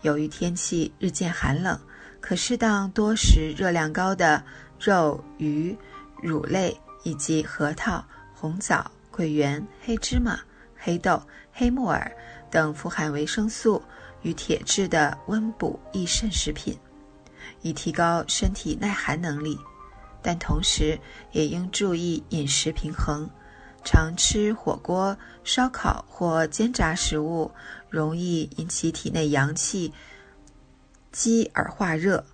[0.00, 1.78] 由于天气日渐寒冷，
[2.20, 4.42] 可适当多食热量高的
[4.80, 5.76] 肉、鱼、
[6.20, 8.04] 乳类以及核桃、
[8.34, 10.40] 红枣、桂圆、黑芝麻、
[10.76, 11.22] 黑豆、
[11.52, 12.10] 黑木耳
[12.50, 13.80] 等富含维生素
[14.22, 16.76] 与铁质的温补益肾食品，
[17.60, 19.56] 以提高身体耐寒能力。
[20.22, 20.98] 但同时
[21.32, 23.28] 也应注意饮食平衡。
[23.84, 27.50] 常吃火锅、烧烤或煎炸食物，
[27.90, 29.92] 容易引起体内阳气
[31.10, 32.24] 积而化热，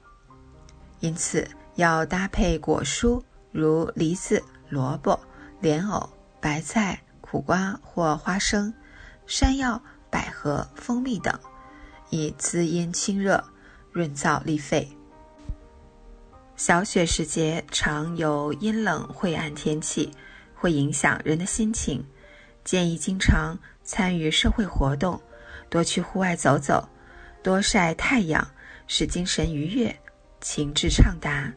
[1.00, 5.18] 因此要搭配果蔬，如梨子、萝卜、
[5.62, 8.74] 莲藕、白菜、苦瓜或花生、
[9.26, 11.32] 山药、百合、蜂蜜等，
[12.10, 13.42] 以滋阴清热、
[13.90, 14.97] 润燥利肺。
[16.58, 20.12] 小雪时节常有阴冷晦暗天气。
[20.56, 22.04] 会影响人的心情，
[22.64, 25.22] 建议经常参与社会活动，
[25.70, 26.88] 多去户外走走，
[27.44, 28.44] 多晒太阳，
[28.88, 29.96] 使精神愉悦，
[30.40, 31.52] 情志畅达，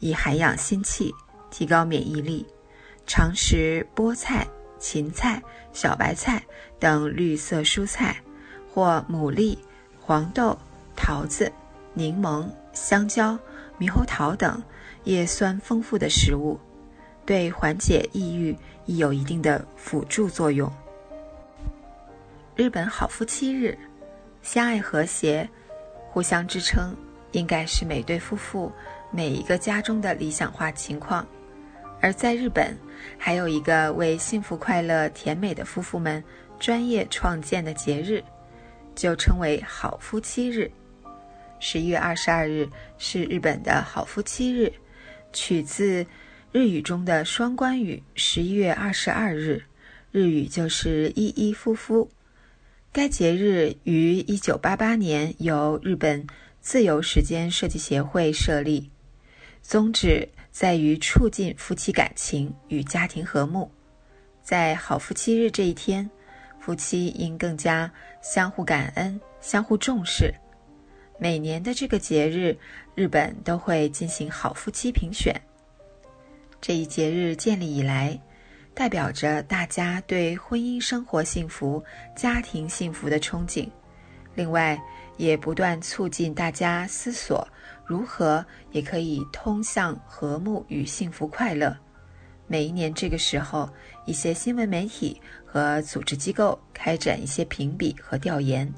[0.00, 1.10] 以涵养心气，
[1.50, 2.46] 提高免疫力。
[3.06, 4.46] 常食菠菜、
[4.78, 5.42] 芹菜、
[5.72, 6.44] 小白菜
[6.78, 8.22] 等绿色蔬菜，
[8.70, 9.56] 或牡蛎、
[9.98, 10.58] 黄豆、
[10.94, 11.50] 桃子、
[11.94, 13.38] 柠檬、香蕉、
[13.78, 14.62] 猕猴桃等
[15.04, 16.58] 叶酸丰富的食物。
[17.24, 20.70] 对缓解抑郁亦有一定的辅助作用。
[22.56, 23.78] 日本好夫妻日，
[24.42, 25.48] 相爱和谐、
[26.10, 26.94] 互相支撑，
[27.30, 28.72] 应该是每对夫妇
[29.12, 31.24] 每一个家中的理想化情况。
[32.00, 32.76] 而在日本，
[33.16, 36.22] 还有一个为幸福、快乐、甜美的夫妇们
[36.58, 38.20] 专业创建的节日，
[38.96, 40.68] 就称为好夫妻日。
[41.64, 42.68] 十一月二十二日
[42.98, 44.72] 是日本的好夫妻日，
[45.32, 46.04] 取自。
[46.50, 49.62] 日语中的双关语“十一月二十二日”，
[50.12, 52.10] 日语就是“依依夫妇”。
[52.92, 56.26] 该节日于一九八八年由日本
[56.60, 58.90] 自由时间设计协会设立，
[59.62, 63.70] 宗旨在于促进夫妻感情与家庭和睦。
[64.42, 66.10] 在好夫妻日这一天，
[66.60, 67.90] 夫妻应更加
[68.20, 70.34] 相互感恩、相互重视。
[71.22, 72.58] 每年的这个节日，
[72.96, 75.32] 日本都会进行好夫妻评选。
[76.60, 78.20] 这一节日建立以来，
[78.74, 81.80] 代表着大家对婚姻生活幸福、
[82.16, 83.68] 家庭幸福的憧憬。
[84.34, 84.76] 另外，
[85.16, 87.46] 也不断促进大家思索
[87.86, 91.72] 如何也可以通向和睦与幸福快乐。
[92.48, 93.70] 每一年这个时候，
[94.06, 98.68] 一些新闻媒体和组织机构开展一些评比和调研，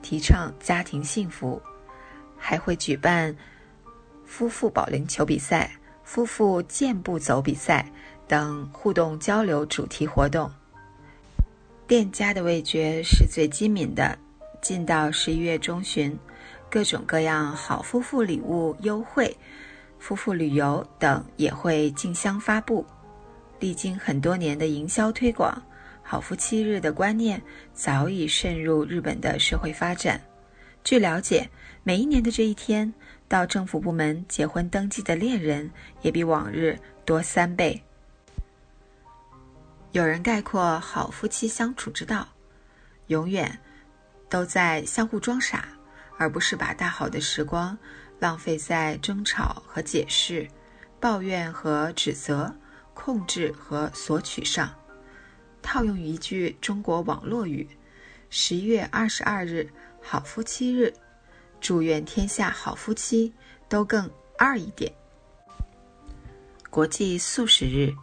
[0.00, 1.60] 提倡家庭幸福，
[2.38, 3.36] 还会举办
[4.24, 5.70] 夫妇保龄球比赛、
[6.04, 7.84] 夫妇健步走比赛
[8.26, 10.50] 等互动交流主题活动。
[11.86, 14.18] 店家的味觉是最机敏的。
[14.60, 16.18] 进到十一月中旬，
[16.68, 19.34] 各种各样好夫妇礼物优惠、
[20.00, 22.84] 夫妇旅游等也会竞相发布。
[23.60, 25.62] 历经很多年的营销推广，
[26.02, 27.40] 好夫妻日的观念
[27.72, 30.20] 早已渗入日本的社会发展。
[30.82, 31.48] 据了解，
[31.88, 32.92] 每一年的这一天，
[33.28, 35.70] 到政府部门结婚登记的恋人
[36.02, 37.82] 也比往日多三倍。
[39.92, 42.28] 有人概括好夫妻相处之道：
[43.06, 43.58] 永远。
[44.28, 45.66] 都在相互装傻，
[46.18, 47.74] 而不是把大好的时光
[48.18, 50.46] 浪费在争吵和解释、
[51.00, 52.54] 抱怨和指责、
[52.92, 54.70] 控制和索取上。
[55.62, 57.66] 套用一句中国网络语
[58.28, 59.66] ：“十一月二十二日，
[60.02, 60.92] 好夫妻日，
[61.60, 63.32] 祝愿天下好夫妻
[63.68, 64.92] 都更二一点。”
[66.70, 67.94] 国际素食日，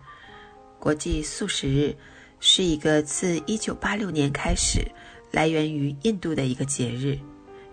[0.80, 1.95] 国际素食日
[2.40, 4.86] 是一个自一九八六年开始。
[5.32, 7.19] 来源于印度的一个节日，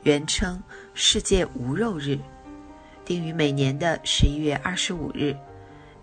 [0.02, 0.60] 原称
[0.94, 2.18] 世界无肉日，
[3.04, 5.36] 定于每年的十一月二十五日，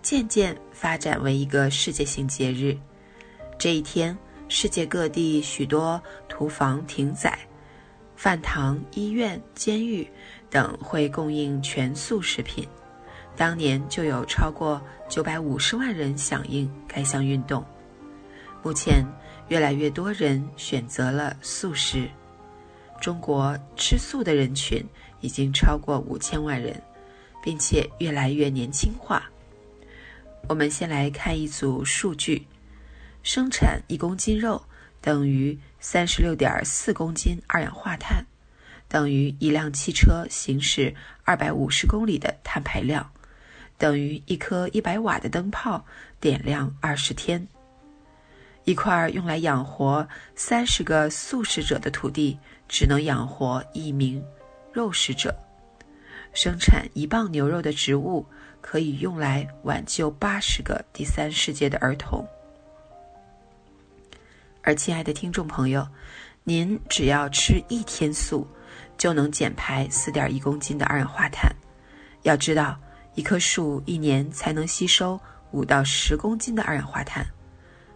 [0.01, 2.77] 渐渐发展为一个世界性节日。
[3.57, 7.37] 这一天，世界各地许多屠房、停宰、
[8.19, 10.05] 饭堂、医院、监狱
[10.49, 12.67] 等会供应全素食品。
[13.37, 17.65] 当年就有超过九百五十万人响应该项运动。
[18.61, 19.05] 目前。
[19.47, 22.07] 越来越多人选择了素食。
[23.01, 24.85] 中国吃素的人群
[25.21, 26.79] 已经超过五千万人，
[27.43, 29.23] 并且越来越年轻化。
[30.47, 32.45] 我们先来看一组数据：
[33.23, 34.61] 生产一公斤肉
[35.01, 38.25] 等于三十六点四公斤二氧化碳，
[38.87, 40.93] 等于一辆汽车行驶
[41.23, 43.11] 二百五十公里的碳排量，
[43.77, 45.85] 等于一颗一百瓦的灯泡
[46.19, 47.47] 点亮二十天。
[48.65, 52.37] 一块用来养活三十个素食者的土地，
[52.67, 54.23] 只能养活一名
[54.73, 55.33] 肉食者。
[56.33, 58.27] 生产一磅牛肉的植物，
[58.61, 62.27] 可以用来挽救八十个第三世界的儿童。
[64.69, 65.87] 而亲爱的听众朋友，
[66.43, 68.47] 您只要吃一天素，
[68.99, 71.51] 就能减排四点一公斤的二氧化碳。
[72.21, 72.79] 要知道，
[73.15, 75.19] 一棵树一年才能吸收
[75.49, 77.25] 五到十公斤的二氧化碳。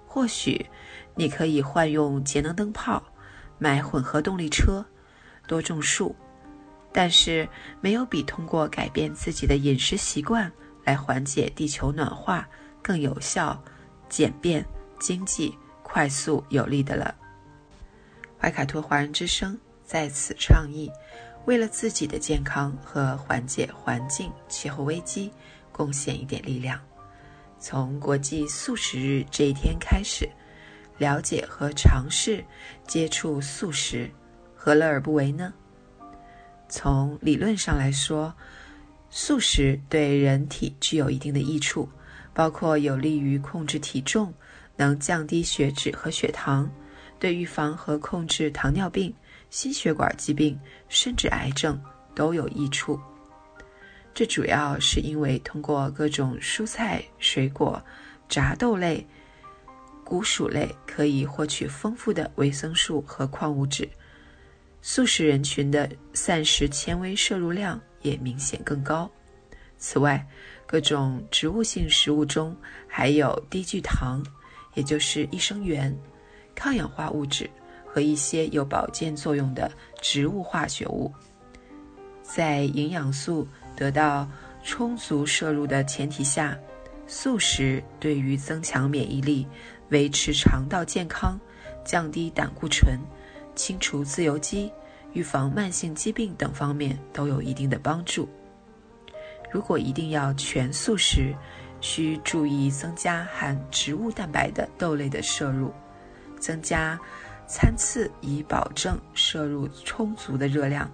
[0.07, 0.65] 或许，
[1.13, 3.03] 你可以换用节能灯泡，
[3.59, 4.83] 买混合动力车，
[5.45, 6.15] 多种树，
[6.91, 7.47] 但是
[7.81, 10.51] 没有比通过改变自己的饮食习惯
[10.83, 12.49] 来缓解地球暖化
[12.81, 13.63] 更有效、
[14.09, 14.65] 简便、
[14.99, 15.55] 经济、
[15.93, 17.13] 快速、有力的了。
[18.39, 19.55] 怀卡托华人之声
[19.85, 20.91] 在此倡议，
[21.45, 25.31] 为了自己的健康和缓解环境气候危机，
[25.71, 26.81] 贡献一点力量。
[27.59, 30.27] 从国际素食日这一天开始，
[30.97, 32.43] 了解和尝试
[32.87, 34.09] 接触素食，
[34.55, 35.53] 何乐而不为呢？
[36.67, 38.33] 从理论上来说，
[39.11, 41.87] 素食对人体具有一定的益处，
[42.33, 44.33] 包括有利于控制体重，
[44.75, 46.69] 能降低血脂和血糖，
[47.19, 49.13] 对预防和控制糖尿病、
[49.49, 50.59] 心血管疾病、
[50.89, 51.79] 甚至癌症
[52.15, 52.99] 都有益处。
[54.13, 57.83] 这主要是因为通过各种蔬菜、水果、
[58.29, 59.05] 杂豆类、
[60.03, 63.89] 谷薯类，可以获取丰富的维生素和矿物质。
[64.81, 69.09] 素食人群的膳食纤维摄入量也明显更高。
[69.77, 70.25] 此外，
[70.67, 72.55] 各种植物性食物中
[72.87, 74.21] 还有低聚糖，
[74.73, 75.95] 也就是益生元、
[76.55, 77.49] 抗氧化物质
[77.85, 79.71] 和一些有保健作用的
[80.01, 81.11] 植物化学物，
[82.21, 83.47] 在营养素。
[83.75, 84.29] 得到
[84.63, 86.55] 充足摄入的前提下，
[87.07, 89.47] 素食对于增强免疫力、
[89.89, 91.39] 维持肠道健康、
[91.83, 92.99] 降低胆固醇、
[93.55, 94.71] 清除自由基、
[95.13, 98.29] 预防慢性疾病等方面都有一定的帮助。
[99.51, 101.33] 如果一定要全素食，
[101.83, 105.71] 需注意增加含植物蛋白的豆类的摄入，
[106.39, 106.97] 增加
[107.45, 110.89] 餐次以保证摄入充足的热量。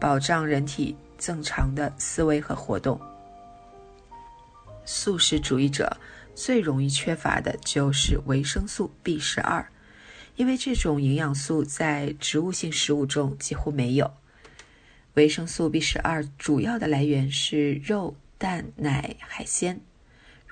[0.00, 3.00] 保障人体正常的思维和活动。
[4.84, 5.96] 素食主义者
[6.34, 9.66] 最容易缺乏的就是维生素 B 十二，
[10.34, 14.12] 因为这种营养素在植物性食物中几乎没有。
[15.14, 19.80] 维生素 B 十二主要的来源是肉、蛋、奶、海鲜。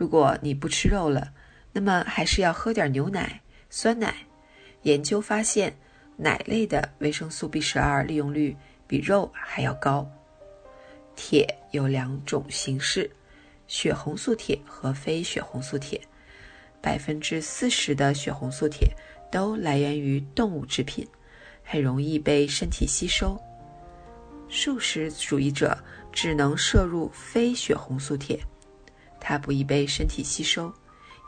[0.02, 1.32] 如果你不吃肉了，
[1.72, 4.16] 那么还是要喝点牛奶、酸奶。
[4.82, 5.72] 研究发现，
[6.16, 8.56] 奶类的维生素 B 十二利用率
[8.88, 10.04] 比肉还要高。
[11.14, 13.08] 铁有两种形式。
[13.68, 16.00] 血红素铁和非血红素铁，
[16.80, 18.92] 百分之四十的血红素铁
[19.30, 21.06] 都来源于动物制品，
[21.62, 23.40] 很容易被身体吸收。
[24.48, 25.78] 素食主义者
[26.10, 28.44] 只能摄入非血红素铁，
[29.24, 30.70] 它不易被身体吸收，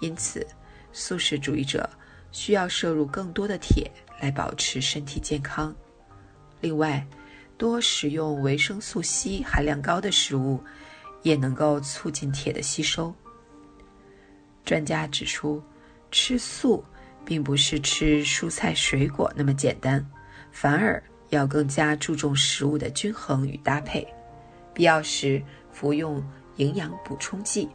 [0.00, 0.46] 因此
[0.92, 1.88] 素食主义者
[2.32, 3.90] 需要摄入更多的铁
[4.20, 5.74] 来保持身体健康。
[6.60, 7.06] 另外，
[7.56, 10.60] 多食用维生素 C 含量高的食物。
[11.24, 13.10] 也能够促进铁的吸收。
[14.62, 15.62] 专家指出，
[16.10, 16.84] 吃素
[17.24, 20.06] 并不是吃蔬菜水果那么简单，
[20.52, 24.06] 反而要更加注重食物的均衡与搭配，
[24.74, 25.42] 必要时
[25.72, 26.22] 服用
[26.56, 27.70] 营养补充剂。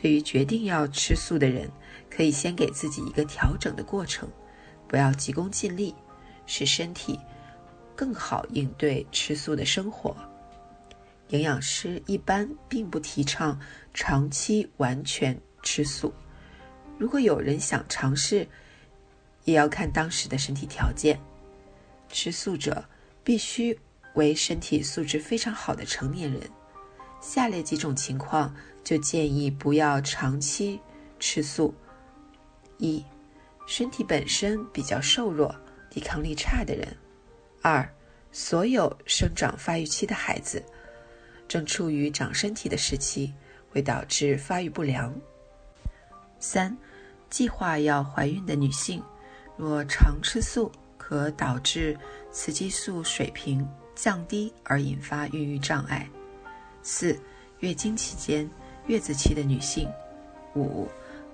[0.00, 1.68] 对于决定要吃素的人，
[2.08, 4.30] 可以先给自己一个调整的过程，
[4.86, 5.92] 不要急功近利，
[6.46, 7.18] 使身体
[7.96, 10.16] 更好应对吃素的生活。
[11.30, 13.58] 营养师一般并不提倡
[13.92, 16.14] 长期完全吃素。
[16.96, 18.46] 如果有人想尝试，
[19.44, 21.18] 也要看当时的身体条件。
[22.08, 22.84] 吃素者
[23.24, 23.76] 必须
[24.14, 26.40] 为身体素质非常好的成年人。
[27.20, 28.54] 下列几种情况
[28.88, 30.80] 就建议不要长期
[31.20, 31.74] 吃素：
[32.78, 33.04] 一、
[33.66, 35.54] 身体本身比较瘦弱、
[35.90, 36.88] 抵抗力差的人；
[37.60, 37.86] 二、
[38.32, 40.64] 所有生长发育期的孩子。
[41.46, 43.34] 正处于长身体的时期，
[43.68, 45.14] 会导致发育不良。
[46.40, 46.74] 三、
[47.28, 49.02] 计划要怀孕的女性，
[49.58, 51.94] 若常吃素，可导致
[52.32, 56.08] 雌激素水平降低而引发孕育障碍。
[56.82, 57.20] 四、
[57.58, 58.48] 月经期间、
[58.88, 59.88] 月子期的女性。
[60.56, 60.88] 五、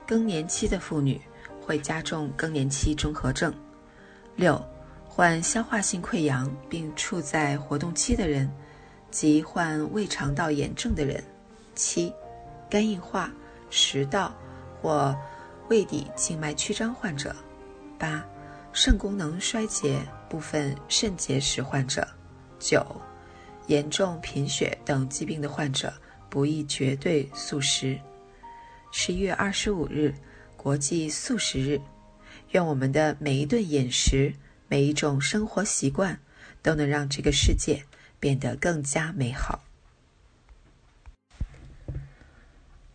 [0.07, 1.19] 更年期的妇女
[1.61, 3.53] 会加重更年期综合症。
[4.37, 4.63] 六、
[5.09, 8.49] 患消化性溃疡并处在活动期的人。
[9.11, 11.23] 及患胃肠道炎症的人，
[11.77, 12.13] 七，
[12.69, 13.33] 肝硬化、
[13.71, 14.35] 食道
[14.83, 15.17] 或
[15.69, 17.33] 胃底静脉曲张患者，
[17.97, 18.27] 八，
[18.73, 22.05] 肾功能衰竭、部分肾结石患者，
[22.59, 22.85] 九，
[23.69, 25.93] 严重贫血等疾病的患者
[26.35, 27.97] 不宜绝对素食。
[28.91, 30.13] 十一月二十五日，
[30.57, 31.81] 国际素食日，
[32.51, 34.35] 愿我们的每一顿饮食、
[34.67, 36.19] 每一种生活习惯，
[36.61, 37.85] 都能让这个世界。
[38.19, 39.63] 变得更加美好。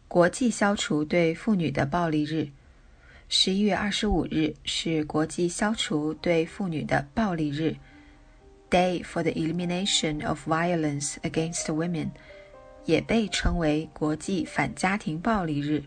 [0.09, 2.49] 国际消除对妇女的暴力日，
[3.29, 7.77] 十一月二十五日是国际消除对妇女的暴力日
[8.69, 12.09] （Day for the Elimination of Violence Against Women），
[12.89, 15.83] 也被称为国际反家庭暴力日。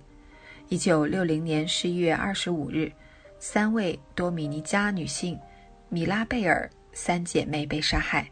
[0.68, 2.92] 一九六零年十一月二十五日，
[3.40, 5.36] 三位多米尼加女性
[5.88, 8.30] 米拉贝尔三姐妹被杀害。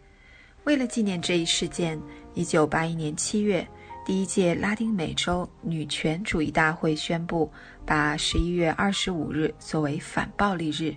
[0.63, 2.01] 为了纪念这一事件
[2.37, 3.67] ，1981年7月，
[4.07, 7.51] 第一届拉丁美洲女权主义大会宣布
[7.85, 10.95] 把11月25日作为反暴力日。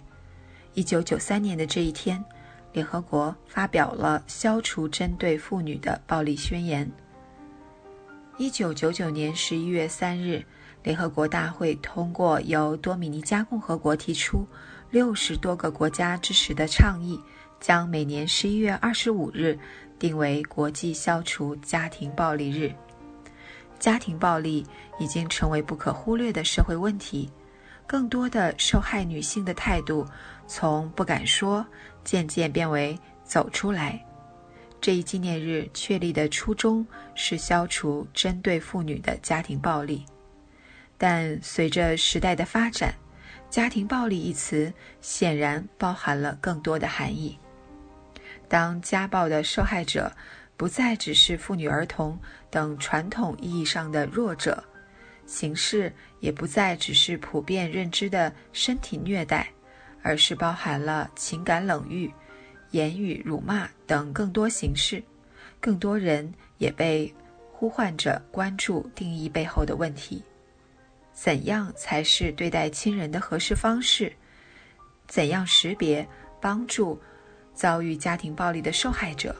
[0.75, 2.23] 1993年的这一天，
[2.71, 6.87] 联合国发表了消除针对妇女的暴力宣言。
[8.38, 10.43] 1999年11月3日，
[10.81, 14.47] 联合国大会通过由多米尼加共和国提出、
[14.89, 17.19] 六十多个国家支持的倡议。
[17.60, 19.57] 将每年十一月二十五日
[19.97, 22.76] 定为国际消除家庭暴力日。
[23.80, 24.65] 家庭暴力
[24.99, 27.31] 已经成为不可忽略的社会问题，
[27.88, 30.05] 更多的受害女性的态度
[30.45, 31.65] 从不敢说，
[32.03, 34.05] 渐渐变为走出来。
[34.84, 36.85] 这一纪念日确立的初衷
[37.15, 40.05] 是消除针对妇女的家庭暴力，
[40.97, 42.93] 但随着时代的发展，
[43.49, 47.39] 家庭暴力一词显然包含了更多的含义。
[48.49, 50.11] 当家暴的受害者
[50.57, 52.19] 不再只是妇女、儿童
[52.49, 54.61] 等传统意义上的弱者，
[55.26, 59.47] 形式也不再只是普遍认知的身体虐待，
[60.01, 62.14] 而是包含了情感冷遇、
[62.73, 65.01] 言语辱骂等更多形式。
[65.59, 67.11] 更多人也被
[67.51, 70.21] 呼唤着关注定义背后的问题：
[71.13, 74.11] 怎样才是对待亲人的合适方式？
[75.07, 76.05] 怎样识别、
[76.41, 76.99] 帮助？
[77.55, 79.35] 遭遇家庭暴力的受害者，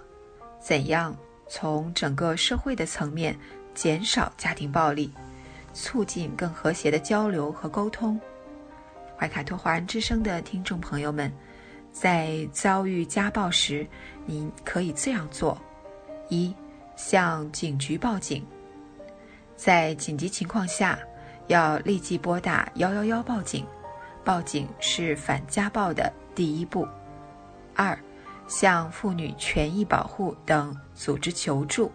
[0.62, 1.18] 怎样
[1.50, 3.36] 从整个社会的层面
[3.74, 5.12] 减少家庭暴力，
[5.74, 8.22] 促进更和谐的交流和沟通。
[9.18, 11.34] 怀卡托华人之声的听众朋友们，
[11.94, 13.88] 在遭遇家暴时，
[14.26, 15.58] 您可以这样做：
[16.28, 16.54] 一、
[16.96, 18.44] 向警局报警。
[19.56, 20.98] 在紧急情况下，
[21.48, 23.66] 要立即拨打幺幺幺报警。
[24.26, 26.88] 报警是反家暴的第一步。
[27.76, 27.98] 二、
[28.48, 31.92] 向妇女权益保护等组织求助。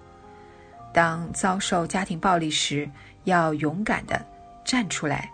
[0.92, 2.88] 当遭受家庭暴力时，
[3.24, 4.24] 要勇敢地
[4.64, 5.30] 站出来，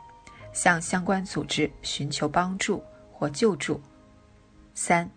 [0.53, 2.83] 向相关组织寻求帮助
[3.13, 3.81] 或救助。
[4.75, 5.11] 三、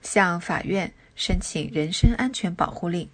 [0.00, 3.08] 向法院申请人身安全保护令。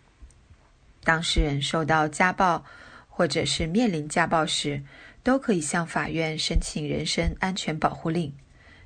[1.03, 2.65] 当事人受到家暴
[3.09, 4.83] 或者是面临家暴时，
[5.23, 8.33] 都可以向法院申请人身安全保护令。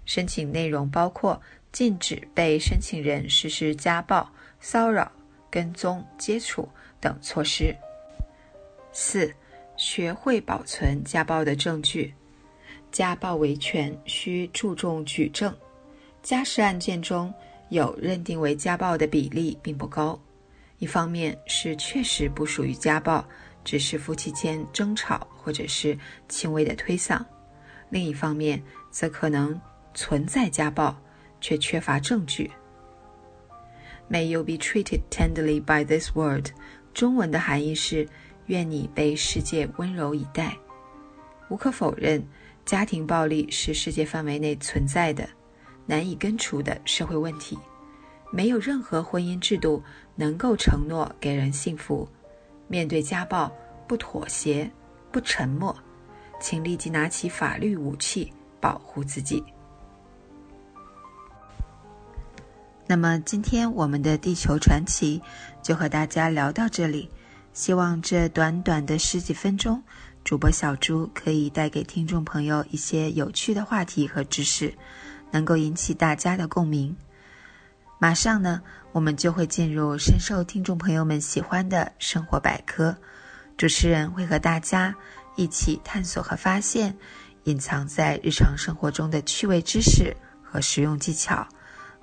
[0.04, 1.40] 申请内容包括
[1.70, 4.28] 禁止被申请人实施家暴、
[4.60, 5.10] 骚扰、
[5.50, 6.68] 跟踪、接触
[7.00, 7.74] 等措施。
[8.92, 9.32] 四、
[9.76, 12.14] 学会保存家暴的证据。
[12.90, 15.56] 家暴维权需注重举证。
[16.22, 17.32] 家事案件中
[17.70, 20.18] 有认定为家暴的比例并不高。
[20.78, 23.24] 一方面是确实不属于家暴，
[23.64, 25.96] 只是夫妻间争吵或者是
[26.28, 27.24] 轻微的推搡；
[27.90, 29.60] 另一方面则可能
[29.94, 30.96] 存在家暴，
[31.40, 32.50] 却缺乏证据。
[34.10, 36.50] May you be treated tenderly by this word，。
[36.92, 38.06] 中文的含义是
[38.46, 40.56] 愿你被世界温柔以待。
[41.48, 42.22] 无可否认，
[42.66, 45.28] 家庭暴力是世界范围内存在的。
[45.92, 47.58] 难以根除的社会问题，
[48.30, 49.82] 没有任何婚姻制度
[50.14, 52.08] 能够承诺给人幸福。
[52.66, 53.52] 面对家暴，
[53.86, 54.70] 不妥协，
[55.10, 55.76] 不沉默，
[56.40, 59.44] 请立即拿起法律武器保护自己。
[62.86, 65.20] 那么，今天我们的地球传奇
[65.62, 67.10] 就和大家聊到这里。
[67.52, 69.82] 希望这短短的十几分钟，
[70.24, 74.72] 主播小猪可以带给听众朋友一些有趣的话题和知识。
[75.32, 76.94] 能够引起大家的共鸣。
[77.98, 82.96] 马上呢，我们就会进入深受听众朋友们喜欢的生活百科。
[83.56, 84.94] 主持人会和大家
[85.36, 86.96] 一起探索和发现
[87.44, 91.46] 隐藏在日常生活中的趣味知识和实用技巧。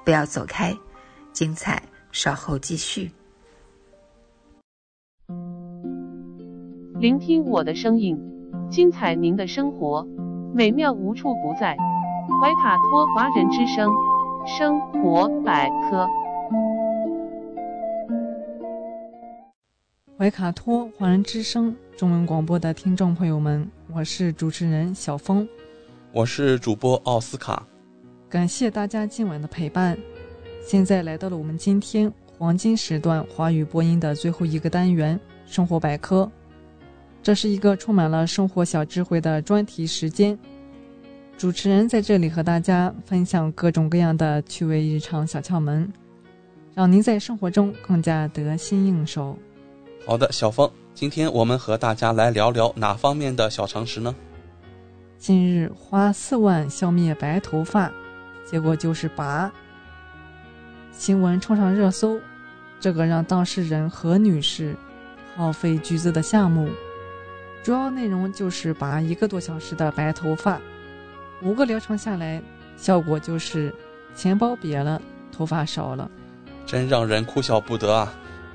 [0.05, 0.75] 不要走开，
[1.33, 3.11] 精彩稍后继续。
[6.95, 8.17] 聆听我的声音，
[8.71, 10.07] 精彩您的生活，
[10.53, 11.77] 美妙无处不在。
[12.41, 13.91] 怀卡托华人之声
[14.47, 16.07] 生活百科。
[20.17, 25.45] 怀卡托华人之声中文广播的听众朋友们，我是主持人小峰，
[26.13, 27.61] 我是主播奥斯卡。
[28.29, 29.97] 感谢大家今晚的陪伴。
[30.61, 36.31] 现在来到了我们今天黄金时段华语播音的最后一个单元——生活百科。
[37.21, 40.39] 这是一个充满了生活小智慧的专题时间。
[41.39, 45.89] 主持人在这里和大家分享各种各样的趣味日常小窍门，
[46.75, 49.39] 让您在生活中更加得心应手。
[50.05, 54.13] 好的，小峰，今天我们和大家来聊聊哪方面的小常识呢？
[55.17, 57.89] 近日花四万消灭白头发，
[58.45, 59.49] 结果就是拔。
[60.91, 62.19] 新闻冲上热搜，
[62.81, 64.75] 这个让当事人何女士
[65.37, 66.69] 耗费巨资的项目，
[67.63, 70.59] 主要内容就是拔一个多小时的白头发。
[71.41, 72.41] 五个疗程下来，
[72.75, 73.73] 效果就是
[74.13, 75.01] 钱包瘪了，
[75.31, 76.09] 头发少了，
[76.65, 78.13] 真让人哭笑不得啊！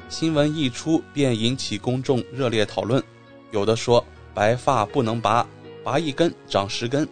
[0.09, 3.03] 新闻一出便引起公众热烈讨论，
[3.53, 4.05] 有的说
[4.35, 5.47] 白发不能拔，
[5.83, 7.07] 拔一根长十根；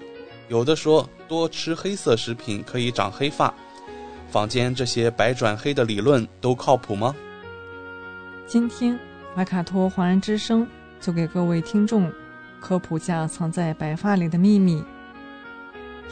[0.49, 3.53] 有的说多吃黑色食品可以长黑发。
[4.29, 7.15] 坊间这些白转黑的理论都靠谱吗？
[8.47, 8.99] 今天
[9.35, 10.67] 怀卡托华人之声
[11.01, 12.13] 就给各位听众
[12.61, 14.85] 科普下藏在白发里的秘密。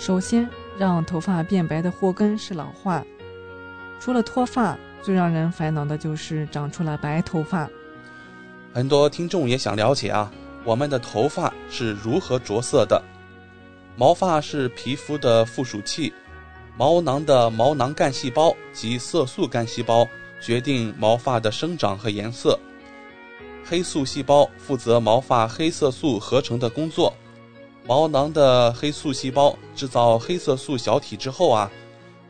[0.00, 0.48] 首先，
[0.78, 3.04] 让头发变白的祸根是老化。
[4.00, 7.68] 除了脱发，最让人烦恼的就是长出了白头发。
[8.72, 10.32] 很多听众也想了解啊，
[10.64, 13.02] 我们的头发是如何着色的？
[13.94, 16.10] 毛发是皮肤的附属器，
[16.78, 20.08] 毛囊的毛囊干细胞及色素干细胞
[20.40, 22.58] 决定毛发的生长和颜色。
[23.66, 27.14] 黑素细胞负责毛发黑色素合成的工作。
[27.90, 31.68] 毛囊的黑素细胞制造黑色素小体之后啊，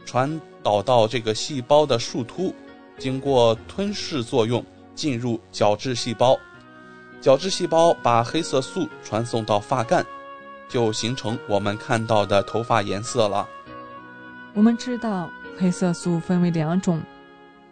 [0.06, 2.54] 传导到这个细胞的树突，
[2.96, 4.64] 经过吞噬作用
[4.94, 6.34] 进入角质细胞，
[7.20, 10.02] 角质细胞把黑色素传送到发干，
[10.66, 13.46] 就形成我们看到的头发颜色了。
[14.54, 15.28] 我们知道
[15.58, 17.02] 黑色素分为两种，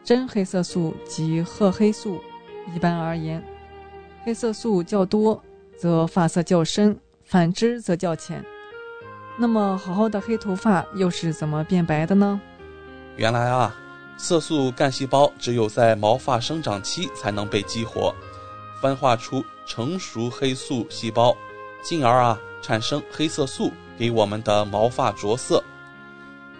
[0.04, 2.20] 真黑色素及褐黑素。
[2.76, 3.42] 一般而言，
[4.24, 5.42] 黑色素较多，
[5.78, 6.94] 则发色较深；
[7.28, 8.42] 反之则较浅。
[9.36, 12.40] 那么，好好的黑头发又是怎么变白的呢？
[13.16, 13.76] 原来啊，
[14.16, 18.14] 色素干细胞只有在毛发生长期才能被激活，
[18.80, 21.36] 分化出成熟黑素细胞，
[21.82, 25.62] 进而啊产生黑色素，给我们的毛发着色。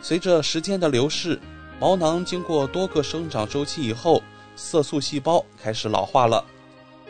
[0.03, 1.41] 随着时间的流逝，
[1.81, 4.23] 毛囊经过多个生长周期以后，
[4.55, 6.45] 色素细胞开始老化了，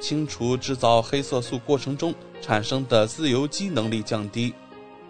[0.01, 4.55] 清除制造黑色素过程中产生的自由基能力降低。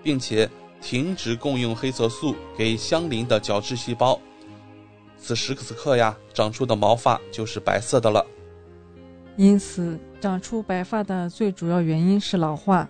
[0.01, 0.49] 并且
[0.81, 4.19] 停止供应黑色素给相邻的角质细胞，
[5.19, 8.25] 此时此刻呀，长出的毛发就是白色的了。
[9.37, 12.89] 因此，长出白发的最主要原因是老化。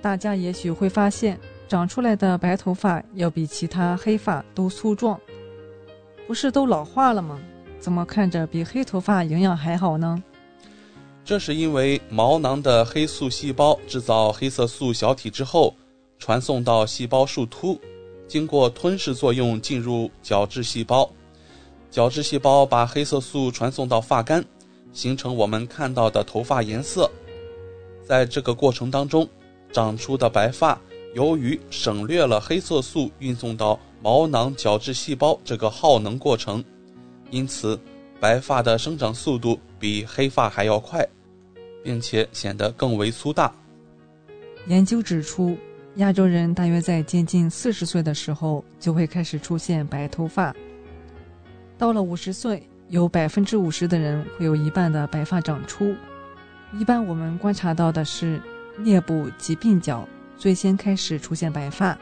[0.00, 5.20] 大家也许会发现，长出来的白头发要比其他黑发都粗壮，
[6.26, 7.38] 不是都老化了吗？
[7.80, 10.22] 怎么看着比黑头发营养还好呢？
[11.24, 15.74] 这是因为毛囊的黑素细胞制造黑色素小体之后。
[16.18, 17.76] 传送到细胞树突，
[18.28, 21.10] 经过吞噬作用进入角质细胞，
[21.90, 24.44] 角质细胞把黑色素传送到发干，
[24.92, 27.10] 形成我们看到的头发颜色。
[28.06, 29.28] 在这个过程当中，
[29.72, 30.80] 长出的白发
[31.12, 36.64] 由于省略了黑色素运送到毛囊角质细胞这个耗能过程，
[37.32, 37.76] 因此
[38.20, 41.04] 白发的生长速度比黑发还要快，
[41.82, 43.52] 并且显得更为粗大。
[44.68, 45.58] 研究指出。
[45.96, 50.56] 亚洲人大约在接近四十岁的时候就会开始出现白头发，
[51.76, 55.94] 到了五十岁，有百分之五十的人会有一半的白发长出。
[56.72, 58.40] 一般我们观察到的是
[58.78, 61.98] 颞部及鬓角最先开始出现白发，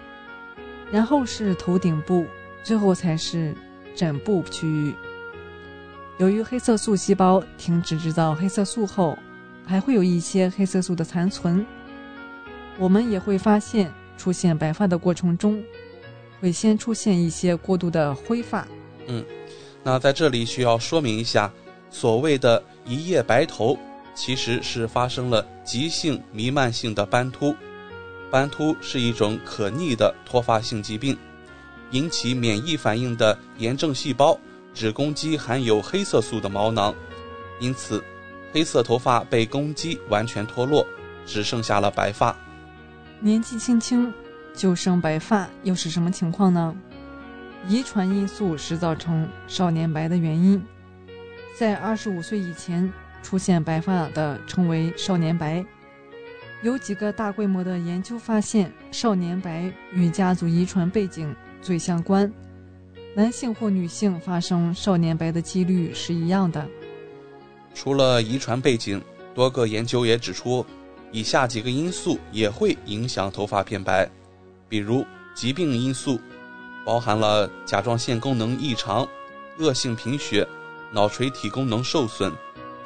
[0.93, 2.25] 然后是头顶部，
[2.63, 3.53] 最后才是
[3.97, 4.95] 枕部区域。
[6.21, 9.19] 由于黑色素细胞停止制造黑色素后，
[9.65, 11.65] 还会有一些黑色素的残存。
[12.79, 15.65] 我们也会发现，出现白发的过程中，
[16.39, 18.69] 会先出现一些过度的灰发。
[19.07, 19.25] 嗯，
[19.83, 21.51] 那在这里需要说明一下，
[21.91, 23.79] 所谓的一夜白头，
[24.15, 27.57] 其实是发生了急性弥漫性的斑秃。
[28.31, 31.17] 斑秃是一种可逆的脱发性疾病，
[31.93, 34.39] 引起免疫反应的炎症细胞
[34.81, 36.95] 只攻击含有黑色素的毛囊，
[37.59, 38.03] 因此
[38.51, 40.87] 黑色头发被攻击完全脱落，
[41.27, 42.35] 只剩下了白发。
[43.21, 44.11] 年纪轻轻
[44.55, 46.75] 就生白发，又是什么情况呢？
[47.69, 50.65] 遗传因素是造成少年白的原因。
[51.55, 52.91] 在二十五岁以前
[53.23, 55.63] 出现白发的称为少年白。
[56.63, 62.33] 有几个大规模的研究发现，少年白与家族遗传背景最相关，
[63.15, 66.67] 男性或女性发生少年白的几率是一样的。
[67.75, 69.03] 除了遗传背景，
[69.35, 70.65] 多个研究也指出。
[71.13, 74.09] 以下几个因素也会影响头发变白，
[74.69, 75.05] 比如
[75.35, 76.21] 疾病因素，
[76.87, 79.05] 包含了甲状腺功能异常、
[79.59, 80.47] 恶性贫血、
[80.93, 82.33] 脑垂体功能受损、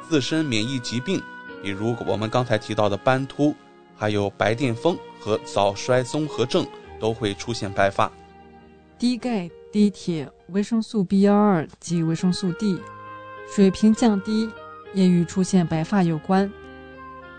[0.09, 1.21] 自身免疫疾病，
[1.61, 3.53] 比如我们刚才提到的斑秃，
[3.95, 6.65] 还有白癜风和早衰综合症
[6.99, 8.11] 都会出现白发。
[8.97, 12.79] 低钙、低铁、维生素 B 幺二及维生素 D
[13.45, 14.49] 水平降低
[14.93, 16.49] 也与出现白发有关。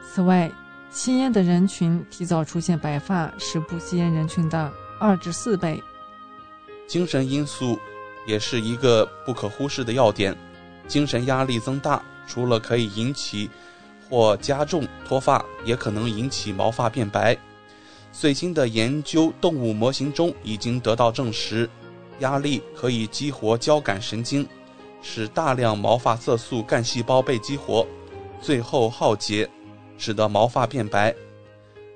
[0.07, 0.53] 此外，
[0.91, 5.83] 吸烟的人群提早出现白发是不吸烟人群的二至四倍。
[6.87, 7.79] 精神因素
[8.27, 10.37] 也是一个不可忽视的要点。
[10.87, 13.49] 精神压力增大，除了可以引起
[14.11, 17.35] 或加重脱发，也可能引起毛发变白。
[18.13, 21.67] 最新的研究动物模型中已经得到证实，
[22.21, 24.47] 压力可以激活交感神经，
[25.03, 27.87] 使大量毛发色素干细胞被激活，
[28.41, 29.49] 最后耗竭。
[29.99, 31.15] 使得毛发变白，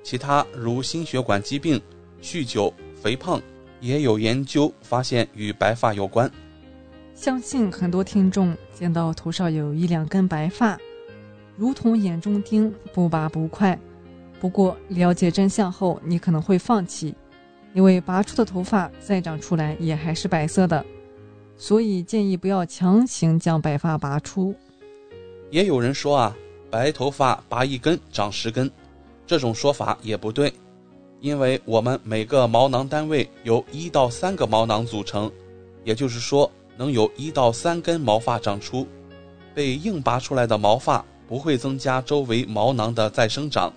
[0.01, 1.79] 其他如心血管疾病、
[2.19, 3.39] 酗酒、肥胖，
[3.79, 6.27] 也有研究发现与白发有关。
[7.13, 10.75] 相信很多听众见到头上有一两根白发，
[11.55, 13.77] 如同眼中钉，不拔不快。
[14.39, 17.13] 不过了解真相后，你可能会放弃，
[17.73, 20.85] 因为拔出的头发再长出来也还是白色的，
[21.57, 24.55] 所以建议不要强行将白发拔出。
[25.49, 26.35] 也有人说啊。
[26.69, 28.71] 白头发拔一根长十根，
[29.27, 30.53] 这种说法也不对，
[31.19, 35.29] 因为我们每个毛囊单位由一到三个毛囊组成，
[35.83, 38.87] 也就是说能有一到三根毛发长出。
[39.53, 43.73] 被硬拔出来的毛发不会增加周围毛囊的再生长，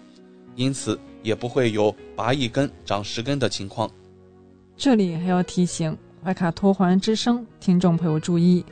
[0.54, 3.90] 因此也不会有拔一根长十根的情况。
[4.76, 8.64] 这里还要提醒怀卡托华人之声听众朋友注意，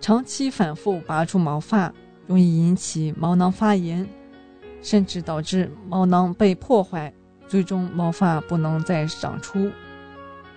[0.00, 1.92] 长期反复拔出毛发，
[2.26, 4.06] 容易引起毛囊发炎，
[4.82, 7.12] 甚至导致毛囊被破坏，
[7.48, 9.70] 最终毛发不能再长出。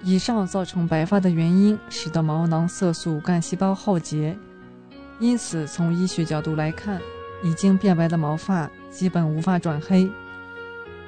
[0.03, 4.37] 以上造成白发的原因，使得毛囊色素干细胞耗竭。
[5.19, 6.99] 因此，从医学角度来看，
[7.41, 10.09] 已经变白的毛发基本无法转黑。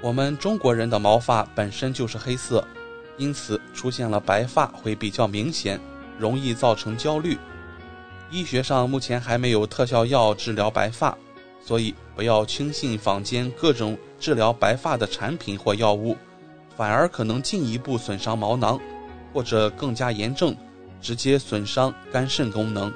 [0.02, 2.66] 我们中国人的毛发本身就是黑色，
[3.18, 5.80] 因此出现了白发会比较明显，
[6.20, 7.38] 容易造成焦虑。
[8.30, 11.18] 医学上目前还没有特效药治疗白发，
[11.62, 16.16] 所以不要轻信坊间各种治疗白发的产品或药物。
[16.76, 18.78] 反而可能进一步损伤毛囊，
[19.32, 20.56] 或者更加严重，
[21.02, 22.92] 直接损伤肝肾功能。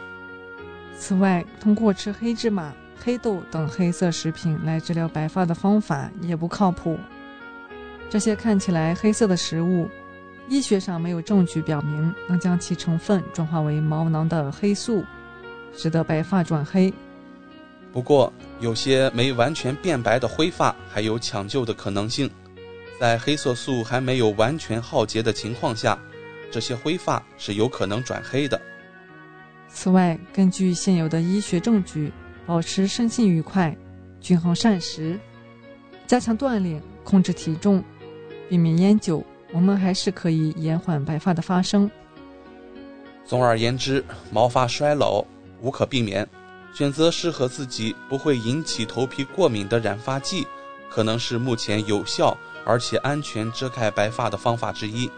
[0.97, 2.73] 此外，通过吃黑芝麻、
[3.03, 6.97] 黑豆等黑色食品来治疗白发的方法也不靠谱。
[8.09, 9.89] 这些看起来黑色的食物，
[10.47, 15.03] 医学上没有证据表明能将其成分转化为毛囊的黑素，
[15.73, 16.93] 使得白发转黑。
[17.91, 22.29] 不过，有些没完全变白的灰发还有抢救的可能性。
[22.99, 25.97] 在黑色素还没有完全耗竭的情况下，
[26.51, 28.59] 这些灰发是有可能转黑的。
[29.69, 32.11] 此外，根据现有的医学证据，
[32.49, 33.77] 保持身心愉快、
[34.19, 35.19] 均衡膳食、
[36.07, 37.83] 加强锻炼、控制体重、
[38.49, 39.23] 避免烟酒，
[39.53, 41.87] 我们还是可以延缓白发的发生。
[43.23, 45.23] 总而言之，毛发衰老
[45.61, 46.27] 无可避免，
[46.73, 50.47] 选择适合自己、不会引起头皮过敏的染发剂，
[50.89, 52.35] 可能是目前有效。
[52.65, 55.09] 而且安全遮盖白发的方法之一。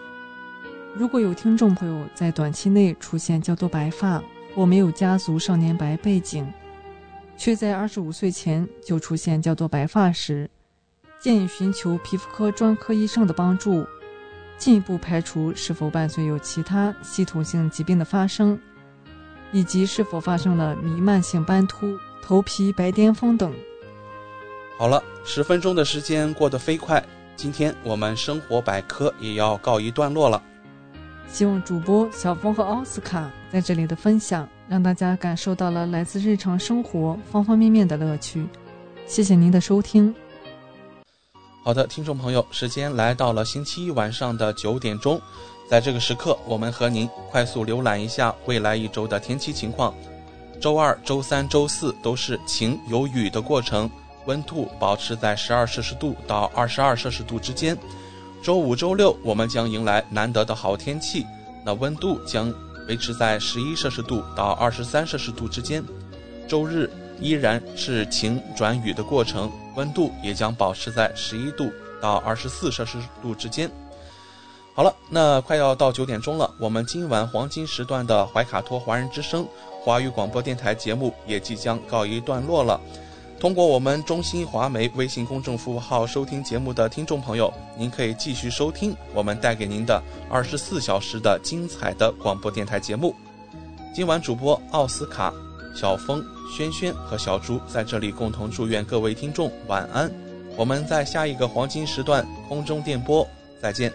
[0.96, 4.22] 如果有听众朋友在短期内出现较多白发，
[4.54, 6.46] 或没有家族少年白背景，
[7.42, 10.48] 却在二十五岁前就出现较多白发时，
[11.20, 13.84] 建议寻求皮肤科专科医生的帮助，
[14.60, 18.60] 进一步排除是否伴随有其他系统性疾病的发生，
[19.52, 23.52] 以及是否发生了弥漫性斑秃、头皮白癜风等。
[24.78, 27.04] 好了，十分钟的时间过得飞快。
[27.36, 30.40] 今天我们生活百科也要告一段落了。
[31.28, 38.48] 希望主播小峰和奥斯卡在这里的分享，让大家感受到了来自日常生活方方面面的乐趣。
[39.06, 40.16] 谢谢您的收听。
[41.62, 45.20] 好的，听众朋友，时间来到了星期一晚上的九点钟，
[45.70, 49.94] 在这个时刻，我们和您快速浏览一下未来一周的天气情况。
[50.62, 53.92] 周二、周三、周四都是晴有雨的过程。
[54.26, 57.78] 温度保持在十二摄氏度到二十二摄氏度之间。
[58.42, 61.26] 周五、周六我们将迎来难得的好天气，
[61.66, 62.54] 那温度将
[62.88, 65.84] 维持在十一摄氏度到二十三摄氏度之间。
[66.48, 66.90] 周日
[67.20, 71.72] 依然是晴转雨的过程，温度也将保持在十一度
[72.02, 73.72] 到二十四摄氏度之间。
[74.74, 79.48] 好了，那快要到九点钟了，我们今晚黄金时段的怀卡托华人之声
[79.82, 82.80] 华语广播电台节目也即将告一段落了。
[83.42, 90.00] 通过我们中新华媒微信公众服务号收听节目的听众朋友，您可以继续收听我们带给您的
[90.30, 93.16] 二十四小时的精彩的广播电台节目。
[93.96, 95.34] 今晚主播奥斯卡、
[95.76, 96.24] 小峰、
[96.56, 100.12] 轩轩和小朱在这里共同祝愿各位听众晚安。
[100.56, 103.28] 我们在下一个黄金时段空中电波
[103.60, 103.92] 再见。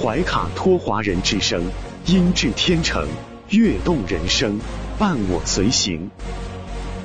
[0.00, 1.64] 怀卡托华人之声，
[2.06, 3.08] 音质天成，
[3.48, 4.56] 悦动人生，
[4.96, 6.08] 伴我随行。